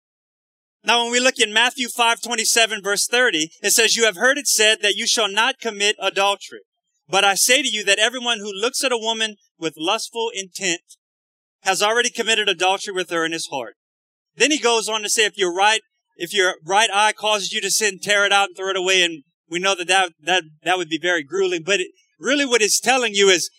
Now, 0.84 1.04
when 1.04 1.12
we 1.12 1.20
look 1.20 1.40
in 1.40 1.54
Matthew 1.54 1.88
5:27 1.88 2.82
verse 2.82 3.08
30, 3.08 3.52
it 3.62 3.72
says, 3.72 3.96
"You 3.96 4.06
have 4.06 4.16
heard 4.16 4.38
it 4.38 4.48
said 4.48 4.82
that 4.82 4.96
you 4.96 5.08
shall 5.08 5.28
not 5.28 5.60
commit 5.60 5.96
adultery. 6.00 6.62
But 7.08 7.24
I 7.24 7.36
say 7.36 7.62
to 7.62 7.68
you 7.68 7.84
that 7.84 8.00
everyone 8.00 8.40
who 8.40 8.52
looks 8.52 8.84
at 8.84 8.92
a 8.92 8.98
woman 8.98 9.38
with 9.58 9.76
lustful 9.78 10.32
intent 10.34 10.98
has 11.62 11.84
already 11.84 12.10
committed 12.10 12.50
adultery 12.50 12.94
with 12.94 13.10
her 13.10 13.26
in 13.26 13.32
his 13.32 13.48
heart." 13.48 13.78
Then 14.36 14.52
he 14.52 14.58
goes 14.58 14.90
on 14.90 15.04
to 15.04 15.10
say, 15.10 15.26
if 15.26 15.38
your 15.38 15.54
right, 15.54 15.82
if 16.16 16.34
your 16.34 16.56
right 16.66 16.90
eye 16.94 17.14
causes 17.14 17.52
you 17.52 17.62
to 17.62 17.72
sin, 17.72 18.00
tear 18.00 18.26
it 18.26 18.32
out 18.32 18.50
and 18.50 18.58
throw 18.58 18.70
it 18.70 18.78
away. 18.78 19.04
And 19.04 19.24
we 19.50 19.60
know 19.60 19.76
that 19.76 19.88
that, 19.88 20.14
that, 20.24 20.44
that 20.64 20.78
would 20.78 20.90
be 20.90 21.00
very 21.00 21.24
grueling. 21.24 21.64
But 21.64 21.80
it, 21.80 21.88
really 22.20 22.46
what 22.46 22.62
it's 22.62 22.80
telling 22.80 23.14
you 23.14 23.30
is 23.30 23.50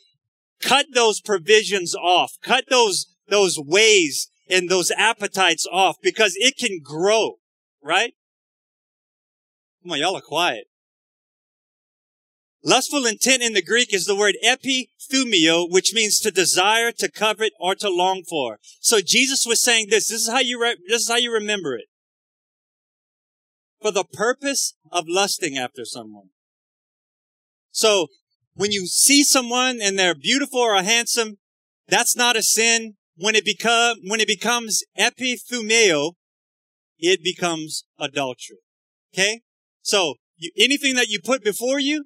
cut 0.60 0.86
those 0.94 1.20
provisions 1.20 1.94
off. 1.94 2.32
Cut 2.42 2.64
those, 2.70 3.06
those 3.28 3.58
ways 3.58 4.28
and 4.48 4.68
those 4.68 4.90
appetites 4.96 5.66
off 5.70 5.96
because 6.02 6.34
it 6.36 6.56
can 6.56 6.80
grow, 6.82 7.36
right? 7.82 8.14
Come 9.82 9.92
on, 9.92 9.98
y'all 9.98 10.16
are 10.16 10.20
quiet. 10.20 10.66
Lustful 12.64 13.06
intent 13.06 13.42
in 13.42 13.54
the 13.54 13.62
Greek 13.62 13.92
is 13.92 14.04
the 14.04 14.14
word 14.14 14.36
epithumeo, 14.44 15.68
which 15.68 15.92
means 15.92 16.20
to 16.20 16.30
desire, 16.30 16.92
to 16.92 17.10
covet, 17.10 17.52
or 17.58 17.74
to 17.74 17.90
long 17.90 18.22
for. 18.22 18.58
So 18.80 19.00
Jesus 19.00 19.44
was 19.44 19.60
saying 19.60 19.88
this. 19.90 20.08
This 20.08 20.22
is 20.22 20.30
how 20.30 20.38
you, 20.38 20.62
re- 20.62 20.76
this 20.86 21.02
is 21.02 21.08
how 21.08 21.16
you 21.16 21.32
remember 21.32 21.74
it. 21.74 21.86
For 23.82 23.90
the 23.90 24.04
purpose 24.04 24.74
of 24.92 25.06
lusting 25.08 25.58
after 25.58 25.84
someone. 25.84 26.28
So 27.72 28.06
when 28.54 28.70
you 28.70 28.86
see 28.86 29.24
someone 29.24 29.80
and 29.82 29.98
they're 29.98 30.14
beautiful 30.14 30.60
or 30.60 30.80
handsome, 30.82 31.38
that's 31.88 32.16
not 32.16 32.36
a 32.36 32.42
sin. 32.42 32.94
When 33.16 33.34
it 33.34 33.44
become, 33.44 33.98
when 34.06 34.20
it 34.20 34.28
becomes 34.28 34.84
epithumeo, 34.98 36.12
it 36.98 37.24
becomes 37.24 37.84
adultery. 37.98 38.58
Okay? 39.12 39.40
So 39.82 40.14
you, 40.36 40.52
anything 40.56 40.94
that 40.94 41.08
you 41.08 41.18
put 41.22 41.42
before 41.42 41.80
you, 41.80 42.04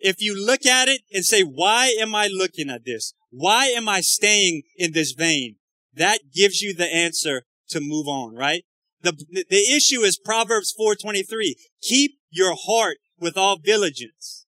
if 0.00 0.20
you 0.20 0.34
look 0.34 0.64
at 0.64 0.88
it 0.88 1.02
and 1.12 1.24
say, 1.24 1.42
why 1.42 1.94
am 2.00 2.14
I 2.14 2.26
looking 2.26 2.70
at 2.70 2.84
this? 2.84 3.12
Why 3.30 3.66
am 3.66 3.88
I 3.88 4.00
staying 4.00 4.62
in 4.76 4.92
this 4.92 5.12
vein? 5.12 5.56
That 5.94 6.20
gives 6.34 6.62
you 6.62 6.74
the 6.74 6.92
answer 6.92 7.42
to 7.68 7.80
move 7.80 8.08
on, 8.08 8.34
right? 8.34 8.64
The, 9.02 9.44
the 9.50 9.74
issue 9.74 10.00
is 10.00 10.18
Proverbs 10.18 10.72
423. 10.76 11.56
Keep 11.82 12.12
your 12.30 12.54
heart 12.54 12.98
with 13.18 13.36
all 13.36 13.56
diligence, 13.56 14.46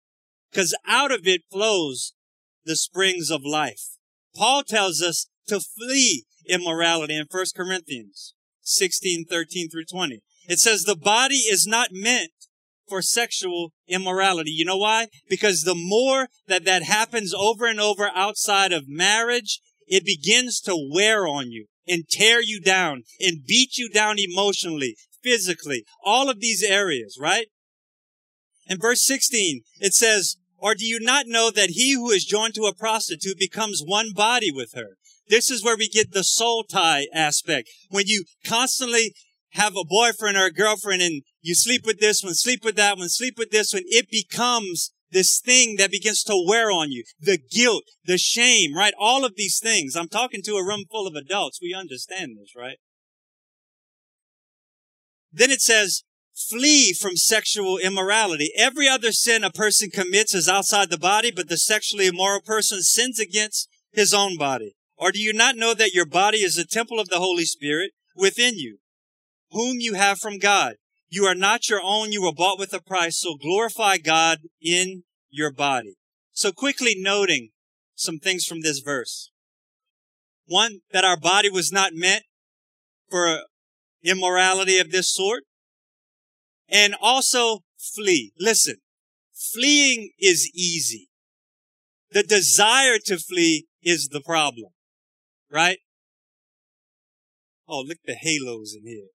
because 0.51 0.77
out 0.87 1.13
of 1.13 1.27
it 1.27 1.43
flows 1.51 2.15
the 2.65 2.77
springs 2.77 3.31
of 3.31 3.43
life. 3.45 3.97
Paul 4.35 4.63
tells 4.63 5.03
us 5.03 5.29
to 5.49 5.61
flee 5.61 6.25
immorality 6.49 7.17
in 7.17 7.27
1 7.31 7.45
Corinthians 7.55 8.35
16, 8.63 9.27
13 9.29 9.71
through 9.71 9.85
20. 9.85 10.21
It 10.49 10.59
says 10.59 10.83
the 10.83 10.97
body 10.97 11.37
is 11.37 11.67
not 11.67 11.89
meant 11.93 12.33
for 12.89 13.03
sexual 13.03 13.73
immorality. 13.89 14.51
You 14.51 14.65
know 14.65 14.77
why? 14.77 15.09
Because 15.29 15.63
the 15.63 15.75
more 15.75 16.29
that 16.47 16.65
that 16.65 16.83
happens 16.83 17.33
over 17.35 17.67
and 17.67 17.81
over 17.81 18.11
outside 18.15 18.73
of 18.73 18.85
marriage, 18.87 19.61
it 19.87 20.05
begins 20.05 20.61
to 20.63 20.91
wear 20.93 21.27
on 21.27 21.51
you 21.51 21.67
and 21.87 22.09
tear 22.09 22.41
you 22.41 22.61
down 22.61 23.03
and 23.21 23.45
beat 23.47 23.77
you 23.77 23.89
down 23.89 24.17
emotionally, 24.19 24.97
physically, 25.23 25.85
all 26.05 26.29
of 26.31 26.41
these 26.41 26.63
areas, 26.63 27.19
right? 27.21 27.47
In 28.67 28.79
verse 28.79 29.05
16, 29.05 29.63
it 29.81 29.95
says, 29.95 30.37
or 30.59 30.75
do 30.75 30.87
you 30.87 30.99
not 30.99 31.27
know 31.27 31.51
that 31.51 31.71
he 31.71 31.93
who 31.93 32.11
is 32.11 32.25
joined 32.25 32.55
to 32.55 32.63
a 32.63 32.75
prostitute 32.75 33.39
becomes 33.39 33.83
one 33.85 34.13
body 34.15 34.51
with 34.51 34.73
her? 34.75 34.97
This 35.29 35.51
is 35.51 35.63
where 35.63 35.77
we 35.77 35.89
get 35.89 36.13
the 36.13 36.25
soul 36.25 36.65
tie 36.65 37.07
aspect. 37.13 37.69
When 37.91 38.07
you 38.07 38.25
constantly 38.47 39.15
have 39.53 39.77
a 39.77 39.85
boyfriend 39.85 40.37
or 40.37 40.47
a 40.47 40.53
girlfriend 40.53 41.03
and 41.03 41.23
you 41.43 41.55
sleep 41.55 41.85
with 41.85 42.01
this 42.01 42.23
one, 42.23 42.35
sleep 42.35 42.65
with 42.65 42.77
that 42.77 42.97
one, 42.97 43.09
sleep 43.09 43.35
with 43.39 43.51
this 43.51 43.73
one, 43.73 43.83
it 43.87 44.11
becomes 44.11 44.93
this 45.15 45.41
thing 45.41 45.77
that 45.79 45.91
begins 45.91 46.23
to 46.25 46.45
wear 46.47 46.71
on 46.71 46.91
you. 46.91 47.05
The 47.19 47.39
guilt, 47.39 47.85
the 48.05 48.19
shame, 48.19 48.75
right? 48.77 48.93
All 48.99 49.25
of 49.25 49.37
these 49.37 49.59
things. 49.59 49.97
I'm 49.97 50.09
talking 50.09 50.43
to 50.43 50.57
a 50.57 50.67
room 50.67 50.85
full 50.91 51.07
of 51.07 51.15
adults. 51.15 51.61
We 51.63 51.73
understand 51.73 52.37
this, 52.39 52.53
right? 52.55 52.77
Then 55.33 55.51
it 55.51 55.63
says, 55.63 56.03
flee 56.35 56.93
from 56.93 57.17
sexual 57.17 57.79
immorality. 57.79 58.51
Every 58.57 58.89
other 58.89 59.13
sin 59.13 59.45
a 59.45 59.51
person 59.51 59.89
commits 59.91 60.35
is 60.35 60.49
outside 60.49 60.91
the 60.91 60.99
body, 60.99 61.31
but 61.35 61.49
the 61.49 61.57
sexually 61.57 62.09
immoral 62.09 62.43
person 62.43 62.83
sins 62.83 63.19
against 63.19 63.69
his 63.93 64.13
own 64.13 64.37
body. 64.37 64.75
Or 64.97 65.13
do 65.13 65.21
you 65.21 65.33
not 65.33 65.57
know 65.57 65.75
that 65.75 65.95
your 65.95 66.07
body 66.07 66.39
is 66.39 66.59
a 66.59 66.67
temple 66.67 67.01
of 67.01 67.09
the 67.09 67.19
Holy 67.19 67.45
Spirit 67.45 67.93
within 68.17 68.59
you, 68.59 68.79
whom 69.51 69.77
you 69.79 69.95
have 69.95 70.19
from 70.19 70.39
God? 70.39 70.75
You 71.15 71.25
are 71.27 71.35
not 71.35 71.69
your 71.69 71.81
own. 71.83 72.11
You 72.11 72.23
were 72.23 72.33
bought 72.33 72.59
with 72.59 72.73
a 72.73 72.81
price. 72.81 73.21
So 73.21 73.37
glorify 73.37 73.99
God 73.99 74.39
in 74.61 75.05
your 75.31 75.53
body. 75.53 75.95
So 76.33 76.51
quickly 76.51 76.95
noting 76.97 77.51
some 77.95 78.19
things 78.19 78.45
from 78.45 78.63
this 78.63 78.81
verse. 78.81 79.31
One, 80.47 80.81
that 80.93 81.05
our 81.05 81.17
body 81.17 81.49
was 81.49 81.71
not 81.71 81.93
meant 81.95 82.25
for 83.09 83.43
immorality 84.03 84.79
of 84.79 84.91
this 84.91 85.15
sort. 85.15 85.45
And 86.69 86.97
also 87.01 87.61
flee. 87.79 88.33
Listen, 88.41 88.77
fleeing 89.33 90.11
is 90.19 90.51
easy. 90.53 91.09
The 92.11 92.25
desire 92.25 92.99
to 93.07 93.19
flee 93.19 93.67
is 93.83 94.09
the 94.09 94.21
problem 94.21 94.73
right? 95.55 95.79
Oh, 97.69 97.81
look 97.81 97.99
the 98.05 98.17
halos 98.21 98.75
in 98.75 98.87
here. 98.87 99.14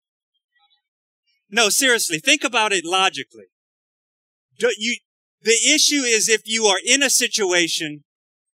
No, 1.50 1.68
seriously, 1.68 2.18
think 2.18 2.44
about 2.44 2.72
it 2.72 2.84
logically. 2.84 3.46
Do 4.58 4.70
you, 4.76 4.96
the 5.42 5.58
issue 5.72 6.02
is 6.02 6.28
if 6.28 6.42
you 6.44 6.66
are 6.66 6.78
in 6.84 7.02
a 7.02 7.10
situation 7.10 8.04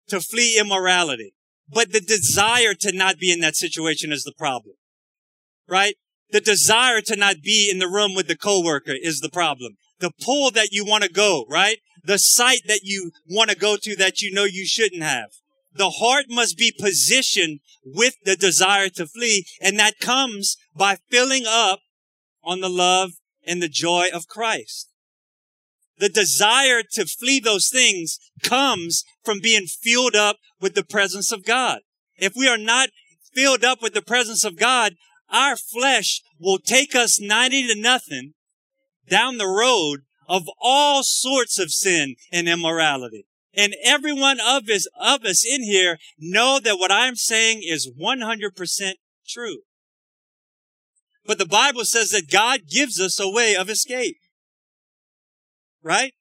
to 0.10 0.20
flee 0.20 0.60
immorality, 0.60 1.34
but 1.68 1.92
the 1.92 2.02
desire 2.02 2.74
to 2.82 2.92
not 2.92 3.18
be 3.18 3.32
in 3.32 3.40
that 3.40 3.56
situation 3.56 4.12
is 4.12 4.24
the 4.24 4.34
problem, 4.34 4.76
right? 5.68 5.96
The 6.32 6.42
desire 6.42 7.02
to 7.02 7.16
not 7.16 7.38
be 7.42 7.70
in 7.72 7.80
the 7.80 7.88
room 7.88 8.16
with 8.16 8.28
the 8.28 8.38
coworker 8.38 8.94
is 9.00 9.20
the 9.20 9.30
problem. 9.30 9.78
The 10.00 10.12
pull 10.22 10.52
that 10.52 10.72
you 10.72 10.86
want 10.86 11.04
to 11.04 11.10
go, 11.10 11.46
right? 11.50 11.78
The 12.04 12.18
site 12.18 12.64
that 12.68 12.82
you 12.84 13.12
want 13.30 13.50
to 13.50 13.56
go 13.56 13.78
to 13.82 13.96
that 13.96 14.22
you 14.22 14.34
know 14.34 14.44
you 14.44 14.66
shouldn't 14.66 15.04
have. 15.04 15.30
The 15.76 15.90
heart 15.90 16.26
must 16.30 16.58
be 16.58 16.74
positioned 16.78 17.60
with 17.86 18.16
the 18.26 18.36
desire 18.36 18.90
to 18.90 19.08
flee. 19.08 19.46
And 19.62 19.80
that 19.80 20.00
comes 20.00 20.58
by 20.76 20.98
filling 21.10 21.46
up 21.48 21.80
on 22.44 22.60
the 22.60 22.70
love 22.70 23.12
and 23.46 23.62
the 23.62 23.70
joy 23.70 24.08
of 24.14 24.28
Christ. 24.28 24.90
The 25.98 26.10
desire 26.10 26.82
to 26.94 27.06
flee 27.06 27.40
those 27.40 27.70
things 27.70 28.20
comes 28.42 29.04
from 29.24 29.40
being 29.40 29.68
filled 29.68 30.16
up 30.16 30.38
with 30.60 30.76
the 30.76 30.84
presence 30.84 31.32
of 31.32 31.46
God. 31.46 31.80
If 32.18 32.34
we 32.36 32.48
are 32.48 32.58
not 32.58 32.90
filled 33.34 33.64
up 33.64 33.82
with 33.82 33.94
the 33.94 34.02
presence 34.02 34.44
of 34.44 34.58
God, 34.58 34.96
our 35.30 35.56
flesh 35.56 36.22
will 36.40 36.60
take 36.60 36.96
us 36.96 37.20
90 37.20 37.68
to 37.68 37.80
nothing 37.80 38.34
down 39.08 39.38
the 39.38 39.48
road 39.48 40.02
of 40.28 40.50
all 40.62 41.04
sorts 41.04 41.60
of 41.60 41.72
sin 41.72 42.16
and 42.32 42.48
immorality. 42.48 43.26
And 43.54 43.76
every 43.84 44.14
one 44.14 44.40
of 44.40 44.68
us, 44.70 44.88
of 45.00 45.24
us 45.24 45.46
in 45.46 45.64
here 45.64 45.98
know 46.18 46.60
that 46.64 46.80
what 46.80 46.92
I'm 46.92 47.16
saying 47.16 47.62
is 47.64 47.92
100% 48.00 48.92
true. 49.28 49.60
But 51.26 51.38
the 51.38 51.46
Bible 51.46 51.86
says 51.86 52.12
that 52.12 52.30
God 52.30 52.62
gives 52.70 53.00
us 53.00 53.20
a 53.20 53.30
way 53.30 53.56
of 53.56 53.70
escape. 53.70 54.18
Right? 55.82 56.14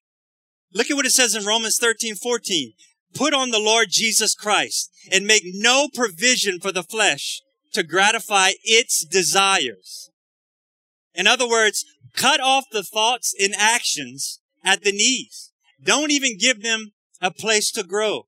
Look 0.72 0.90
at 0.90 0.96
what 0.96 1.06
it 1.06 1.10
says 1.10 1.34
in 1.34 1.44
Romans 1.44 1.78
13, 1.78 2.14
14. 2.14 2.72
Put 3.14 3.34
on 3.34 3.50
the 3.50 3.58
Lord 3.58 3.88
Jesus 3.90 4.34
Christ 4.34 4.90
and 5.10 5.26
make 5.26 5.42
no 5.44 5.88
provision 5.92 6.60
for 6.60 6.72
the 6.72 6.82
flesh 6.82 7.42
to 7.74 7.82
gratify 7.82 8.52
its 8.64 9.04
desires. 9.04 10.10
In 11.14 11.26
other 11.26 11.48
words, 11.48 11.84
cut 12.14 12.40
off 12.40 12.64
the 12.72 12.82
thoughts 12.82 13.34
and 13.38 13.54
actions 13.56 14.40
at 14.64 14.82
the 14.82 14.92
knees. 14.92 15.52
Don't 15.82 16.10
even 16.10 16.38
give 16.38 16.62
them 16.62 16.92
a 17.20 17.30
place 17.30 17.70
to 17.72 17.82
grow. 17.82 18.26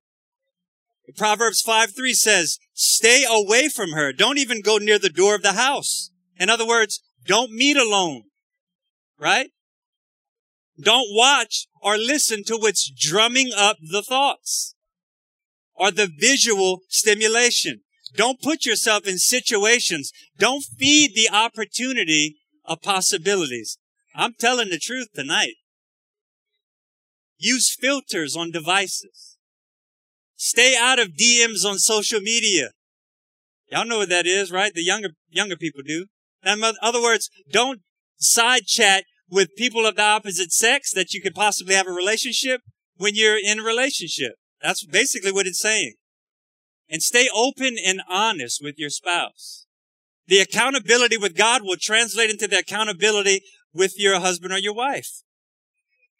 Proverbs 1.16 1.60
5 1.60 1.94
3 1.94 2.14
says, 2.14 2.58
stay 2.72 3.24
away 3.28 3.68
from 3.68 3.90
her. 3.92 4.12
Don't 4.12 4.38
even 4.38 4.62
go 4.62 4.78
near 4.78 4.98
the 4.98 5.10
door 5.10 5.34
of 5.34 5.42
the 5.42 5.52
house. 5.52 6.10
In 6.38 6.50
other 6.50 6.66
words, 6.66 7.00
don't 7.26 7.52
meet 7.52 7.76
alone. 7.76 8.24
Right? 9.18 9.50
Don't 10.80 11.14
watch 11.14 11.66
or 11.80 11.96
listen 11.96 12.42
to 12.44 12.56
what's 12.56 12.90
drumming 12.90 13.52
up 13.56 13.76
the 13.80 14.02
thoughts 14.02 14.74
or 15.74 15.90
the 15.90 16.10
visual 16.18 16.80
stimulation. 16.88 17.80
Don't 18.16 18.40
put 18.40 18.66
yourself 18.66 19.06
in 19.06 19.18
situations. 19.18 20.12
Don't 20.38 20.64
feed 20.78 21.14
the 21.14 21.28
opportunity 21.30 22.36
of 22.64 22.82
possibilities. 22.82 23.78
I'm 24.14 24.34
telling 24.38 24.70
the 24.70 24.78
truth 24.78 25.08
tonight. 25.14 25.54
Use 27.38 27.74
filters 27.74 28.36
on 28.36 28.52
devices. 28.52 29.36
Stay 30.36 30.76
out 30.76 30.98
of 30.98 31.16
DMs 31.20 31.64
on 31.64 31.78
social 31.78 32.20
media. 32.20 32.70
Y'all 33.70 33.84
know 33.84 33.98
what 33.98 34.08
that 34.08 34.26
is, 34.26 34.52
right? 34.52 34.72
The 34.72 34.84
younger, 34.84 35.10
younger 35.28 35.56
people 35.56 35.82
do. 35.84 36.06
In 36.46 36.62
other 36.82 37.02
words, 37.02 37.30
don't 37.50 37.80
side 38.18 38.66
chat 38.66 39.04
with 39.28 39.56
people 39.56 39.86
of 39.86 39.96
the 39.96 40.02
opposite 40.02 40.52
sex 40.52 40.92
that 40.92 41.12
you 41.12 41.20
could 41.20 41.34
possibly 41.34 41.74
have 41.74 41.86
a 41.86 41.92
relationship 41.92 42.60
when 42.96 43.14
you're 43.14 43.38
in 43.38 43.60
a 43.60 43.64
relationship. 43.64 44.34
That's 44.62 44.84
basically 44.84 45.32
what 45.32 45.46
it's 45.46 45.60
saying. 45.60 45.94
And 46.88 47.02
stay 47.02 47.28
open 47.34 47.76
and 47.84 48.02
honest 48.08 48.60
with 48.62 48.74
your 48.78 48.90
spouse. 48.90 49.66
The 50.26 50.38
accountability 50.38 51.16
with 51.16 51.36
God 51.36 51.62
will 51.62 51.76
translate 51.80 52.30
into 52.30 52.46
the 52.46 52.58
accountability 52.58 53.42
with 53.72 53.98
your 53.98 54.20
husband 54.20 54.52
or 54.52 54.58
your 54.58 54.74
wife. 54.74 55.22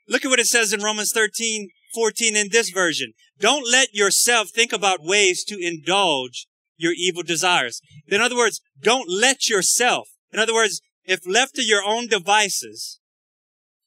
Look 0.09 0.25
at 0.25 0.29
what 0.29 0.41
it 0.41 0.47
says 0.47 0.73
in 0.73 0.83
Romans 0.83 1.13
13, 1.13 1.71
14 1.95 2.37
in 2.37 2.49
this 2.51 2.71
version. 2.71 3.13
Don't 3.39 3.71
let 3.71 3.95
yourself 3.95 4.51
think 4.51 4.73
about 4.73 5.03
ways 5.03 5.45
to 5.45 5.59
indulge 5.59 6.47
your 6.77 6.93
evil 6.97 7.23
desires. 7.23 7.81
In 8.09 8.21
other 8.21 8.37
words, 8.37 8.61
don't 8.81 9.09
let 9.09 9.49
yourself. 9.49 10.09
In 10.35 10.41
other 10.41 10.53
words, 10.53 10.81
if 11.05 11.21
left 11.25 11.55
to 11.55 11.63
your 11.63 11.85
own 11.85 12.09
devices, 12.09 12.99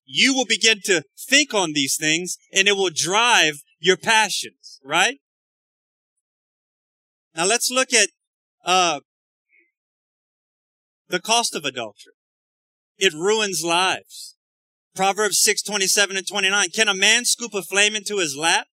you 0.05 0.33
will 0.33 0.45
begin 0.45 0.79
to 0.85 1.03
think 1.29 1.53
on 1.53 1.73
these 1.73 1.97
things 1.99 2.37
and 2.53 2.69
it 2.69 2.77
will 2.77 2.89
drive 2.89 3.55
your 3.79 3.97
passions, 3.97 4.79
right? 4.81 5.17
Now 7.35 7.45
let's 7.45 7.69
look 7.69 7.93
at, 7.93 8.09
uh, 8.63 9.01
the 11.09 11.19
cost 11.19 11.53
of 11.53 11.65
adultery. 11.65 12.13
It 12.97 13.13
ruins 13.13 13.63
lives. 13.63 14.37
Proverbs 14.95 15.41
6, 15.41 15.61
27 15.63 16.15
and 16.15 16.27
29. 16.27 16.69
Can 16.69 16.87
a 16.87 16.93
man 16.93 17.25
scoop 17.25 17.53
a 17.53 17.61
flame 17.61 17.93
into 17.93 18.19
his 18.19 18.37
lap 18.37 18.67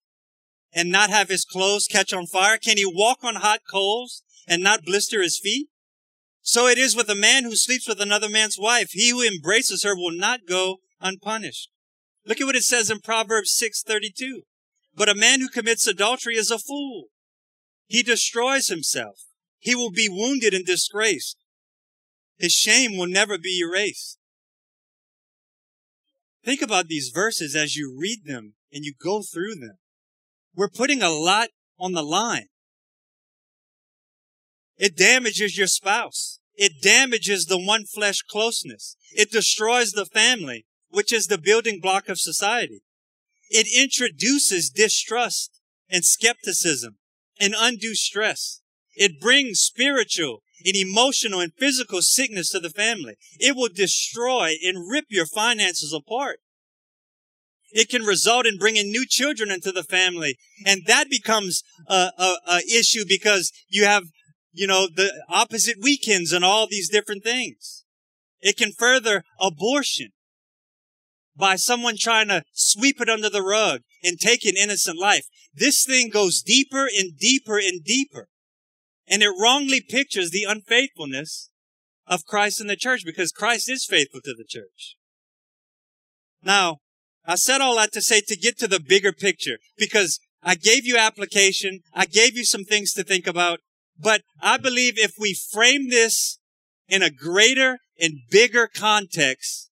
and 0.73 0.93
not 0.93 1.11
have 1.11 1.29
his 1.29 1.45
clothes 1.45 1.89
catch 1.91 2.13
on 2.13 2.27
fire? 2.27 2.57
Can 2.57 2.77
he 2.77 2.87
walk 2.87 3.19
on 3.25 3.37
hot 3.37 3.61
coals 3.69 4.23
and 4.47 4.63
not 4.63 4.85
blister 4.85 5.21
his 5.23 5.41
feet? 5.43 5.69
So 6.47 6.67
it 6.67 6.77
is 6.77 6.95
with 6.95 7.09
a 7.09 7.15
man 7.15 7.45
who 7.45 7.57
sleeps 7.57 7.89
with 7.89 8.03
another 8.03 8.29
man's 8.29 8.59
wife. 8.59 8.91
He 8.91 9.09
who 9.09 9.23
embraces 9.23 9.83
her 9.83 9.97
will 9.97 10.13
not 10.13 10.47
go 10.47 10.77
unpunished. 11.01 11.71
Look 12.27 12.39
at 12.39 12.45
what 12.45 12.55
it 12.55 12.65
says 12.65 12.91
in 12.91 13.01
Proverbs 13.01 13.57
6:32. 13.57 14.43
But 14.95 15.09
a 15.09 15.15
man 15.15 15.41
who 15.41 15.49
commits 15.49 15.87
adultery 15.87 16.37
is 16.37 16.51
a 16.51 16.59
fool. 16.59 17.09
He 17.87 18.03
destroys 18.03 18.69
himself. 18.69 19.23
He 19.59 19.75
will 19.75 19.91
be 19.91 20.11
wounded 20.11 20.53
and 20.53 20.67
disgraced. 20.67 21.39
His 22.37 22.53
shame 22.53 22.99
will 22.99 23.07
never 23.07 23.39
be 23.39 23.59
erased. 23.61 24.19
Think 26.45 26.61
about 26.61 26.89
these 26.89 27.09
verses 27.09 27.57
as 27.57 27.75
you 27.75 27.97
read 27.99 28.27
them 28.27 28.55
and 28.71 28.85
you 28.85 28.93
go 28.93 29.23
through 29.23 29.55
them. 29.55 29.79
We're 30.55 30.69
putting 30.69 31.03
a 31.03 31.09
lot 31.09 31.49
on 31.79 31.93
the 31.93 32.03
line. 32.03 32.49
It 34.77 34.97
damages 34.97 35.57
your 35.57 35.67
spouse. 35.67 36.41
It 36.57 36.83
damages 36.83 37.47
the 37.47 37.59
one 37.59 37.85
flesh 37.85 38.23
closeness. 38.23 38.97
It 39.13 39.31
destroys 39.31 39.93
the 39.93 40.07
family, 40.07 40.67
which 40.91 41.13
is 41.13 41.27
the 41.27 41.39
building 41.39 41.81
block 41.81 42.09
of 42.09 42.19
society. 42.19 42.83
It 43.51 43.67
introduces 43.77 44.71
distrust 44.71 45.61
and 45.89 46.05
skepticism 46.05 46.97
and 47.41 47.55
undue 47.57 47.95
stress. 47.95 48.61
It 48.95 49.21
brings 49.21 49.61
spiritual 49.61 50.43
and 50.65 50.77
emotional 50.77 51.41
and 51.41 51.53
physical 51.55 52.01
sickness 52.01 52.51
to 52.51 52.61
the 52.61 52.71
family. 52.71 53.17
It 53.39 53.57
will 53.57 53.69
destroy 53.73 54.55
and 54.65 54.91
rip 54.91 55.07
your 55.09 55.27
finances 55.27 55.93
apart. 55.93 56.41
It 57.75 57.89
can 57.89 58.05
result 58.05 58.47
in 58.47 58.57
bringing 58.57 58.91
new 58.91 59.05
children 59.05 59.51
into 59.51 59.73
the 59.73 59.83
family. 59.83 60.39
And 60.65 60.83
that 60.87 61.11
becomes 61.11 61.65
a, 61.89 62.13
a, 62.17 62.37
a 62.49 62.59
issue 62.73 63.05
because 63.07 63.51
you 63.69 63.85
have, 63.85 64.05
you 64.55 64.67
know, 64.67 64.87
the 64.87 65.13
opposite 65.29 65.77
weekends 65.83 66.33
and 66.33 66.45
all 66.45 66.67
these 66.67 66.89
different 66.89 67.25
things. 67.25 67.85
It 68.41 68.57
can 68.57 68.73
further 68.73 69.25
abortion 69.41 70.11
by 71.37 71.57
someone 71.57 71.97
trying 71.99 72.29
to 72.29 72.45
sweep 72.53 73.01
it 73.01 73.09
under 73.09 73.29
the 73.29 73.43
rug 73.43 73.81
and 74.03 74.19
take 74.19 74.45
an 74.45 74.55
innocent 74.57 74.99
life. 74.99 75.27
This 75.53 75.85
thing 75.85 76.09
goes 76.09 76.43
deeper 76.43 76.87
and 76.87 77.19
deeper 77.19 77.59
and 77.59 77.83
deeper. 77.85 78.29
And 79.07 79.23
it 79.23 79.31
wrongly 79.41 79.81
pictures 79.81 80.31
the 80.31 80.45
unfaithfulness 80.45 81.51
of 82.07 82.25
Christ 82.25 82.61
in 82.61 82.67
the 82.67 82.77
church 82.77 83.03
because 83.05 83.33
Christ 83.33 83.71
is 83.71 83.87
faithful 83.87 84.21
to 84.25 84.35
the 84.35 84.45
church. 84.49 84.97
Now, 86.43 86.79
I 87.27 87.37
said 87.37 87.61
all 87.61 87.77
that 87.77 87.93
to 87.93 88.03
say 88.03 88.21
to 88.27 88.37
get 88.37 88.59
to 88.59 88.69
the 88.69 88.81
bigger 88.81 89.13
picture 89.13 89.59
because 89.79 90.21
I 90.43 90.55
gave 90.55 90.87
you 90.87 90.99
application. 90.99 91.81
I 91.95 92.05
gave 92.05 92.37
you 92.37 92.45
some 92.45 92.65
things 92.65 92.93
to 92.93 93.03
think 93.03 93.27
about, 93.27 93.61
but 93.99 94.23
I 94.41 94.59
believe 94.59 94.95
if 94.97 95.15
we 95.19 95.35
frame 95.35 95.91
this 95.91 96.39
in 96.89 97.03
a 97.03 97.11
greater 97.11 97.79
and 98.01 98.19
bigger 98.31 98.69
context, 98.73 99.71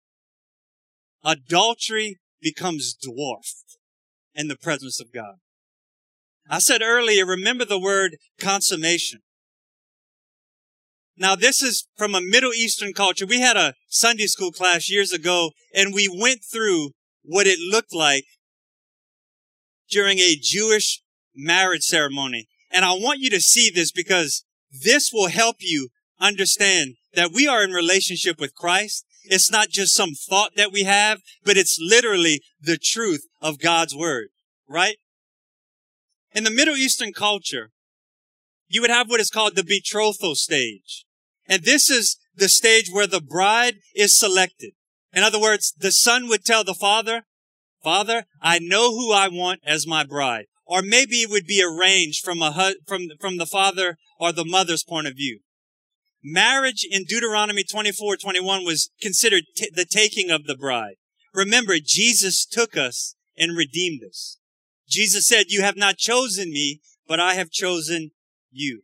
adultery 1.24 2.20
becomes 2.42 2.94
dwarfed 2.94 3.78
in 4.36 4.48
the 4.48 4.58
presence 4.58 5.00
of 5.00 5.14
God. 5.14 5.36
I 6.50 6.60
said 6.60 6.82
earlier, 6.82 7.26
remember 7.26 7.66
the 7.66 7.80
word 7.80 8.18
consummation. 8.40 9.20
Now 11.18 11.36
this 11.36 11.62
is 11.62 11.86
from 11.98 12.16
a 12.16 12.22
Middle 12.22 12.54
Eastern 12.54 12.94
culture. 12.94 13.26
We 13.26 13.42
had 13.42 13.58
a 13.58 13.74
Sunday 13.90 14.26
school 14.26 14.52
class 14.52 14.90
years 14.90 15.12
ago 15.12 15.52
and 15.76 15.94
we 15.94 16.08
went 16.08 16.42
through 16.50 16.92
what 17.24 17.46
it 17.46 17.60
looked 17.60 17.94
like 17.94 18.24
during 19.90 20.20
a 20.20 20.38
Jewish 20.42 21.02
marriage 21.36 21.84
ceremony. 21.84 22.48
And 22.72 22.86
I 22.86 22.92
want 22.94 23.20
you 23.20 23.30
to 23.32 23.42
see 23.42 23.70
this 23.70 23.92
because 23.92 24.44
this 24.72 25.12
will 25.14 25.30
help 25.30 25.58
you 25.60 25.90
understand 26.20 26.96
that 27.14 27.32
we 27.34 27.48
are 27.48 27.64
in 27.64 27.72
relationship 27.72 28.40
with 28.40 28.56
Christ. 28.56 29.06
It's 29.24 29.52
not 29.52 29.70
just 29.70 29.96
some 29.96 30.14
thought 30.14 30.56
that 30.56 30.72
we 30.72 30.84
have, 30.84 31.22
but 31.44 31.58
it's 31.58 31.80
literally 31.82 32.42
the 32.62 32.78
truth 32.78 33.26
of 33.42 33.60
God's 33.60 33.96
word, 33.96 34.30
right? 34.68 34.98
In 36.34 36.44
the 36.44 36.52
Middle 36.52 36.76
Eastern 36.76 37.12
culture, 37.12 37.72
you 38.68 38.82
would 38.82 38.92
have 38.92 39.10
what 39.10 39.20
is 39.20 39.32
called 39.32 39.56
the 39.56 39.64
betrothal 39.64 40.36
stage. 40.36 41.06
And 41.48 41.64
this 41.64 41.90
is 41.90 42.18
the 42.36 42.50
stage 42.50 42.90
where 42.92 43.08
the 43.08 43.22
bride 43.22 43.78
is 43.96 44.18
selected. 44.18 44.74
In 45.12 45.24
other 45.24 45.42
words, 45.42 45.74
the 45.78 45.92
son 45.92 46.28
would 46.30 46.46
tell 46.46 46.64
the 46.64 46.76
father, 46.76 47.24
Father, 47.84 48.26
I 48.42 48.60
know 48.60 48.92
who 48.92 49.12
I 49.12 49.28
want 49.28 49.62
as 49.66 49.88
my 49.88 50.04
bride. 50.04 50.46
Or 50.70 50.84
maybe 50.84 51.16
it 51.24 51.32
would 51.32 51.48
be 51.48 51.64
arranged 51.64 52.24
from 52.24 52.44
a, 52.44 52.76
from, 52.88 53.08
from 53.20 53.38
the 53.38 53.48
father 53.48 53.98
or 54.20 54.32
the 54.32 54.46
mother's 54.46 54.84
point 54.84 55.08
of 55.08 55.16
view. 55.16 55.40
Marriage 56.24 56.86
in 56.88 57.06
Deuteronomy 57.06 57.64
24, 57.64 58.18
21 58.18 58.66
was 58.66 58.92
considered 59.02 59.46
t- 59.58 59.72
the 59.74 59.84
taking 59.84 60.30
of 60.30 60.46
the 60.46 60.56
bride. 60.56 60.98
Remember, 61.34 61.78
Jesus 61.84 62.46
took 62.46 62.78
us 62.78 63.16
and 63.36 63.58
redeemed 63.58 64.02
us. 64.08 64.38
Jesus 64.88 65.26
said, 65.26 65.46
you 65.48 65.64
have 65.64 65.76
not 65.76 65.98
chosen 65.98 66.52
me, 66.52 66.82
but 67.08 67.20
I 67.20 67.34
have 67.34 67.50
chosen 67.50 68.12
you. 68.52 68.84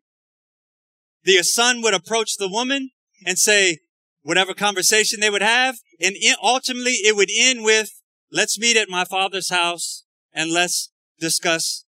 The 1.23 1.43
son 1.43 1.83
would 1.83 1.93
approach 1.93 2.37
the 2.37 2.49
woman 2.49 2.89
and 3.23 3.37
say, 3.37 3.77
whatever 4.23 4.55
conversation 4.55 5.19
they 5.19 5.29
would 5.29 5.43
have, 5.43 5.75
and 6.01 6.15
ultimately 6.41 6.93
it 6.93 7.15
would 7.15 7.29
end 7.31 7.63
with, 7.63 8.01
let's 8.31 8.57
meet 8.57 8.75
at 8.75 8.89
my 8.89 9.05
father's 9.05 9.51
house 9.51 10.03
and 10.33 10.51
let's 10.51 10.89
discuss 11.19 11.85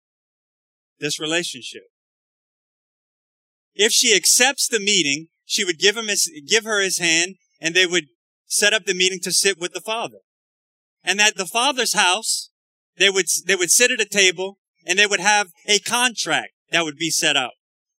this 0.99 1.19
relationship. 1.19 1.83
If 3.75 3.91
she 3.91 4.15
accepts 4.15 4.67
the 4.67 4.79
meeting, 4.79 5.27
she 5.45 5.65
would 5.65 5.79
give 5.79 5.97
him 5.97 6.07
his, 6.07 6.31
give 6.47 6.63
her 6.63 6.81
his 6.81 6.99
hand 6.99 7.35
and 7.59 7.73
they 7.73 7.85
would 7.85 8.05
set 8.45 8.73
up 8.73 8.85
the 8.85 8.93
meeting 8.93 9.19
to 9.23 9.31
sit 9.31 9.59
with 9.59 9.73
the 9.73 9.81
father. 9.81 10.19
And 11.03 11.19
at 11.19 11.35
the 11.35 11.45
father's 11.45 11.93
house, 11.93 12.49
they 12.97 13.09
would, 13.09 13.25
they 13.45 13.55
would 13.55 13.71
sit 13.71 13.91
at 13.91 13.99
a 13.99 14.05
table 14.05 14.57
and 14.85 14.99
they 14.99 15.07
would 15.07 15.19
have 15.19 15.47
a 15.67 15.79
contract 15.79 16.51
that 16.71 16.83
would 16.83 16.97
be 16.97 17.09
set 17.09 17.35
out. 17.35 17.53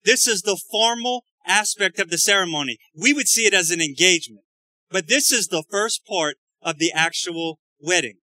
This 0.04 0.28
is 0.28 0.42
the 0.42 0.60
formal 0.70 1.24
aspect 1.46 1.98
of 1.98 2.10
the 2.10 2.18
ceremony. 2.18 2.78
We 2.94 3.12
would 3.12 3.28
see 3.28 3.46
it 3.46 3.54
as 3.54 3.70
an 3.70 3.80
engagement, 3.80 4.44
but 4.90 5.08
this 5.08 5.32
is 5.32 5.48
the 5.48 5.64
first 5.70 6.06
part 6.06 6.36
of 6.62 6.78
the 6.78 6.92
actual 6.92 7.58
wedding. 7.80 8.18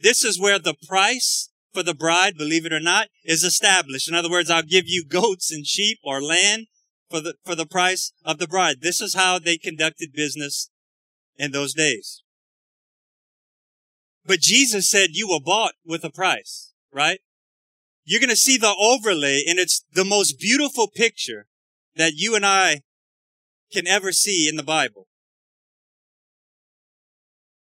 This 0.00 0.24
is 0.24 0.40
where 0.40 0.58
the 0.58 0.74
price 0.86 1.50
for 1.72 1.82
the 1.82 1.94
bride, 1.94 2.36
believe 2.36 2.66
it 2.66 2.72
or 2.72 2.80
not, 2.80 3.08
is 3.24 3.44
established. 3.44 4.08
In 4.08 4.14
other 4.14 4.30
words, 4.30 4.50
I'll 4.50 4.62
give 4.62 4.84
you 4.86 5.04
goats 5.04 5.50
and 5.50 5.66
sheep 5.66 5.98
or 6.04 6.22
land 6.22 6.66
for 7.10 7.20
the, 7.20 7.34
for 7.44 7.54
the 7.54 7.66
price 7.66 8.12
of 8.24 8.38
the 8.38 8.46
bride. 8.46 8.80
This 8.80 9.00
is 9.00 9.14
how 9.14 9.38
they 9.38 9.56
conducted 9.58 10.12
business 10.12 10.70
in 11.36 11.52
those 11.52 11.74
days. 11.74 12.22
But 14.24 14.40
Jesus 14.40 14.88
said 14.88 15.10
you 15.12 15.28
were 15.28 15.40
bought 15.44 15.74
with 15.84 16.04
a 16.04 16.10
price, 16.10 16.72
right? 16.92 17.20
You're 18.04 18.20
going 18.20 18.30
to 18.30 18.36
see 18.36 18.56
the 18.56 18.74
overlay 18.78 19.42
and 19.46 19.58
it's 19.58 19.84
the 19.92 20.04
most 20.04 20.38
beautiful 20.38 20.88
picture 20.88 21.46
that 21.96 22.14
you 22.14 22.34
and 22.34 22.46
I 22.46 22.82
can 23.72 23.86
ever 23.86 24.12
see 24.12 24.48
in 24.48 24.56
the 24.56 24.62
Bible. 24.62 25.06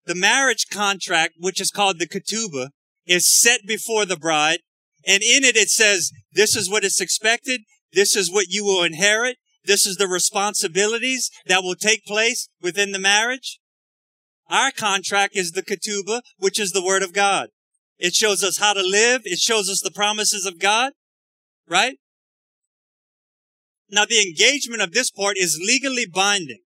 The 0.06 0.16
marriage 0.16 0.68
contract, 0.70 1.36
which 1.40 1.62
is 1.62 1.72
called 1.72 2.00
the 2.00 2.08
ketubah, 2.08 2.70
is 3.12 3.28
set 3.28 3.62
before 3.68 4.06
the 4.06 4.16
bride. 4.16 4.60
And 5.06 5.22
in 5.22 5.44
it, 5.44 5.58
it 5.58 5.70
says, 5.70 6.12
this 6.32 6.56
is 6.56 6.70
what 6.70 6.86
is 6.86 7.02
expected. 7.02 7.62
This 7.92 8.16
is 8.16 8.32
what 8.32 8.48
you 8.48 8.64
will 8.64 8.84
inherit. 8.84 9.38
This 9.66 9.86
is 9.86 9.98
the 9.98 10.08
responsibilities 10.08 11.30
that 11.46 11.62
will 11.62 11.76
take 11.76 12.06
place 12.06 12.48
within 12.62 12.94
the 12.94 13.00
marriage. 13.00 13.60
Our 14.50 14.72
contract 14.72 15.36
is 15.36 15.52
the 15.52 15.62
ketubah, 15.62 16.22
which 16.38 16.60
is 16.60 16.72
the 16.72 16.84
word 16.84 17.04
of 17.04 17.14
God. 17.14 17.50
It 18.00 18.14
shows 18.16 18.44
us 18.44 18.58
how 18.58 18.74
to 18.74 18.82
live. 18.82 19.22
It 19.26 19.40
shows 19.40 19.70
us 19.70 19.82
the 19.82 19.92
promises 19.92 20.46
of 20.46 20.60
God, 20.60 20.94
right? 21.68 21.98
Now 23.90 24.06
the 24.06 24.22
engagement 24.22 24.82
of 24.82 24.94
this 24.94 25.12
part 25.12 25.38
is 25.38 25.62
legally 25.62 26.06
binding. 26.06 26.62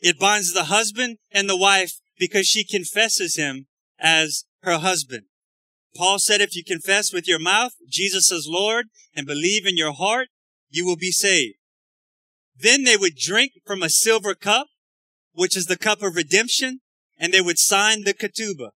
It 0.00 0.18
binds 0.18 0.52
the 0.52 0.64
husband 0.64 1.16
and 1.32 1.48
the 1.48 1.56
wife 1.56 1.92
because 2.18 2.46
she 2.46 2.64
confesses 2.64 3.36
him 3.36 3.66
as 3.98 4.44
her 4.62 4.78
husband. 4.78 5.24
Paul 5.96 6.18
said, 6.18 6.40
if 6.40 6.54
you 6.54 6.62
confess 6.64 7.12
with 7.12 7.26
your 7.26 7.38
mouth 7.38 7.72
Jesus 7.88 8.30
as 8.30 8.46
Lord 8.48 8.86
and 9.14 9.26
believe 9.26 9.66
in 9.66 9.76
your 9.76 9.92
heart, 9.92 10.28
you 10.68 10.84
will 10.86 10.96
be 10.96 11.10
saved. 11.10 11.56
Then 12.58 12.84
they 12.84 12.96
would 12.96 13.16
drink 13.16 13.52
from 13.66 13.82
a 13.82 13.90
silver 13.90 14.34
cup, 14.34 14.66
which 15.32 15.56
is 15.56 15.66
the 15.66 15.76
cup 15.76 16.02
of 16.02 16.16
redemption, 16.16 16.80
and 17.18 17.32
they 17.32 17.40
would 17.40 17.58
sign 17.58 18.04
the 18.04 18.14
ketubah. 18.14 18.70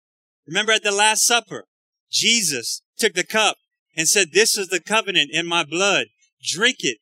Remember 0.47 0.73
at 0.73 0.83
the 0.83 0.93
Last 0.93 1.25
Supper, 1.25 1.65
Jesus 2.11 2.83
took 2.99 3.15
the 3.15 3.25
cup 3.25 3.57
and 3.97 4.09
said, 4.09 4.29
this 4.33 4.57
is 4.57 4.69
the 4.69 4.81
covenant 4.81 5.31
in 5.33 5.47
my 5.47 5.65
blood. 5.65 6.07
Drink 6.43 6.79
it 6.81 6.99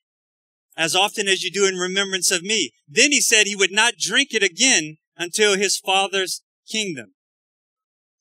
as 0.77 0.97
often 0.97 1.29
as 1.29 1.43
you 1.43 1.51
do 1.51 1.67
in 1.67 1.77
remembrance 1.77 2.31
of 2.31 2.43
me. 2.43 2.73
Then 2.89 3.13
he 3.13 3.21
said 3.21 3.47
he 3.47 3.57
would 3.57 3.73
not 3.73 3.95
drink 3.99 4.29
it 4.33 4.43
again 4.43 4.97
until 5.17 5.57
his 5.57 5.79
father's 5.79 6.43
kingdom. 6.69 7.14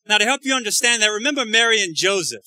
Now 0.07 0.17
to 0.17 0.25
help 0.25 0.41
you 0.43 0.53
understand 0.53 1.01
that, 1.01 1.07
remember 1.07 1.45
Mary 1.45 1.81
and 1.81 1.95
Joseph. 1.95 2.45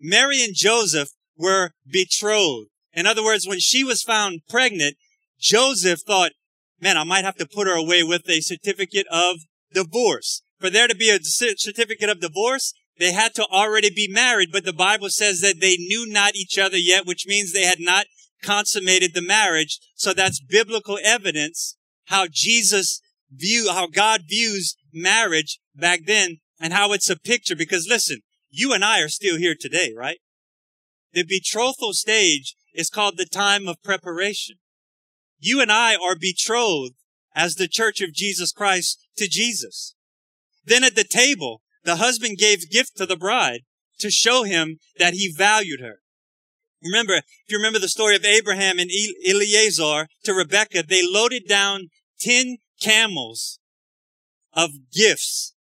Mary 0.00 0.42
and 0.42 0.54
Joseph 0.54 1.10
were 1.36 1.72
betrothed. 1.90 2.70
In 2.92 3.06
other 3.06 3.24
words, 3.24 3.46
when 3.46 3.60
she 3.60 3.84
was 3.84 4.02
found 4.02 4.40
pregnant, 4.48 4.96
Joseph 5.38 6.00
thought, 6.00 6.32
man, 6.80 6.96
I 6.96 7.04
might 7.04 7.24
have 7.24 7.36
to 7.36 7.46
put 7.46 7.66
her 7.66 7.76
away 7.76 8.02
with 8.02 8.28
a 8.28 8.40
certificate 8.40 9.06
of 9.10 9.36
divorce. 9.72 10.42
For 10.58 10.70
there 10.70 10.88
to 10.88 10.94
be 10.94 11.10
a 11.10 11.22
certificate 11.22 12.08
of 12.08 12.20
divorce, 12.20 12.74
they 12.98 13.12
had 13.12 13.34
to 13.36 13.46
already 13.46 13.90
be 13.90 14.08
married, 14.10 14.50
but 14.52 14.64
the 14.64 14.72
Bible 14.72 15.08
says 15.08 15.40
that 15.40 15.60
they 15.60 15.76
knew 15.76 16.06
not 16.08 16.34
each 16.34 16.58
other 16.58 16.76
yet, 16.76 17.06
which 17.06 17.26
means 17.26 17.52
they 17.52 17.64
had 17.64 17.80
not 17.80 18.06
consummated 18.42 19.14
the 19.14 19.22
marriage. 19.22 19.78
So 19.94 20.12
that's 20.12 20.40
biblical 20.40 20.98
evidence 21.02 21.76
how 22.06 22.26
Jesus 22.30 23.00
view, 23.30 23.70
how 23.70 23.86
God 23.86 24.22
views 24.28 24.76
marriage 24.92 25.60
back 25.74 26.00
then 26.06 26.38
and 26.60 26.72
how 26.72 26.92
it's 26.92 27.10
a 27.10 27.18
picture. 27.18 27.56
Because 27.56 27.86
listen, 27.88 28.20
you 28.50 28.72
and 28.72 28.84
I 28.84 29.00
are 29.00 29.08
still 29.08 29.36
here 29.36 29.56
today, 29.58 29.92
right? 29.96 30.18
The 31.12 31.24
betrothal 31.24 31.92
stage 31.92 32.54
is 32.74 32.90
called 32.90 33.16
the 33.16 33.26
time 33.26 33.66
of 33.66 33.82
preparation. 33.82 34.56
You 35.38 35.60
and 35.60 35.70
I 35.70 35.94
are 35.94 36.16
betrothed 36.18 36.94
as 37.34 37.54
the 37.54 37.68
church 37.68 38.00
of 38.00 38.12
Jesus 38.12 38.52
Christ 38.52 39.00
to 39.16 39.28
Jesus. 39.28 39.94
Then 40.64 40.84
at 40.84 40.96
the 40.96 41.04
table, 41.04 41.62
the 41.84 41.96
husband 41.96 42.38
gave 42.38 42.70
gift 42.70 42.96
to 42.96 43.06
the 43.06 43.16
bride 43.16 43.60
to 44.00 44.10
show 44.10 44.42
him 44.42 44.78
that 44.98 45.14
he 45.14 45.32
valued 45.34 45.80
her. 45.80 46.00
Remember, 46.82 47.14
if 47.14 47.24
you 47.48 47.56
remember 47.56 47.78
the 47.78 47.88
story 47.88 48.14
of 48.14 48.24
Abraham 48.24 48.78
and 48.78 48.90
Eliezer 49.28 50.06
to 50.24 50.34
Rebekah, 50.34 50.84
they 50.84 51.02
loaded 51.04 51.48
down 51.48 51.88
10 52.20 52.58
camels 52.80 53.58
of 54.52 54.70
gifts. 54.92 55.54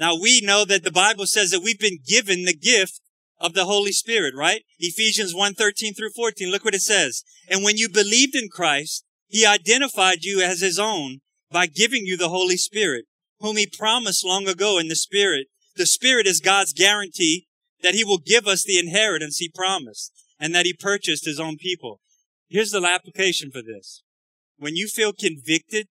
Now 0.00 0.16
we 0.18 0.40
know 0.40 0.64
that 0.64 0.82
the 0.82 0.90
Bible 0.90 1.26
says 1.26 1.50
that 1.50 1.62
we've 1.62 1.78
been 1.78 1.98
given 2.04 2.46
the 2.46 2.56
gift 2.56 3.02
of 3.38 3.52
the 3.52 3.66
Holy 3.66 3.92
Spirit, 3.92 4.32
right? 4.34 4.62
Ephesians 4.78 5.34
1, 5.34 5.52
13 5.54 5.92
through 5.92 6.12
14. 6.16 6.50
Look 6.50 6.64
what 6.64 6.74
it 6.74 6.80
says. 6.80 7.22
And 7.50 7.62
when 7.62 7.76
you 7.76 7.86
believed 7.86 8.34
in 8.34 8.48
Christ, 8.48 9.04
he 9.28 9.44
identified 9.44 10.22
you 10.24 10.40
as 10.40 10.60
his 10.60 10.78
own 10.78 11.18
by 11.52 11.66
giving 11.66 12.06
you 12.06 12.16
the 12.16 12.30
Holy 12.30 12.56
Spirit, 12.56 13.04
whom 13.40 13.58
he 13.58 13.66
promised 13.66 14.24
long 14.24 14.48
ago 14.48 14.78
in 14.78 14.88
the 14.88 14.96
Spirit. 14.96 15.48
The 15.76 15.84
Spirit 15.84 16.26
is 16.26 16.40
God's 16.40 16.72
guarantee 16.72 17.46
that 17.82 17.94
he 17.94 18.02
will 18.02 18.18
give 18.18 18.46
us 18.46 18.64
the 18.64 18.78
inheritance 18.78 19.36
he 19.36 19.50
promised 19.54 20.12
and 20.38 20.54
that 20.54 20.64
he 20.64 20.72
purchased 20.72 21.26
his 21.26 21.38
own 21.38 21.58
people. 21.58 22.00
Here's 22.48 22.70
the 22.70 22.82
application 22.82 23.50
for 23.50 23.60
this. 23.60 24.02
When 24.58 24.76
you 24.76 24.88
feel 24.88 25.12
convicted, 25.12 25.88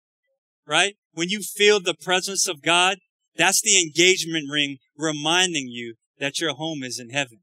right? 0.68 0.96
When 1.14 1.30
you 1.30 1.42
feel 1.42 1.80
the 1.80 1.96
presence 1.96 2.48
of 2.48 2.64
God, 2.64 2.98
that's 3.40 3.62
the 3.62 3.82
engagement 3.82 4.52
ring 4.52 4.80
reminding 4.98 5.70
you 5.70 5.96
that 6.20 6.42
your 6.42 6.54
home 6.54 6.84
is 6.84 7.00
in 7.00 7.10
heaven. 7.10 7.40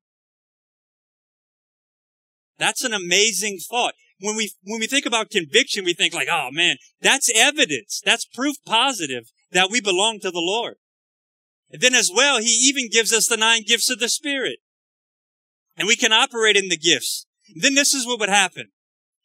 That's 2.58 2.84
an 2.84 2.92
amazing 2.92 3.60
thought. 3.66 3.94
When 4.20 4.36
we, 4.36 4.52
when 4.62 4.78
we 4.78 4.86
think 4.86 5.06
about 5.06 5.30
conviction, 5.30 5.86
we 5.86 5.94
think 5.94 6.12
like, 6.12 6.28
oh 6.30 6.50
man, 6.52 6.76
that's 7.00 7.30
evidence. 7.34 8.02
That's 8.04 8.26
proof 8.26 8.56
positive 8.66 9.30
that 9.52 9.70
we 9.70 9.80
belong 9.80 10.20
to 10.20 10.30
the 10.30 10.38
Lord. 10.38 10.74
And 11.70 11.80
then 11.80 11.94
as 11.94 12.10
well, 12.14 12.40
he 12.40 12.68
even 12.68 12.90
gives 12.90 13.10
us 13.10 13.26
the 13.26 13.38
nine 13.38 13.62
gifts 13.66 13.88
of 13.88 13.98
the 13.98 14.10
Spirit. 14.10 14.58
And 15.78 15.88
we 15.88 15.96
can 15.96 16.12
operate 16.12 16.56
in 16.58 16.68
the 16.68 16.76
gifts. 16.76 17.26
Then 17.54 17.74
this 17.74 17.94
is 17.94 18.06
what 18.06 18.20
would 18.20 18.28
happen. 18.28 18.68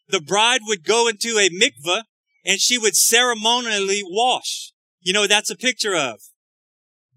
The 0.08 0.22
bride 0.22 0.62
would 0.66 0.86
go 0.86 1.10
into 1.10 1.38
a 1.38 1.50
mikveh 1.50 2.04
and 2.46 2.62
she 2.62 2.78
would 2.78 2.96
ceremonially 2.96 4.04
wash. 4.06 4.72
You 5.02 5.12
know, 5.12 5.28
that's 5.28 5.52
a 5.52 5.58
picture 5.58 5.96
of 5.96 6.22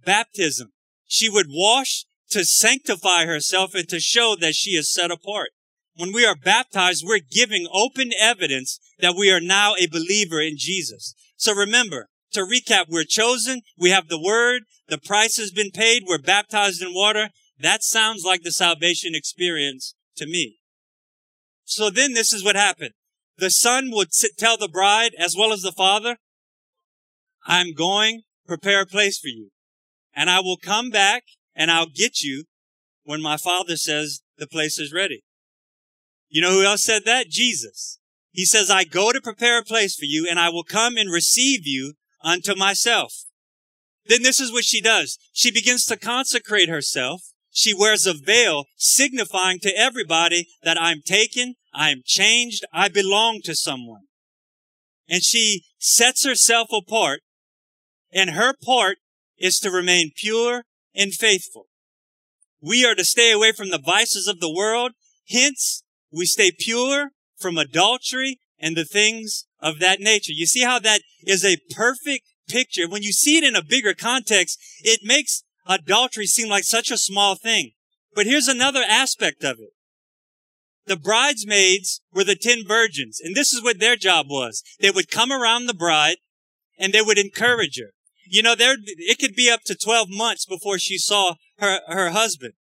baptism. 0.04 0.72
She 1.06 1.28
would 1.28 1.46
wash 1.48 2.04
to 2.30 2.44
sanctify 2.44 3.26
herself 3.26 3.74
and 3.74 3.88
to 3.88 4.00
show 4.00 4.36
that 4.40 4.54
she 4.54 4.70
is 4.70 4.92
set 4.92 5.10
apart. 5.10 5.50
When 5.96 6.12
we 6.12 6.26
are 6.26 6.34
baptized, 6.34 7.04
we're 7.06 7.20
giving 7.20 7.68
open 7.72 8.10
evidence 8.18 8.80
that 8.98 9.14
we 9.16 9.30
are 9.30 9.40
now 9.40 9.74
a 9.74 9.86
believer 9.86 10.40
in 10.40 10.54
Jesus. 10.56 11.14
So 11.36 11.54
remember, 11.54 12.08
to 12.32 12.40
recap, 12.40 12.86
we're 12.88 13.04
chosen, 13.04 13.60
we 13.78 13.90
have 13.90 14.08
the 14.08 14.20
word, 14.20 14.62
the 14.88 14.98
price 14.98 15.36
has 15.36 15.52
been 15.52 15.70
paid, 15.70 16.02
we're 16.06 16.18
baptized 16.18 16.82
in 16.82 16.92
water. 16.92 17.30
That 17.60 17.84
sounds 17.84 18.24
like 18.24 18.42
the 18.42 18.50
salvation 18.50 19.14
experience 19.14 19.94
to 20.16 20.26
me. 20.26 20.58
So 21.64 21.90
then 21.90 22.14
this 22.14 22.32
is 22.32 22.44
what 22.44 22.56
happened. 22.56 22.94
The 23.38 23.50
son 23.50 23.90
would 23.92 24.08
tell 24.36 24.56
the 24.56 24.68
bride 24.68 25.12
as 25.18 25.36
well 25.38 25.52
as 25.52 25.62
the 25.62 25.72
father, 25.72 26.16
I'm 27.46 27.72
going 27.72 28.22
prepare 28.46 28.82
a 28.82 28.86
place 28.86 29.18
for 29.18 29.28
you 29.28 29.50
and 30.14 30.30
I 30.30 30.40
will 30.40 30.56
come 30.56 30.90
back 30.90 31.24
and 31.54 31.70
I'll 31.70 31.86
get 31.86 32.22
you 32.22 32.44
when 33.04 33.22
my 33.22 33.36
father 33.36 33.76
says 33.76 34.20
the 34.38 34.46
place 34.46 34.78
is 34.78 34.92
ready. 34.92 35.24
You 36.28 36.42
know 36.42 36.52
who 36.52 36.64
else 36.64 36.82
said 36.82 37.04
that? 37.04 37.28
Jesus. 37.28 37.98
He 38.32 38.44
says, 38.44 38.70
I 38.70 38.84
go 38.84 39.12
to 39.12 39.20
prepare 39.20 39.58
a 39.58 39.64
place 39.64 39.94
for 39.94 40.06
you 40.06 40.26
and 40.28 40.38
I 40.40 40.48
will 40.48 40.64
come 40.64 40.96
and 40.96 41.10
receive 41.10 41.60
you 41.64 41.94
unto 42.22 42.56
myself. 42.56 43.12
Then 44.06 44.22
this 44.22 44.40
is 44.40 44.52
what 44.52 44.64
she 44.64 44.80
does. 44.80 45.18
She 45.32 45.52
begins 45.52 45.84
to 45.86 45.96
consecrate 45.96 46.68
herself. 46.68 47.22
She 47.50 47.72
wears 47.72 48.06
a 48.06 48.14
veil 48.14 48.64
signifying 48.76 49.60
to 49.60 49.78
everybody 49.78 50.48
that 50.64 50.80
I'm 50.80 51.02
taken, 51.02 51.54
I'm 51.72 52.02
changed, 52.04 52.64
I 52.72 52.88
belong 52.88 53.40
to 53.44 53.54
someone. 53.54 54.02
And 55.08 55.22
she 55.22 55.62
sets 55.78 56.24
herself 56.24 56.68
apart 56.72 57.20
and 58.12 58.30
her 58.30 58.54
part 58.64 58.98
is 59.44 59.58
to 59.58 59.70
remain 59.70 60.10
pure 60.16 60.64
and 60.94 61.12
faithful. 61.12 61.66
We 62.62 62.82
are 62.86 62.94
to 62.94 63.04
stay 63.04 63.30
away 63.30 63.52
from 63.52 63.68
the 63.68 63.78
vices 63.78 64.26
of 64.26 64.40
the 64.40 64.50
world. 64.50 64.92
Hence, 65.28 65.82
we 66.10 66.24
stay 66.24 66.50
pure 66.58 67.10
from 67.36 67.58
adultery 67.58 68.38
and 68.58 68.74
the 68.74 68.86
things 68.86 69.44
of 69.60 69.80
that 69.80 70.00
nature. 70.00 70.32
You 70.32 70.46
see 70.46 70.62
how 70.62 70.78
that 70.78 71.02
is 71.26 71.44
a 71.44 71.58
perfect 71.74 72.24
picture. 72.48 72.88
When 72.88 73.02
you 73.02 73.12
see 73.12 73.36
it 73.36 73.44
in 73.44 73.54
a 73.54 73.62
bigger 73.62 73.92
context, 73.92 74.58
it 74.80 75.00
makes 75.04 75.42
adultery 75.66 76.24
seem 76.24 76.48
like 76.48 76.64
such 76.64 76.90
a 76.90 76.96
small 76.96 77.34
thing. 77.34 77.72
But 78.14 78.24
here's 78.24 78.48
another 78.48 78.82
aspect 78.82 79.44
of 79.44 79.58
it. 79.58 79.72
The 80.86 80.96
bridesmaids 80.96 82.00
were 82.14 82.24
the 82.24 82.34
ten 82.34 82.66
virgins, 82.66 83.20
and 83.22 83.34
this 83.34 83.52
is 83.52 83.62
what 83.62 83.78
their 83.78 83.96
job 83.96 84.26
was. 84.30 84.62
They 84.80 84.90
would 84.90 85.10
come 85.10 85.30
around 85.30 85.66
the 85.66 85.74
bride 85.74 86.16
and 86.78 86.94
they 86.94 87.02
would 87.02 87.18
encourage 87.18 87.78
her. 87.78 87.92
You 88.26 88.42
know, 88.42 88.54
there, 88.54 88.76
it 88.78 89.18
could 89.18 89.34
be 89.34 89.50
up 89.50 89.62
to 89.66 89.74
12 89.74 90.08
months 90.10 90.46
before 90.46 90.78
she 90.78 90.98
saw 90.98 91.34
her, 91.58 91.80
her 91.86 92.10
husband. 92.10 92.54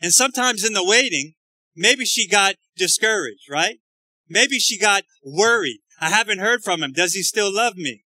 And 0.00 0.12
sometimes 0.12 0.64
in 0.64 0.74
the 0.74 0.84
waiting, 0.84 1.34
maybe 1.74 2.04
she 2.04 2.28
got 2.28 2.56
discouraged, 2.76 3.50
right? 3.50 3.78
Maybe 4.28 4.58
she 4.58 4.78
got 4.78 5.04
worried. 5.24 5.78
I 6.00 6.10
haven't 6.10 6.38
heard 6.38 6.62
from 6.62 6.82
him. 6.82 6.92
Does 6.92 7.14
he 7.14 7.22
still 7.22 7.52
love 7.52 7.76
me? 7.76 8.04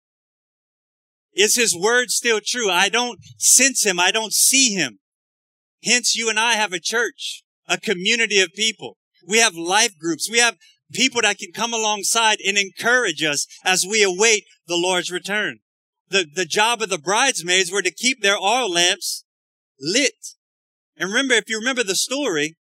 Is 1.34 1.56
his 1.56 1.76
word 1.76 2.10
still 2.10 2.40
true? 2.44 2.70
I 2.70 2.88
don't 2.88 3.20
sense 3.38 3.84
him. 3.84 3.98
I 3.98 4.10
don't 4.10 4.32
see 4.32 4.74
him. 4.74 4.98
Hence, 5.82 6.14
you 6.14 6.28
and 6.28 6.38
I 6.38 6.52
have 6.52 6.72
a 6.72 6.80
church, 6.80 7.42
a 7.66 7.78
community 7.78 8.40
of 8.40 8.52
people. 8.52 8.98
We 9.26 9.38
have 9.38 9.54
life 9.54 9.96
groups. 9.98 10.28
We 10.30 10.38
have 10.38 10.56
people 10.92 11.22
that 11.22 11.38
can 11.38 11.52
come 11.52 11.72
alongside 11.72 12.38
and 12.46 12.58
encourage 12.58 13.22
us 13.22 13.46
as 13.64 13.86
we 13.88 14.02
await 14.02 14.44
the 14.66 14.76
Lord's 14.76 15.10
return 15.10 15.60
the, 16.10 16.26
the 16.32 16.44
job 16.44 16.82
of 16.82 16.90
the 16.90 16.98
bridesmaids 16.98 17.70
were 17.70 17.82
to 17.82 17.92
keep 17.92 18.20
their 18.20 18.36
oil 18.36 18.70
lamps 18.70 19.24
lit. 19.80 20.34
And 20.96 21.08
remember, 21.08 21.34
if 21.34 21.48
you 21.48 21.58
remember 21.58 21.82
the 21.82 21.94
story, 21.94 22.56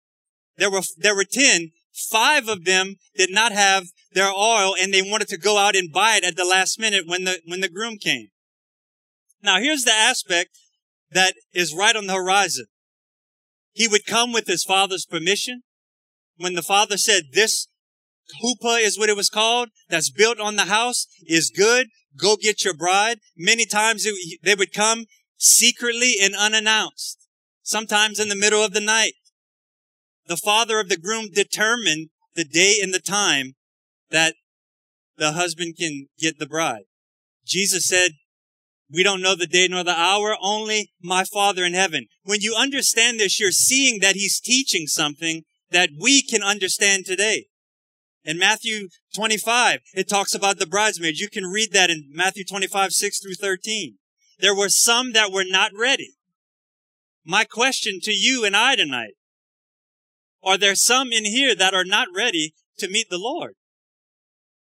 there 0.56 0.70
were, 0.70 0.82
there 0.96 1.14
were 1.14 1.26
10. 1.30 1.72
five 1.92 2.48
of 2.48 2.64
them 2.64 2.96
did 3.16 3.30
not 3.30 3.52
have 3.52 3.86
their 4.12 4.30
oil 4.30 4.74
and 4.80 4.92
they 4.92 5.02
wanted 5.02 5.28
to 5.28 5.38
go 5.38 5.58
out 5.58 5.76
and 5.76 5.92
buy 5.92 6.16
it 6.16 6.24
at 6.24 6.36
the 6.36 6.44
last 6.44 6.78
minute 6.78 7.04
when 7.06 7.24
the, 7.24 7.40
when 7.46 7.60
the 7.60 7.68
groom 7.68 7.98
came. 7.98 8.28
Now 9.42 9.58
here's 9.58 9.84
the 9.84 9.92
aspect 9.92 10.50
that 11.10 11.34
is 11.52 11.74
right 11.74 11.96
on 11.96 12.06
the 12.06 12.14
horizon. 12.14 12.66
He 13.72 13.88
would 13.88 14.06
come 14.06 14.32
with 14.32 14.46
his 14.46 14.64
father's 14.64 15.06
permission. 15.06 15.62
When 16.36 16.54
the 16.54 16.62
father 16.62 16.96
said, 16.96 17.24
this 17.32 17.68
chuppah 18.42 18.80
is 18.80 18.98
what 18.98 19.08
it 19.08 19.16
was 19.16 19.28
called, 19.28 19.70
that's 19.88 20.10
built 20.10 20.40
on 20.40 20.56
the 20.56 20.66
house, 20.66 21.06
is 21.26 21.52
good, 21.54 21.88
go 22.16 22.36
get 22.36 22.64
your 22.64 22.74
bride. 22.74 23.20
Many 23.36 23.66
times 23.66 24.06
it, 24.06 24.40
they 24.42 24.54
would 24.54 24.72
come 24.72 25.06
secretly 25.36 26.14
and 26.20 26.34
unannounced, 26.34 27.26
sometimes 27.62 28.20
in 28.20 28.28
the 28.28 28.36
middle 28.36 28.62
of 28.62 28.72
the 28.72 28.80
night. 28.80 29.14
The 30.26 30.36
father 30.36 30.78
of 30.78 30.88
the 30.88 30.98
groom 30.98 31.28
determined 31.32 32.10
the 32.34 32.44
day 32.44 32.78
and 32.82 32.94
the 32.94 33.00
time 33.00 33.54
that 34.10 34.34
the 35.16 35.32
husband 35.32 35.76
can 35.78 36.08
get 36.18 36.38
the 36.38 36.46
bride. 36.46 36.84
Jesus 37.44 37.86
said, 37.86 38.12
we 38.92 39.02
don't 39.02 39.22
know 39.22 39.36
the 39.36 39.46
day 39.46 39.68
nor 39.68 39.84
the 39.84 39.98
hour, 39.98 40.36
only 40.42 40.90
my 41.00 41.24
Father 41.24 41.64
in 41.64 41.74
heaven. 41.74 42.06
When 42.24 42.40
you 42.40 42.56
understand 42.56 43.20
this, 43.20 43.38
you're 43.38 43.52
seeing 43.52 44.00
that 44.00 44.16
he's 44.16 44.40
teaching 44.40 44.86
something 44.86 45.44
that 45.70 45.90
we 46.00 46.22
can 46.22 46.42
understand 46.42 47.06
today. 47.06 47.46
In 48.24 48.38
Matthew 48.38 48.88
25, 49.14 49.80
it 49.94 50.08
talks 50.08 50.34
about 50.34 50.58
the 50.58 50.66
bridesmaids. 50.66 51.20
You 51.20 51.30
can 51.30 51.44
read 51.44 51.72
that 51.72 51.90
in 51.90 52.10
Matthew 52.12 52.44
25, 52.44 52.92
6 52.92 53.20
through 53.20 53.34
13. 53.34 53.96
There 54.40 54.54
were 54.54 54.68
some 54.68 55.12
that 55.12 55.32
were 55.32 55.44
not 55.46 55.72
ready. 55.78 56.14
My 57.24 57.44
question 57.44 57.98
to 58.02 58.12
you 58.12 58.44
and 58.44 58.56
I 58.56 58.76
tonight, 58.76 59.14
are 60.42 60.58
there 60.58 60.74
some 60.74 61.12
in 61.12 61.24
here 61.24 61.54
that 61.54 61.74
are 61.74 61.84
not 61.84 62.08
ready 62.14 62.54
to 62.78 62.88
meet 62.88 63.10
the 63.10 63.18
Lord? 63.18 63.54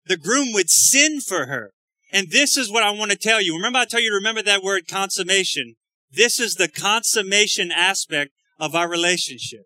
The 0.07 0.16
groom 0.16 0.53
would 0.53 0.68
sin 0.68 1.20
for 1.20 1.47
her. 1.47 1.72
And 2.12 2.30
this 2.30 2.57
is 2.57 2.70
what 2.70 2.82
I 2.82 2.90
want 2.90 3.11
to 3.11 3.16
tell 3.16 3.40
you. 3.40 3.57
Remember, 3.57 3.78
I 3.78 3.86
tell 3.86 4.01
you 4.01 4.11
to 4.11 4.14
remember 4.14 4.42
that 4.42 4.62
word 4.62 4.86
consummation. 4.86 5.74
This 6.12 6.38
is 6.38 6.55
the 6.55 6.68
consummation 6.68 7.72
aspect 7.72 8.32
of 8.61 8.74
our 8.74 8.88
relationship. 8.88 9.62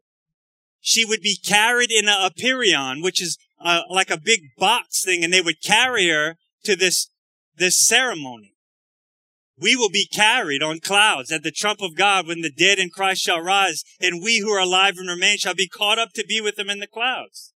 She 0.80 1.04
would 1.04 1.20
be 1.20 1.36
carried 1.36 1.90
in 1.90 2.08
a 2.08 2.30
perion, 2.30 3.02
which 3.02 3.20
is 3.20 3.36
uh, 3.60 3.82
like 3.88 4.10
a 4.10 4.20
big 4.20 4.40
box 4.56 5.02
thing, 5.02 5.24
and 5.24 5.32
they 5.32 5.40
would 5.40 5.62
carry 5.62 6.08
her 6.08 6.36
to 6.64 6.76
this, 6.76 7.08
this 7.56 7.86
ceremony. 7.86 8.54
We 9.60 9.74
will 9.74 9.90
be 9.90 10.06
carried 10.06 10.62
on 10.62 10.78
clouds 10.78 11.32
at 11.32 11.42
the 11.42 11.50
trump 11.50 11.80
of 11.82 11.96
God 11.96 12.26
when 12.26 12.42
the 12.42 12.52
dead 12.52 12.78
in 12.78 12.90
Christ 12.90 13.22
shall 13.22 13.40
rise, 13.40 13.82
and 14.00 14.22
we 14.22 14.38
who 14.38 14.50
are 14.50 14.60
alive 14.60 14.94
and 14.98 15.08
remain 15.08 15.38
shall 15.38 15.54
be 15.54 15.68
caught 15.68 15.98
up 15.98 16.12
to 16.14 16.24
be 16.24 16.40
with 16.40 16.56
them 16.56 16.70
in 16.70 16.78
the 16.78 16.86
clouds. 16.86 17.52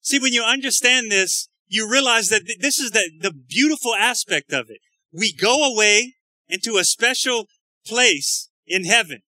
See, 0.00 0.18
when 0.18 0.32
you 0.32 0.42
understand 0.42 1.10
this, 1.10 1.48
you 1.68 1.90
realize 1.90 2.28
that 2.28 2.42
this 2.60 2.78
is 2.78 2.90
the, 2.90 3.10
the 3.20 3.32
beautiful 3.32 3.94
aspect 3.94 4.52
of 4.52 4.68
it. 4.68 4.78
We 5.12 5.32
go 5.32 5.70
away 5.72 6.14
into 6.48 6.76
a 6.76 6.84
special 6.84 7.46
place 7.86 8.48
in 8.66 8.84
heaven. 8.84 9.22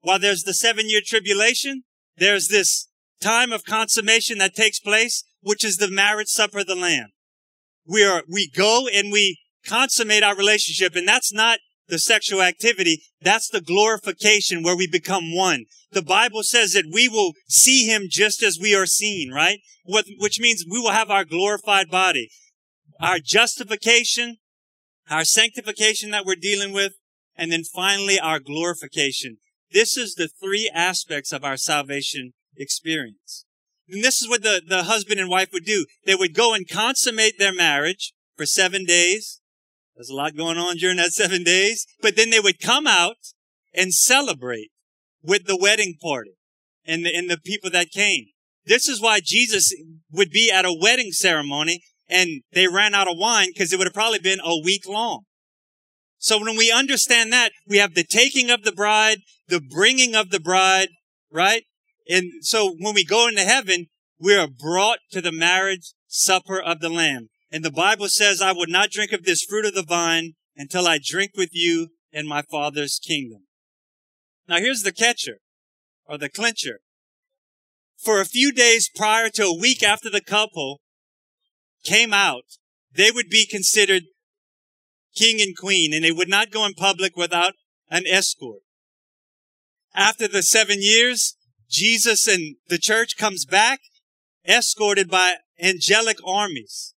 While 0.00 0.18
there's 0.18 0.42
the 0.42 0.54
seven 0.54 0.88
year 0.88 1.00
tribulation, 1.04 1.82
there's 2.16 2.48
this 2.48 2.88
time 3.22 3.52
of 3.52 3.64
consummation 3.64 4.38
that 4.38 4.54
takes 4.54 4.80
place, 4.80 5.24
which 5.40 5.64
is 5.64 5.76
the 5.76 5.90
marriage 5.90 6.28
supper 6.28 6.60
of 6.60 6.66
the 6.66 6.74
Lamb. 6.74 7.08
We 7.86 8.04
are, 8.04 8.22
we 8.28 8.50
go 8.54 8.86
and 8.92 9.12
we 9.12 9.38
consummate 9.66 10.22
our 10.22 10.36
relationship, 10.36 10.94
and 10.94 11.06
that's 11.06 11.32
not 11.32 11.58
the 11.88 11.98
sexual 11.98 12.42
activity. 12.42 13.02
That's 13.20 13.48
the 13.48 13.60
glorification 13.60 14.62
where 14.62 14.76
we 14.76 14.86
become 14.86 15.34
one. 15.34 15.64
The 15.92 16.02
Bible 16.02 16.42
says 16.42 16.72
that 16.72 16.90
we 16.92 17.08
will 17.08 17.32
see 17.48 17.86
him 17.86 18.06
just 18.08 18.42
as 18.42 18.58
we 18.60 18.74
are 18.74 18.86
seen, 18.86 19.30
right? 19.30 19.58
What, 19.84 20.06
which 20.18 20.40
means 20.40 20.64
we 20.68 20.80
will 20.80 20.92
have 20.92 21.10
our 21.10 21.24
glorified 21.24 21.90
body. 21.90 22.30
Our 23.00 23.18
justification, 23.18 24.36
our 25.10 25.24
sanctification 25.24 26.10
that 26.10 26.24
we're 26.24 26.36
dealing 26.36 26.72
with, 26.72 26.92
and 27.36 27.50
then 27.50 27.64
finally 27.64 28.18
our 28.18 28.38
glorification. 28.38 29.38
This 29.72 29.96
is 29.96 30.14
the 30.14 30.28
three 30.28 30.70
aspects 30.72 31.32
of 31.32 31.44
our 31.44 31.56
salvation 31.56 32.32
experience. 32.56 33.44
And 33.88 34.02
this 34.02 34.22
is 34.22 34.28
what 34.28 34.42
the, 34.42 34.62
the 34.66 34.84
husband 34.84 35.20
and 35.20 35.28
wife 35.28 35.50
would 35.52 35.64
do. 35.64 35.86
They 36.06 36.14
would 36.14 36.34
go 36.34 36.54
and 36.54 36.68
consummate 36.68 37.38
their 37.38 37.54
marriage 37.54 38.12
for 38.36 38.46
seven 38.46 38.84
days. 38.84 39.40
There's 39.94 40.08
a 40.08 40.14
lot 40.14 40.36
going 40.36 40.56
on 40.56 40.76
during 40.76 40.96
that 40.96 41.12
seven 41.12 41.44
days. 41.44 41.86
But 42.00 42.16
then 42.16 42.30
they 42.30 42.40
would 42.40 42.60
come 42.60 42.86
out 42.86 43.16
and 43.74 43.92
celebrate 43.92 44.70
with 45.22 45.46
the 45.46 45.58
wedding 45.60 45.96
party 46.00 46.36
and 46.84 47.04
the, 47.04 47.14
and 47.14 47.30
the 47.30 47.38
people 47.38 47.70
that 47.70 47.90
came. 47.90 48.26
This 48.64 48.88
is 48.88 49.00
why 49.00 49.20
Jesus 49.22 49.74
would 50.10 50.30
be 50.30 50.50
at 50.50 50.64
a 50.64 50.76
wedding 50.78 51.12
ceremony 51.12 51.82
and 52.08 52.42
they 52.52 52.68
ran 52.68 52.94
out 52.94 53.08
of 53.08 53.18
wine 53.18 53.48
because 53.52 53.72
it 53.72 53.78
would 53.78 53.86
have 53.86 53.94
probably 53.94 54.18
been 54.18 54.40
a 54.44 54.60
week 54.62 54.88
long. 54.88 55.22
So 56.18 56.38
when 56.38 56.56
we 56.56 56.70
understand 56.70 57.32
that, 57.32 57.52
we 57.66 57.78
have 57.78 57.94
the 57.94 58.04
taking 58.04 58.50
of 58.50 58.62
the 58.62 58.72
bride, 58.72 59.18
the 59.48 59.60
bringing 59.60 60.14
of 60.14 60.30
the 60.30 60.38
bride, 60.38 60.88
right? 61.32 61.64
And 62.08 62.44
so 62.44 62.74
when 62.78 62.94
we 62.94 63.04
go 63.04 63.28
into 63.28 63.42
heaven, 63.42 63.86
we 64.18 64.36
are 64.36 64.48
brought 64.48 64.98
to 65.10 65.20
the 65.20 65.32
marriage 65.32 65.94
supper 66.06 66.60
of 66.60 66.80
the 66.80 66.88
Lamb. 66.88 67.28
And 67.50 67.64
the 67.64 67.70
Bible 67.70 68.08
says, 68.08 68.40
I 68.40 68.52
would 68.52 68.70
not 68.70 68.90
drink 68.90 69.12
of 69.12 69.24
this 69.24 69.42
fruit 69.42 69.66
of 69.66 69.74
the 69.74 69.82
vine 69.82 70.32
until 70.56 70.86
I 70.86 70.98
drink 71.02 71.32
with 71.36 71.50
you 71.52 71.88
in 72.12 72.26
my 72.26 72.42
Father's 72.42 72.98
kingdom. 72.98 73.46
Now 74.48 74.58
here's 74.58 74.82
the 74.82 74.92
catcher 74.92 75.38
or 76.06 76.18
the 76.18 76.28
clincher. 76.28 76.80
For 77.96 78.20
a 78.20 78.26
few 78.26 78.52
days 78.52 78.90
prior 78.94 79.28
to 79.30 79.44
a 79.44 79.58
week 79.58 79.82
after 79.82 80.10
the 80.10 80.20
couple 80.20 80.80
came 81.84 82.12
out, 82.12 82.44
they 82.94 83.10
would 83.10 83.28
be 83.28 83.46
considered 83.46 84.04
king 85.14 85.40
and 85.40 85.56
queen 85.56 85.92
and 85.92 86.04
they 86.04 86.12
would 86.12 86.28
not 86.28 86.50
go 86.50 86.64
in 86.66 86.74
public 86.74 87.16
without 87.16 87.54
an 87.90 88.04
escort. 88.06 88.62
After 89.94 90.26
the 90.26 90.42
seven 90.42 90.78
years, 90.80 91.36
Jesus 91.72 92.28
and 92.28 92.56
the 92.68 92.78
church 92.78 93.16
comes 93.16 93.44
back 93.44 93.80
escorted 94.46 95.10
by 95.10 95.36
angelic 95.60 96.18
armies 96.26 96.94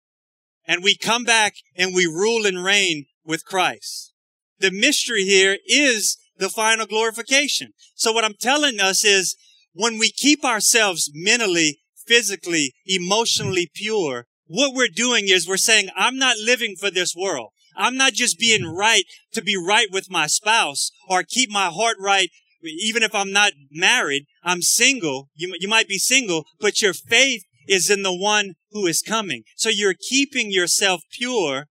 and 0.67 0.83
we 0.83 0.97
come 0.97 1.25
back 1.25 1.55
and 1.77 1.95
we 1.95 2.07
rule 2.07 2.45
and 2.45 2.65
reign 2.65 3.07
with 3.25 3.45
Christ. 3.45 4.13
The 4.59 4.71
mystery 4.71 5.25
here 5.25 5.59
is 5.67 6.19
the 6.39 6.49
final 6.49 6.87
glorification. 6.87 7.73
So 7.95 8.13
what 8.13 8.25
I'm 8.25 8.35
telling 8.41 8.81
us 8.81 9.05
is 9.05 9.37
when 9.73 9.99
we 9.99 10.11
keep 10.11 10.45
ourselves 10.45 11.11
mentally, 11.15 11.81
physically, 12.07 12.75
emotionally 12.87 13.71
pure, 13.75 14.27
what 14.47 14.75
we're 14.75 14.89
doing 14.89 15.29
is 15.29 15.49
we're 15.49 15.57
saying, 15.57 15.89
I'm 15.97 16.19
not 16.19 16.37
living 16.39 16.75
for 16.79 16.91
this 16.91 17.15
world. 17.17 17.51
I'm 17.77 17.97
not 17.97 18.13
just 18.13 18.39
being 18.39 18.65
right 18.65 19.05
to 19.33 19.43
be 19.43 19.57
right 19.57 19.89
with 19.91 20.11
my 20.11 20.27
spouse 20.27 20.91
or 21.09 21.23
keep 21.23 21.51
my 21.51 21.67
heart 21.67 21.97
right. 22.01 22.31
Even 22.65 23.03
if 23.03 23.15
I'm 23.15 23.33
not 23.33 23.53
married, 23.71 24.27
I'm 24.43 24.63
single. 24.63 25.29
You, 25.35 25.55
you 25.59 25.69
might 25.69 25.89
be 25.89 25.99
single, 25.99 26.45
but 26.61 26.83
your 26.83 26.95
faith 26.95 27.45
is 27.67 27.91
in 27.91 28.03
the 28.03 28.15
one 28.15 28.55
who 28.71 28.87
is 28.87 29.03
coming. 29.03 29.45
So 29.57 29.69
you're 29.69 29.95
keeping 29.95 30.51
yourself 30.51 31.03
pure 31.11 31.67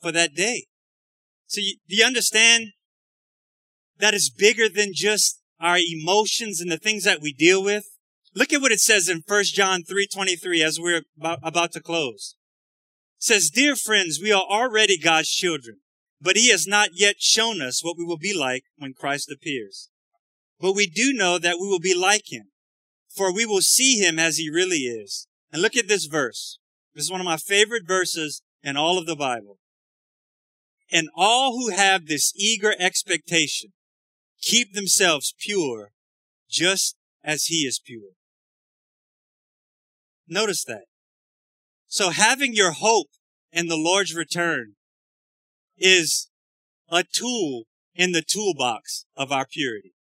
for 0.00 0.12
that 0.12 0.34
day. 0.34 0.66
So 1.46 1.60
you, 1.60 1.76
do 1.88 1.96
you 1.96 2.04
understand 2.04 2.68
that 3.98 4.14
is 4.14 4.30
bigger 4.30 4.68
than 4.68 4.92
just 4.94 5.40
our 5.60 5.78
emotions 5.78 6.60
and 6.60 6.70
the 6.70 6.78
things 6.78 7.04
that 7.04 7.20
we 7.20 7.32
deal 7.32 7.62
with? 7.62 7.84
Look 8.34 8.52
at 8.52 8.60
what 8.60 8.72
it 8.72 8.80
says 8.80 9.08
in 9.08 9.22
1 9.26 9.44
John 9.54 9.82
3:23 9.84 10.62
as 10.62 10.80
we're 10.80 11.02
about, 11.18 11.38
about 11.42 11.72
to 11.72 11.80
close. 11.80 12.34
It 13.18 13.24
says, 13.24 13.50
"Dear 13.50 13.76
friends, 13.76 14.18
we 14.20 14.32
are 14.32 14.42
already 14.42 14.96
God's 14.96 15.30
children, 15.30 15.80
but 16.22 16.36
he 16.36 16.50
has 16.50 16.66
not 16.66 16.90
yet 16.92 17.16
shown 17.18 17.60
us 17.60 17.84
what 17.84 17.98
we 17.98 18.04
will 18.04 18.16
be 18.16 18.32
like 18.32 18.62
when 18.78 18.94
Christ 18.94 19.30
appears. 19.30 19.90
But 20.60 20.76
we 20.76 20.86
do 20.86 21.12
know 21.12 21.36
that 21.38 21.58
we 21.60 21.66
will 21.66 21.80
be 21.80 21.94
like 21.94 22.32
him, 22.32 22.52
for 23.14 23.34
we 23.34 23.44
will 23.44 23.60
see 23.60 23.98
him 23.98 24.20
as 24.20 24.36
he 24.36 24.48
really 24.48 24.84
is. 24.84 25.26
And 25.52 25.60
look 25.60 25.76
at 25.76 25.88
this 25.88 26.06
verse. 26.06 26.58
This 26.94 27.04
is 27.04 27.10
one 27.10 27.20
of 27.20 27.26
my 27.26 27.36
favorite 27.36 27.86
verses 27.86 28.42
in 28.62 28.76
all 28.76 28.98
of 28.98 29.06
the 29.06 29.16
Bible. 29.16 29.58
And 30.92 31.08
all 31.16 31.52
who 31.52 31.70
have 31.70 32.06
this 32.06 32.32
eager 32.36 32.74
expectation 32.78 33.72
keep 34.40 34.74
themselves 34.74 35.34
pure 35.40 35.90
just 36.48 36.94
as 37.24 37.46
he 37.46 37.66
is 37.66 37.80
pure. 37.84 38.12
Notice 40.28 40.64
that. 40.64 40.84
So 41.88 42.10
having 42.10 42.54
your 42.54 42.72
hope 42.72 43.08
in 43.50 43.66
the 43.66 43.76
Lord's 43.76 44.14
return 44.14 44.74
is 45.82 46.30
a 46.88 47.02
tool 47.02 47.64
in 47.94 48.12
the 48.12 48.22
toolbox 48.22 49.04
of 49.16 49.32
our 49.32 49.46
purity. 49.46 49.94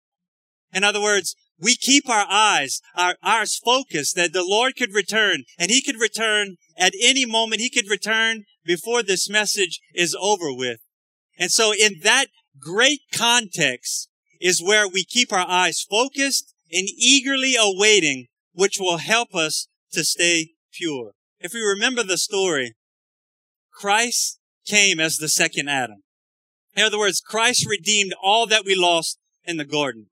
In 0.74 0.84
other 0.84 1.02
words, 1.02 1.36
we 1.60 1.76
keep 1.76 2.10
our 2.10 2.26
eyes, 2.30 2.82
our 2.96 3.16
eyes 3.22 3.56
focused 3.58 4.16
that 4.16 4.34
the 4.34 4.44
Lord 4.44 4.76
could 4.76 4.94
return 4.94 5.44
and 5.60 5.70
he 5.70 5.82
could 5.82 6.00
return 6.00 6.56
at 6.78 6.94
any 7.02 7.26
moment. 7.26 7.62
He 7.62 7.70
could 7.70 7.90
return 7.90 8.46
before 8.66 9.04
this 9.04 9.30
message 9.30 9.82
is 9.94 10.16
over 10.20 10.54
with. 10.54 10.80
And 11.38 11.52
so 11.52 11.74
in 11.74 12.00
that 12.04 12.28
great 12.60 13.02
context 13.14 14.10
is 14.40 14.64
where 14.64 14.88
we 14.88 15.04
keep 15.04 15.32
our 15.32 15.48
eyes 15.48 15.86
focused 15.88 16.54
and 16.72 16.88
eagerly 16.98 17.56
awaiting 17.60 18.28
which 18.54 18.80
will 18.80 18.98
help 18.98 19.36
us 19.36 19.68
to 19.92 20.04
stay 20.04 20.52
pure. 20.74 21.12
If 21.40 21.54
we 21.54 21.62
remember 21.62 22.04
the 22.04 22.18
story, 22.18 22.76
Christ 23.72 24.40
came 24.66 25.00
as 25.00 25.18
the 25.18 25.30
second 25.30 25.70
Adam. 25.70 26.04
In 26.76 26.84
other 26.84 27.00
words, 27.00 27.22
Christ 27.22 27.68
redeemed 27.68 28.14
all 28.22 28.48
that 28.48 28.66
we 28.66 28.76
lost 28.76 29.20
in 29.44 29.58
the 29.58 29.66
garden. 29.66 30.08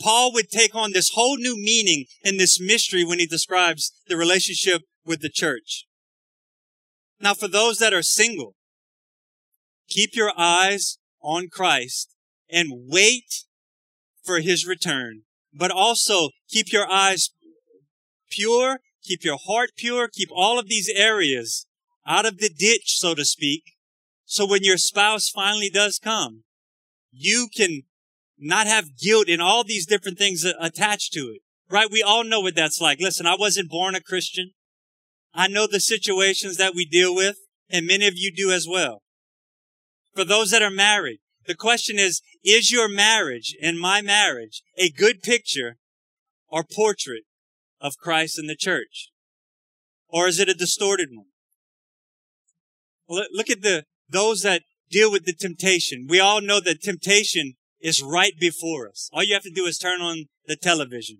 Paul 0.00 0.32
would 0.32 0.50
take 0.50 0.74
on 0.74 0.92
this 0.92 1.10
whole 1.14 1.36
new 1.36 1.56
meaning 1.56 2.06
in 2.24 2.36
this 2.36 2.60
mystery 2.60 3.04
when 3.04 3.18
he 3.18 3.26
describes 3.26 3.92
the 4.08 4.16
relationship 4.16 4.82
with 5.04 5.20
the 5.20 5.30
church. 5.30 5.86
Now, 7.20 7.34
for 7.34 7.48
those 7.48 7.78
that 7.78 7.94
are 7.94 8.02
single, 8.02 8.56
keep 9.88 10.16
your 10.16 10.32
eyes 10.36 10.98
on 11.22 11.48
Christ 11.48 12.14
and 12.50 12.88
wait 12.88 13.44
for 14.24 14.40
his 14.40 14.66
return, 14.66 15.22
but 15.54 15.70
also 15.70 16.30
keep 16.48 16.72
your 16.72 16.90
eyes 16.90 17.30
pure, 18.30 18.80
keep 19.04 19.22
your 19.24 19.38
heart 19.46 19.70
pure, 19.76 20.08
keep 20.08 20.30
all 20.32 20.58
of 20.58 20.68
these 20.68 20.88
areas 20.88 21.66
out 22.06 22.26
of 22.26 22.38
the 22.38 22.50
ditch, 22.50 22.98
so 22.98 23.14
to 23.14 23.24
speak. 23.24 23.71
So 24.32 24.46
when 24.46 24.64
your 24.64 24.78
spouse 24.78 25.28
finally 25.28 25.68
does 25.68 25.98
come, 25.98 26.44
you 27.10 27.48
can 27.54 27.82
not 28.38 28.66
have 28.66 28.96
guilt 28.96 29.28
and 29.28 29.42
all 29.42 29.62
these 29.62 29.84
different 29.84 30.16
things 30.16 30.42
attached 30.58 31.12
to 31.12 31.28
it, 31.34 31.42
right? 31.68 31.90
We 31.90 32.02
all 32.02 32.24
know 32.24 32.40
what 32.40 32.54
that's 32.54 32.80
like. 32.80 32.98
Listen, 32.98 33.26
I 33.26 33.36
wasn't 33.38 33.68
born 33.68 33.94
a 33.94 34.00
Christian. 34.00 34.52
I 35.34 35.48
know 35.48 35.66
the 35.66 35.80
situations 35.80 36.56
that 36.56 36.74
we 36.74 36.86
deal 36.86 37.14
with, 37.14 37.40
and 37.68 37.86
many 37.86 38.06
of 38.06 38.14
you 38.16 38.32
do 38.34 38.50
as 38.50 38.66
well. 38.66 39.02
For 40.14 40.24
those 40.24 40.50
that 40.52 40.62
are 40.62 40.70
married, 40.70 41.18
the 41.46 41.54
question 41.54 41.98
is, 41.98 42.22
is 42.42 42.70
your 42.70 42.88
marriage 42.88 43.54
and 43.60 43.78
my 43.78 44.00
marriage 44.00 44.62
a 44.78 44.88
good 44.88 45.22
picture 45.22 45.76
or 46.48 46.64
portrait 46.64 47.24
of 47.82 47.98
Christ 47.98 48.38
and 48.38 48.48
the 48.48 48.56
church? 48.56 49.10
Or 50.08 50.26
is 50.26 50.40
it 50.40 50.48
a 50.48 50.54
distorted 50.54 51.10
one? 51.12 51.26
Look 53.30 53.50
at 53.50 53.60
the, 53.60 53.84
those 54.08 54.42
that 54.42 54.62
deal 54.90 55.10
with 55.10 55.24
the 55.24 55.32
temptation. 55.32 56.06
We 56.08 56.20
all 56.20 56.40
know 56.40 56.60
that 56.60 56.82
temptation 56.82 57.54
is 57.80 58.02
right 58.02 58.34
before 58.38 58.88
us. 58.88 59.10
All 59.12 59.24
you 59.24 59.34
have 59.34 59.42
to 59.42 59.50
do 59.50 59.64
is 59.64 59.78
turn 59.78 60.00
on 60.00 60.26
the 60.46 60.56
television. 60.56 61.18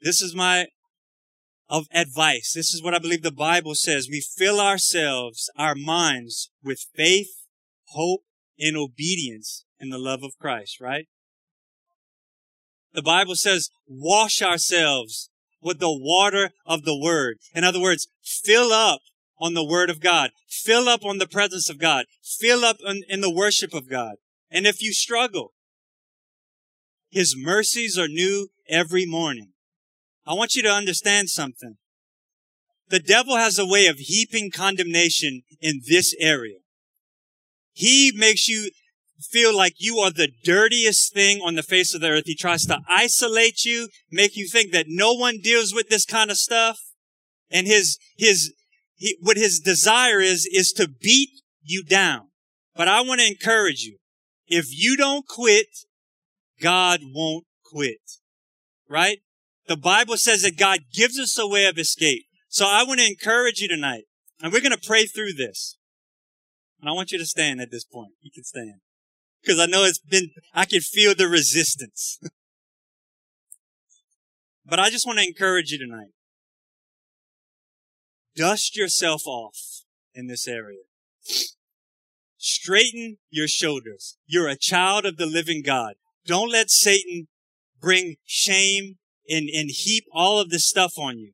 This 0.00 0.20
is 0.20 0.34
my 0.34 0.66
of 1.68 1.86
advice. 1.94 2.52
This 2.54 2.74
is 2.74 2.82
what 2.82 2.94
I 2.94 2.98
believe 2.98 3.22
the 3.22 3.32
Bible 3.32 3.74
says. 3.74 4.08
We 4.10 4.20
fill 4.20 4.60
ourselves, 4.60 5.50
our 5.56 5.74
minds 5.74 6.50
with 6.62 6.84
faith, 6.94 7.46
hope, 7.88 8.22
and 8.58 8.76
obedience 8.76 9.64
in 9.80 9.88
the 9.88 9.98
love 9.98 10.22
of 10.22 10.36
Christ, 10.38 10.80
right? 10.80 11.06
The 12.92 13.02
Bible 13.02 13.36
says, 13.36 13.70
wash 13.88 14.42
ourselves 14.42 15.30
with 15.62 15.78
the 15.78 15.90
water 15.90 16.50
of 16.66 16.84
the 16.84 16.98
word. 16.98 17.38
In 17.54 17.64
other 17.64 17.80
words, 17.80 18.08
fill 18.22 18.70
up 18.70 19.00
on 19.42 19.54
the 19.54 19.64
word 19.64 19.90
of 19.90 20.00
God. 20.00 20.30
Fill 20.48 20.88
up 20.88 21.04
on 21.04 21.18
the 21.18 21.26
presence 21.26 21.68
of 21.68 21.78
God. 21.78 22.06
Fill 22.22 22.64
up 22.64 22.76
in, 22.86 23.02
in 23.08 23.20
the 23.20 23.34
worship 23.34 23.74
of 23.74 23.90
God. 23.90 24.14
And 24.50 24.66
if 24.66 24.80
you 24.80 24.92
struggle, 24.92 25.52
His 27.10 27.34
mercies 27.36 27.98
are 27.98 28.08
new 28.08 28.48
every 28.68 29.04
morning. 29.04 29.48
I 30.24 30.34
want 30.34 30.54
you 30.54 30.62
to 30.62 30.70
understand 30.70 31.28
something. 31.28 31.76
The 32.88 33.00
devil 33.00 33.36
has 33.36 33.58
a 33.58 33.66
way 33.66 33.86
of 33.86 33.96
heaping 33.98 34.52
condemnation 34.52 35.42
in 35.60 35.80
this 35.88 36.14
area. 36.20 36.58
He 37.72 38.12
makes 38.14 38.46
you 38.46 38.70
feel 39.18 39.56
like 39.56 39.74
you 39.78 39.98
are 39.98 40.12
the 40.12 40.30
dirtiest 40.44 41.12
thing 41.12 41.40
on 41.40 41.56
the 41.56 41.62
face 41.62 41.94
of 41.94 42.00
the 42.00 42.10
earth. 42.10 42.24
He 42.26 42.36
tries 42.36 42.64
to 42.66 42.78
isolate 42.88 43.64
you, 43.64 43.88
make 44.10 44.36
you 44.36 44.46
think 44.46 44.72
that 44.72 44.86
no 44.88 45.14
one 45.14 45.38
deals 45.42 45.74
with 45.74 45.88
this 45.88 46.04
kind 46.04 46.30
of 46.30 46.36
stuff. 46.36 46.78
And 47.50 47.66
his, 47.66 47.98
his, 48.16 48.52
he, 49.02 49.18
what 49.20 49.36
his 49.36 49.58
desire 49.58 50.20
is, 50.20 50.46
is 50.46 50.72
to 50.74 50.86
beat 50.86 51.30
you 51.60 51.82
down. 51.82 52.28
But 52.76 52.86
I 52.86 53.00
want 53.00 53.20
to 53.20 53.26
encourage 53.26 53.82
you. 53.82 53.96
If 54.46 54.66
you 54.70 54.96
don't 54.96 55.26
quit, 55.26 55.66
God 56.60 57.00
won't 57.12 57.44
quit. 57.64 57.98
Right? 58.88 59.18
The 59.66 59.76
Bible 59.76 60.16
says 60.16 60.42
that 60.42 60.56
God 60.56 60.82
gives 60.94 61.18
us 61.18 61.36
a 61.36 61.48
way 61.48 61.66
of 61.66 61.78
escape. 61.78 62.26
So 62.48 62.64
I 62.64 62.84
want 62.84 63.00
to 63.00 63.06
encourage 63.06 63.60
you 63.60 63.66
tonight, 63.66 64.04
and 64.40 64.52
we're 64.52 64.60
going 64.60 64.70
to 64.70 64.88
pray 64.88 65.06
through 65.06 65.32
this. 65.32 65.76
And 66.80 66.88
I 66.88 66.92
want 66.92 67.10
you 67.10 67.18
to 67.18 67.26
stand 67.26 67.60
at 67.60 67.72
this 67.72 67.84
point. 67.84 68.12
You 68.20 68.30
can 68.32 68.44
stand. 68.44 68.82
Because 69.42 69.58
I 69.58 69.66
know 69.66 69.82
it's 69.82 69.98
been, 69.98 70.30
I 70.54 70.64
can 70.64 70.80
feel 70.80 71.16
the 71.16 71.26
resistance. 71.26 72.20
but 74.64 74.78
I 74.78 74.90
just 74.90 75.08
want 75.08 75.18
to 75.18 75.26
encourage 75.26 75.72
you 75.72 75.78
tonight. 75.78 76.10
Dust 78.36 78.76
yourself 78.76 79.22
off 79.26 79.82
in 80.14 80.26
this 80.26 80.48
area. 80.48 80.82
Straighten 82.38 83.18
your 83.30 83.46
shoulders. 83.46 84.16
You're 84.26 84.48
a 84.48 84.56
child 84.56 85.06
of 85.06 85.16
the 85.16 85.26
living 85.26 85.62
God. 85.62 85.94
Don't 86.26 86.50
let 86.50 86.70
Satan 86.70 87.28
bring 87.80 88.16
shame 88.24 88.96
and, 89.28 89.48
and 89.48 89.70
heap 89.70 90.04
all 90.12 90.40
of 90.40 90.50
this 90.50 90.68
stuff 90.68 90.94
on 90.98 91.18
you. 91.18 91.32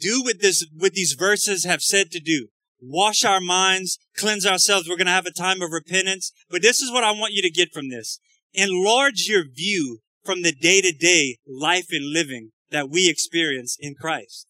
Do 0.00 0.22
what 0.22 0.40
this, 0.40 0.66
what 0.76 0.92
these 0.92 1.12
verses 1.12 1.64
have 1.64 1.82
said 1.82 2.10
to 2.12 2.20
do. 2.20 2.48
Wash 2.80 3.24
our 3.24 3.40
minds, 3.40 3.98
cleanse 4.16 4.46
ourselves. 4.46 4.88
We're 4.88 4.96
going 4.96 5.06
to 5.06 5.12
have 5.12 5.26
a 5.26 5.32
time 5.32 5.62
of 5.62 5.72
repentance. 5.72 6.32
But 6.48 6.62
this 6.62 6.80
is 6.80 6.92
what 6.92 7.04
I 7.04 7.10
want 7.10 7.32
you 7.32 7.42
to 7.42 7.50
get 7.50 7.72
from 7.72 7.88
this. 7.88 8.20
Enlarge 8.54 9.26
your 9.28 9.44
view 9.48 9.98
from 10.24 10.42
the 10.42 10.52
day 10.52 10.80
to 10.80 10.92
day 10.92 11.38
life 11.46 11.86
and 11.90 12.12
living 12.12 12.50
that 12.70 12.90
we 12.90 13.08
experience 13.08 13.76
in 13.78 13.94
Christ. 13.94 14.47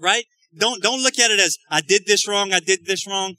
Right? 0.00 0.24
Don't, 0.56 0.82
don't 0.82 1.02
look 1.02 1.18
at 1.18 1.30
it 1.30 1.38
as, 1.38 1.58
I 1.70 1.80
did 1.80 2.06
this 2.06 2.26
wrong, 2.26 2.52
I 2.52 2.60
did 2.60 2.86
this 2.86 3.06
wrong. 3.06 3.36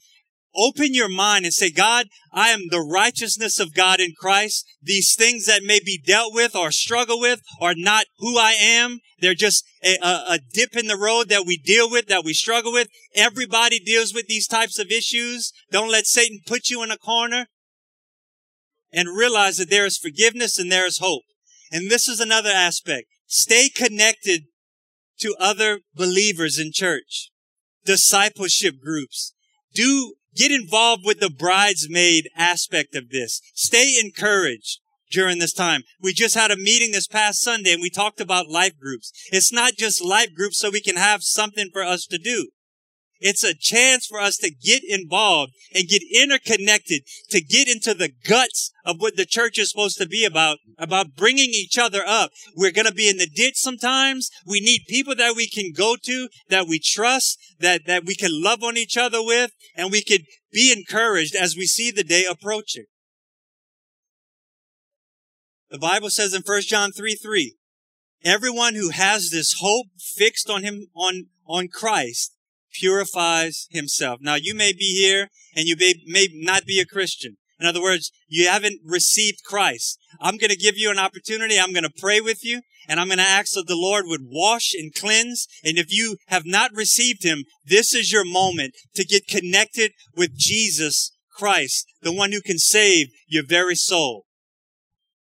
Open 0.54 0.92
your 0.92 1.08
mind 1.08 1.46
and 1.46 1.54
say, 1.54 1.70
God, 1.70 2.08
I 2.30 2.50
am 2.50 2.68
the 2.70 2.80
righteousness 2.80 3.58
of 3.58 3.74
God 3.74 4.00
in 4.00 4.12
Christ. 4.18 4.66
These 4.82 5.14
things 5.14 5.46
that 5.46 5.62
may 5.62 5.80
be 5.82 5.98
dealt 6.04 6.34
with 6.34 6.54
or 6.54 6.70
struggle 6.70 7.18
with 7.18 7.40
are 7.58 7.74
not 7.74 8.04
who 8.18 8.38
I 8.38 8.52
am. 8.52 8.98
They're 9.20 9.34
just 9.34 9.64
a, 9.82 9.96
a, 10.02 10.24
a, 10.34 10.38
dip 10.52 10.76
in 10.76 10.88
the 10.88 10.98
road 10.98 11.30
that 11.30 11.46
we 11.46 11.56
deal 11.56 11.90
with, 11.90 12.06
that 12.08 12.24
we 12.24 12.34
struggle 12.34 12.72
with. 12.72 12.88
Everybody 13.14 13.78
deals 13.78 14.12
with 14.12 14.26
these 14.26 14.46
types 14.46 14.78
of 14.78 14.90
issues. 14.90 15.52
Don't 15.70 15.90
let 15.90 16.06
Satan 16.06 16.40
put 16.46 16.68
you 16.68 16.82
in 16.82 16.90
a 16.90 16.98
corner 16.98 17.46
and 18.92 19.16
realize 19.16 19.56
that 19.56 19.70
there 19.70 19.86
is 19.86 19.96
forgiveness 19.96 20.58
and 20.58 20.70
there 20.70 20.86
is 20.86 20.98
hope. 20.98 21.22
And 21.70 21.90
this 21.90 22.08
is 22.08 22.20
another 22.20 22.50
aspect. 22.50 23.06
Stay 23.26 23.70
connected 23.70 24.42
to 25.20 25.34
other 25.38 25.80
believers 25.94 26.58
in 26.58 26.72
church, 26.72 27.30
discipleship 27.84 28.76
groups. 28.80 29.34
Do 29.74 30.14
Get 30.34 30.50
involved 30.50 31.04
with 31.04 31.20
the 31.20 31.30
bridesmaid 31.30 32.30
aspect 32.36 32.94
of 32.94 33.10
this. 33.10 33.40
Stay 33.54 33.98
encouraged 34.02 34.80
during 35.10 35.38
this 35.38 35.52
time. 35.52 35.82
We 36.00 36.14
just 36.14 36.34
had 36.34 36.50
a 36.50 36.56
meeting 36.56 36.92
this 36.92 37.06
past 37.06 37.42
Sunday 37.42 37.72
and 37.72 37.82
we 37.82 37.90
talked 37.90 38.20
about 38.20 38.48
life 38.48 38.78
groups. 38.78 39.12
It's 39.30 39.52
not 39.52 39.74
just 39.74 40.02
life 40.02 40.34
groups 40.34 40.58
so 40.58 40.70
we 40.70 40.80
can 40.80 40.96
have 40.96 41.22
something 41.22 41.68
for 41.70 41.82
us 41.82 42.06
to 42.06 42.18
do. 42.18 42.48
It's 43.24 43.44
a 43.44 43.54
chance 43.54 44.04
for 44.04 44.18
us 44.18 44.36
to 44.38 44.50
get 44.50 44.82
involved 44.84 45.52
and 45.72 45.86
get 45.86 46.02
interconnected, 46.12 47.02
to 47.30 47.40
get 47.40 47.68
into 47.68 47.94
the 47.94 48.10
guts 48.28 48.72
of 48.84 48.96
what 49.00 49.16
the 49.16 49.24
church 49.24 49.60
is 49.60 49.70
supposed 49.70 49.96
to 49.98 50.08
be 50.08 50.24
about, 50.24 50.58
about 50.76 51.14
bringing 51.14 51.50
each 51.50 51.78
other 51.78 52.02
up. 52.04 52.32
We're 52.56 52.72
going 52.72 52.88
to 52.88 52.92
be 52.92 53.08
in 53.08 53.18
the 53.18 53.30
ditch 53.32 53.54
sometimes. 53.54 54.28
We 54.44 54.60
need 54.60 54.86
people 54.88 55.14
that 55.14 55.36
we 55.36 55.48
can 55.48 55.72
go 55.72 55.94
to, 56.02 56.28
that 56.48 56.66
we 56.66 56.80
trust, 56.80 57.38
that, 57.60 57.86
that 57.86 58.04
we 58.04 58.16
can 58.16 58.42
love 58.42 58.64
on 58.64 58.76
each 58.76 58.96
other 58.96 59.22
with, 59.22 59.52
and 59.76 59.92
we 59.92 60.02
can 60.02 60.24
be 60.52 60.72
encouraged 60.72 61.36
as 61.36 61.56
we 61.56 61.66
see 61.66 61.92
the 61.92 62.02
day 62.02 62.24
approaching. 62.28 62.86
The 65.70 65.78
Bible 65.78 66.10
says 66.10 66.34
in 66.34 66.42
1 66.44 66.62
John 66.62 66.90
3, 66.90 67.14
3, 67.14 67.54
everyone 68.24 68.74
who 68.74 68.88
has 68.88 69.30
this 69.30 69.58
hope 69.60 69.86
fixed 69.96 70.50
on 70.50 70.64
him, 70.64 70.88
on, 70.96 71.26
on 71.46 71.68
Christ 71.68 72.32
purifies 72.72 73.66
himself. 73.70 74.20
Now 74.20 74.34
you 74.34 74.54
may 74.54 74.72
be 74.72 75.00
here 75.00 75.28
and 75.54 75.66
you 75.66 75.76
may, 75.78 75.94
may 76.06 76.28
not 76.32 76.64
be 76.64 76.80
a 76.80 76.86
Christian. 76.86 77.36
In 77.60 77.66
other 77.66 77.82
words, 77.82 78.10
you 78.28 78.48
haven't 78.48 78.80
received 78.84 79.44
Christ. 79.44 79.98
I'm 80.20 80.36
going 80.36 80.50
to 80.50 80.56
give 80.56 80.76
you 80.76 80.90
an 80.90 80.98
opportunity. 80.98 81.58
I'm 81.58 81.72
going 81.72 81.84
to 81.84 81.92
pray 81.96 82.20
with 82.20 82.44
you 82.44 82.62
and 82.88 82.98
I'm 82.98 83.06
going 83.06 83.18
to 83.18 83.24
ask 83.24 83.52
that 83.54 83.66
the 83.68 83.76
Lord 83.76 84.06
would 84.08 84.22
wash 84.24 84.74
and 84.74 84.92
cleanse. 84.92 85.46
And 85.64 85.78
if 85.78 85.92
you 85.92 86.16
have 86.26 86.44
not 86.44 86.74
received 86.74 87.22
him, 87.22 87.44
this 87.64 87.94
is 87.94 88.12
your 88.12 88.24
moment 88.24 88.74
to 88.96 89.04
get 89.04 89.28
connected 89.28 89.92
with 90.16 90.36
Jesus 90.36 91.12
Christ, 91.30 91.86
the 92.02 92.12
one 92.12 92.32
who 92.32 92.40
can 92.40 92.58
save 92.58 93.08
your 93.28 93.44
very 93.46 93.76
soul. 93.76 94.26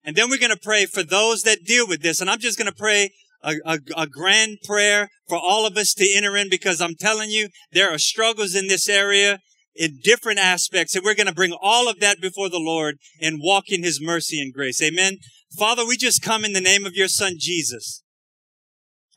And 0.04 0.16
then 0.16 0.30
we're 0.30 0.40
going 0.40 0.50
to 0.50 0.58
pray 0.58 0.86
for 0.86 1.04
those 1.04 1.44
that 1.44 1.66
deal 1.66 1.88
with 1.88 2.02
this. 2.02 2.22
And 2.22 2.30
I'm 2.30 2.40
just 2.40 2.58
going 2.58 2.72
to 2.72 2.76
pray 2.76 3.12
a, 3.42 3.56
a, 3.66 3.80
a, 3.96 4.08
grand 4.08 4.58
prayer 4.66 5.10
for 5.28 5.38
all 5.38 5.66
of 5.66 5.78
us 5.78 5.94
to 5.94 6.14
enter 6.16 6.36
in 6.36 6.50
because 6.50 6.82
I'm 6.82 6.96
telling 7.00 7.30
you, 7.30 7.50
there 7.72 7.94
are 7.94 7.98
struggles 7.98 8.56
in 8.56 8.68
this 8.68 8.90
area 8.90 9.40
in 9.76 10.00
different 10.04 10.40
aspects. 10.40 10.96
And 10.96 11.04
we're 11.04 11.16
going 11.16 11.28
to 11.28 11.34
bring 11.34 11.56
all 11.62 11.90
of 11.90 12.00
that 12.00 12.20
before 12.22 12.50
the 12.50 12.60
Lord 12.60 12.98
and 13.22 13.40
walk 13.42 13.66
in 13.70 13.84
his 13.84 14.02
mercy 14.02 14.42
and 14.42 14.54
grace. 14.54 14.82
Amen. 14.82 15.18
Father, 15.58 15.86
we 15.86 15.98
just 15.98 16.22
come 16.22 16.44
in 16.44 16.54
the 16.54 16.62
name 16.62 16.86
of 16.86 16.96
your 16.96 17.08
son, 17.08 17.34
Jesus. 17.40 18.04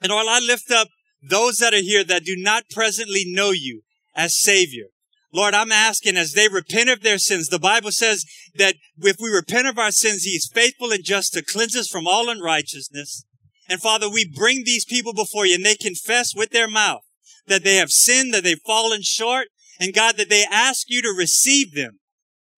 And 0.00 0.10
Lord, 0.10 0.26
I 0.28 0.38
lift 0.38 0.70
up 0.70 0.88
those 1.22 1.58
that 1.58 1.74
are 1.74 1.82
here 1.82 2.04
that 2.04 2.24
do 2.24 2.36
not 2.36 2.64
presently 2.70 3.24
know 3.26 3.50
you 3.50 3.82
as 4.14 4.40
Savior. 4.40 4.86
Lord, 5.34 5.54
I'm 5.54 5.72
asking 5.72 6.16
as 6.16 6.32
they 6.32 6.48
repent 6.48 6.90
of 6.90 7.02
their 7.02 7.18
sins. 7.18 7.48
The 7.48 7.58
Bible 7.58 7.90
says 7.90 8.24
that 8.56 8.74
if 8.98 9.16
we 9.18 9.30
repent 9.30 9.66
of 9.66 9.78
our 9.78 9.90
sins, 9.90 10.24
He 10.24 10.32
is 10.32 10.50
faithful 10.52 10.92
and 10.92 11.02
just 11.02 11.32
to 11.32 11.44
cleanse 11.44 11.74
us 11.74 11.88
from 11.88 12.06
all 12.06 12.28
unrighteousness. 12.28 13.24
And 13.72 13.80
Father, 13.80 14.06
we 14.06 14.30
bring 14.30 14.64
these 14.64 14.84
people 14.84 15.14
before 15.14 15.46
you 15.46 15.54
and 15.54 15.64
they 15.64 15.76
confess 15.76 16.34
with 16.36 16.50
their 16.50 16.68
mouth 16.68 17.00
that 17.46 17.64
they 17.64 17.76
have 17.76 17.88
sinned, 17.88 18.34
that 18.34 18.44
they've 18.44 18.60
fallen 18.66 19.00
short, 19.00 19.46
and 19.80 19.94
God, 19.94 20.18
that 20.18 20.28
they 20.28 20.44
ask 20.44 20.90
you 20.90 21.00
to 21.00 21.08
receive 21.08 21.74
them 21.74 21.98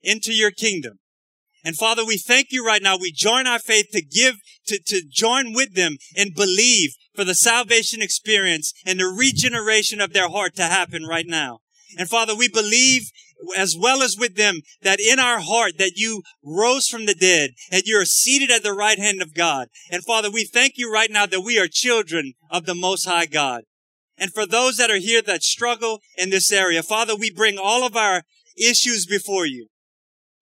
into 0.02 0.32
your 0.32 0.50
kingdom. 0.50 0.98
And 1.64 1.76
Father, 1.76 2.04
we 2.04 2.18
thank 2.18 2.48
you 2.50 2.66
right 2.66 2.82
now. 2.82 2.96
We 2.96 3.12
join 3.12 3.46
our 3.46 3.60
faith 3.60 3.90
to 3.92 4.02
give, 4.02 4.38
to, 4.66 4.80
to 4.86 5.02
join 5.08 5.52
with 5.52 5.76
them 5.76 5.98
and 6.16 6.34
believe 6.34 6.96
for 7.14 7.22
the 7.22 7.36
salvation 7.36 8.02
experience 8.02 8.72
and 8.84 8.98
the 8.98 9.06
regeneration 9.06 10.00
of 10.00 10.14
their 10.14 10.28
heart 10.28 10.56
to 10.56 10.64
happen 10.64 11.04
right 11.04 11.26
now. 11.28 11.60
And 11.98 12.08
Father, 12.08 12.34
we 12.34 12.48
believe 12.48 13.10
as 13.56 13.76
well 13.78 14.02
as 14.02 14.16
with 14.18 14.36
them 14.36 14.60
that 14.82 15.00
in 15.00 15.18
our 15.18 15.40
heart 15.40 15.78
that 15.78 15.96
you 15.96 16.22
rose 16.42 16.88
from 16.88 17.06
the 17.06 17.14
dead 17.14 17.50
and 17.70 17.82
you're 17.84 18.04
seated 18.04 18.50
at 18.50 18.62
the 18.62 18.72
right 18.72 18.98
hand 18.98 19.20
of 19.20 19.34
God. 19.34 19.68
And 19.90 20.04
Father, 20.04 20.30
we 20.30 20.44
thank 20.44 20.74
you 20.76 20.92
right 20.92 21.10
now 21.10 21.26
that 21.26 21.40
we 21.40 21.58
are 21.58 21.68
children 21.70 22.34
of 22.50 22.66
the 22.66 22.74
Most 22.74 23.06
High 23.06 23.26
God. 23.26 23.62
And 24.16 24.32
for 24.32 24.46
those 24.46 24.76
that 24.76 24.90
are 24.90 24.98
here 24.98 25.22
that 25.22 25.42
struggle 25.42 26.00
in 26.16 26.30
this 26.30 26.52
area, 26.52 26.82
Father, 26.82 27.16
we 27.16 27.30
bring 27.30 27.58
all 27.58 27.84
of 27.84 27.96
our 27.96 28.22
issues 28.56 29.06
before 29.06 29.46
you. 29.46 29.68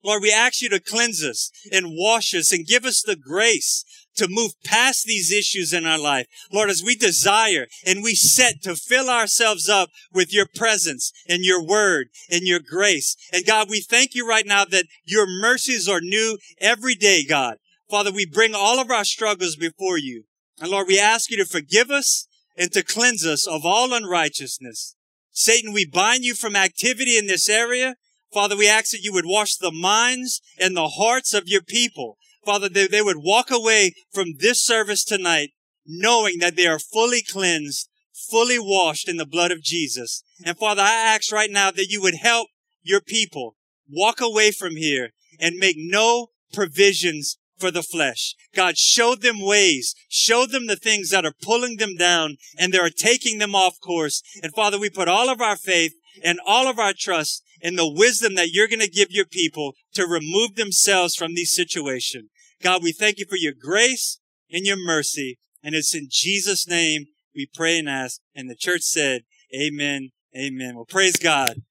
Lord, 0.04 0.22
we 0.22 0.32
ask 0.32 0.60
you 0.60 0.68
to 0.70 0.80
cleanse 0.80 1.24
us 1.24 1.50
and 1.70 1.94
wash 1.96 2.34
us 2.34 2.52
and 2.52 2.66
give 2.66 2.84
us 2.84 3.02
the 3.02 3.16
grace 3.16 3.84
to 4.16 4.28
move 4.28 4.52
past 4.64 5.04
these 5.04 5.32
issues 5.32 5.72
in 5.72 5.86
our 5.86 5.98
life. 5.98 6.26
Lord, 6.52 6.70
as 6.70 6.82
we 6.84 6.94
desire 6.94 7.66
and 7.86 8.02
we 8.02 8.14
set 8.14 8.62
to 8.62 8.76
fill 8.76 9.08
ourselves 9.08 9.68
up 9.68 9.90
with 10.12 10.32
your 10.32 10.46
presence 10.54 11.12
and 11.28 11.44
your 11.44 11.64
word 11.64 12.08
and 12.30 12.42
your 12.42 12.60
grace. 12.60 13.16
And 13.32 13.46
God, 13.46 13.68
we 13.70 13.80
thank 13.80 14.14
you 14.14 14.28
right 14.28 14.46
now 14.46 14.64
that 14.66 14.86
your 15.04 15.26
mercies 15.26 15.88
are 15.88 16.00
new 16.00 16.38
every 16.60 16.94
day, 16.94 17.24
God. 17.24 17.56
Father, 17.90 18.12
we 18.12 18.26
bring 18.26 18.54
all 18.54 18.80
of 18.80 18.90
our 18.90 19.04
struggles 19.04 19.56
before 19.56 19.98
you. 19.98 20.24
And 20.60 20.70
Lord, 20.70 20.86
we 20.88 20.98
ask 20.98 21.30
you 21.30 21.36
to 21.38 21.44
forgive 21.44 21.90
us 21.90 22.26
and 22.56 22.70
to 22.72 22.82
cleanse 22.82 23.26
us 23.26 23.46
of 23.46 23.64
all 23.64 23.92
unrighteousness. 23.92 24.96
Satan, 25.32 25.72
we 25.72 25.86
bind 25.86 26.24
you 26.24 26.34
from 26.34 26.56
activity 26.56 27.16
in 27.16 27.26
this 27.26 27.48
area. 27.48 27.96
Father, 28.32 28.56
we 28.56 28.68
ask 28.68 28.92
that 28.92 29.02
you 29.02 29.12
would 29.12 29.26
wash 29.26 29.56
the 29.56 29.72
minds 29.72 30.40
and 30.58 30.76
the 30.76 30.88
hearts 30.88 31.34
of 31.34 31.48
your 31.48 31.62
people. 31.62 32.16
Father, 32.44 32.68
they, 32.68 32.86
they 32.86 33.02
would 33.02 33.18
walk 33.18 33.50
away 33.50 33.92
from 34.12 34.34
this 34.38 34.60
service 34.60 35.04
tonight 35.04 35.50
knowing 35.86 36.38
that 36.38 36.56
they 36.56 36.66
are 36.66 36.78
fully 36.78 37.22
cleansed, 37.22 37.88
fully 38.30 38.58
washed 38.58 39.08
in 39.08 39.16
the 39.16 39.26
blood 39.26 39.50
of 39.50 39.62
Jesus. 39.62 40.22
And 40.44 40.56
Father, 40.56 40.82
I 40.82 40.92
ask 40.92 41.32
right 41.32 41.50
now 41.50 41.70
that 41.70 41.88
you 41.88 42.00
would 42.02 42.16
help 42.16 42.48
your 42.82 43.00
people 43.00 43.56
walk 43.90 44.20
away 44.20 44.50
from 44.50 44.76
here 44.76 45.10
and 45.40 45.56
make 45.56 45.76
no 45.78 46.28
provisions 46.52 47.38
for 47.58 47.70
the 47.70 47.82
flesh. 47.82 48.34
God, 48.54 48.76
show 48.76 49.14
them 49.14 49.40
ways. 49.40 49.94
Show 50.08 50.46
them 50.46 50.66
the 50.66 50.76
things 50.76 51.10
that 51.10 51.24
are 51.24 51.34
pulling 51.42 51.76
them 51.76 51.96
down 51.96 52.36
and 52.58 52.72
they 52.72 52.78
are 52.78 52.90
taking 52.90 53.38
them 53.38 53.54
off 53.54 53.80
course. 53.80 54.22
And 54.42 54.52
Father, 54.52 54.78
we 54.78 54.90
put 54.90 55.08
all 55.08 55.30
of 55.30 55.40
our 55.40 55.56
faith 55.56 55.92
and 56.24 56.40
all 56.44 56.66
of 56.66 56.78
our 56.78 56.92
trust 56.96 57.42
in 57.62 57.76
the 57.76 57.90
wisdom 57.90 58.34
that 58.34 58.50
you're 58.50 58.68
going 58.68 58.80
to 58.80 58.90
give 58.90 59.10
your 59.10 59.24
people 59.24 59.74
to 59.94 60.06
remove 60.06 60.56
themselves 60.56 61.14
from 61.14 61.34
these 61.34 61.54
situations. 61.54 62.28
God, 62.60 62.82
we 62.82 62.92
thank 62.92 63.18
you 63.18 63.24
for 63.28 63.36
your 63.36 63.54
grace 63.58 64.18
and 64.50 64.66
your 64.66 64.76
mercy. 64.76 65.38
And 65.62 65.74
it's 65.74 65.94
in 65.94 66.08
Jesus' 66.10 66.68
name 66.68 67.06
we 67.34 67.48
pray 67.54 67.78
and 67.78 67.88
ask. 67.88 68.20
And 68.34 68.50
the 68.50 68.56
church 68.56 68.82
said, 68.82 69.22
Amen. 69.54 70.10
Amen. 70.36 70.74
Well, 70.74 70.84
praise 70.84 71.16
God. 71.16 71.62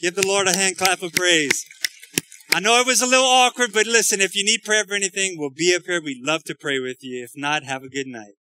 Give 0.00 0.14
the 0.14 0.26
Lord 0.26 0.48
a 0.48 0.56
hand 0.56 0.78
clap 0.78 1.02
of 1.02 1.12
praise. 1.12 1.64
I 2.50 2.60
know 2.60 2.80
it 2.80 2.86
was 2.86 3.02
a 3.02 3.06
little 3.06 3.26
awkward, 3.26 3.72
but 3.72 3.86
listen, 3.86 4.20
if 4.20 4.36
you 4.36 4.44
need 4.44 4.62
prayer 4.62 4.84
for 4.84 4.94
anything, 4.94 5.36
we'll 5.36 5.50
be 5.50 5.74
up 5.74 5.82
here. 5.86 6.00
We'd 6.00 6.24
love 6.24 6.44
to 6.44 6.54
pray 6.54 6.78
with 6.78 6.98
you. 7.02 7.24
If 7.24 7.32
not, 7.34 7.64
have 7.64 7.82
a 7.82 7.88
good 7.88 8.06
night. 8.06 8.34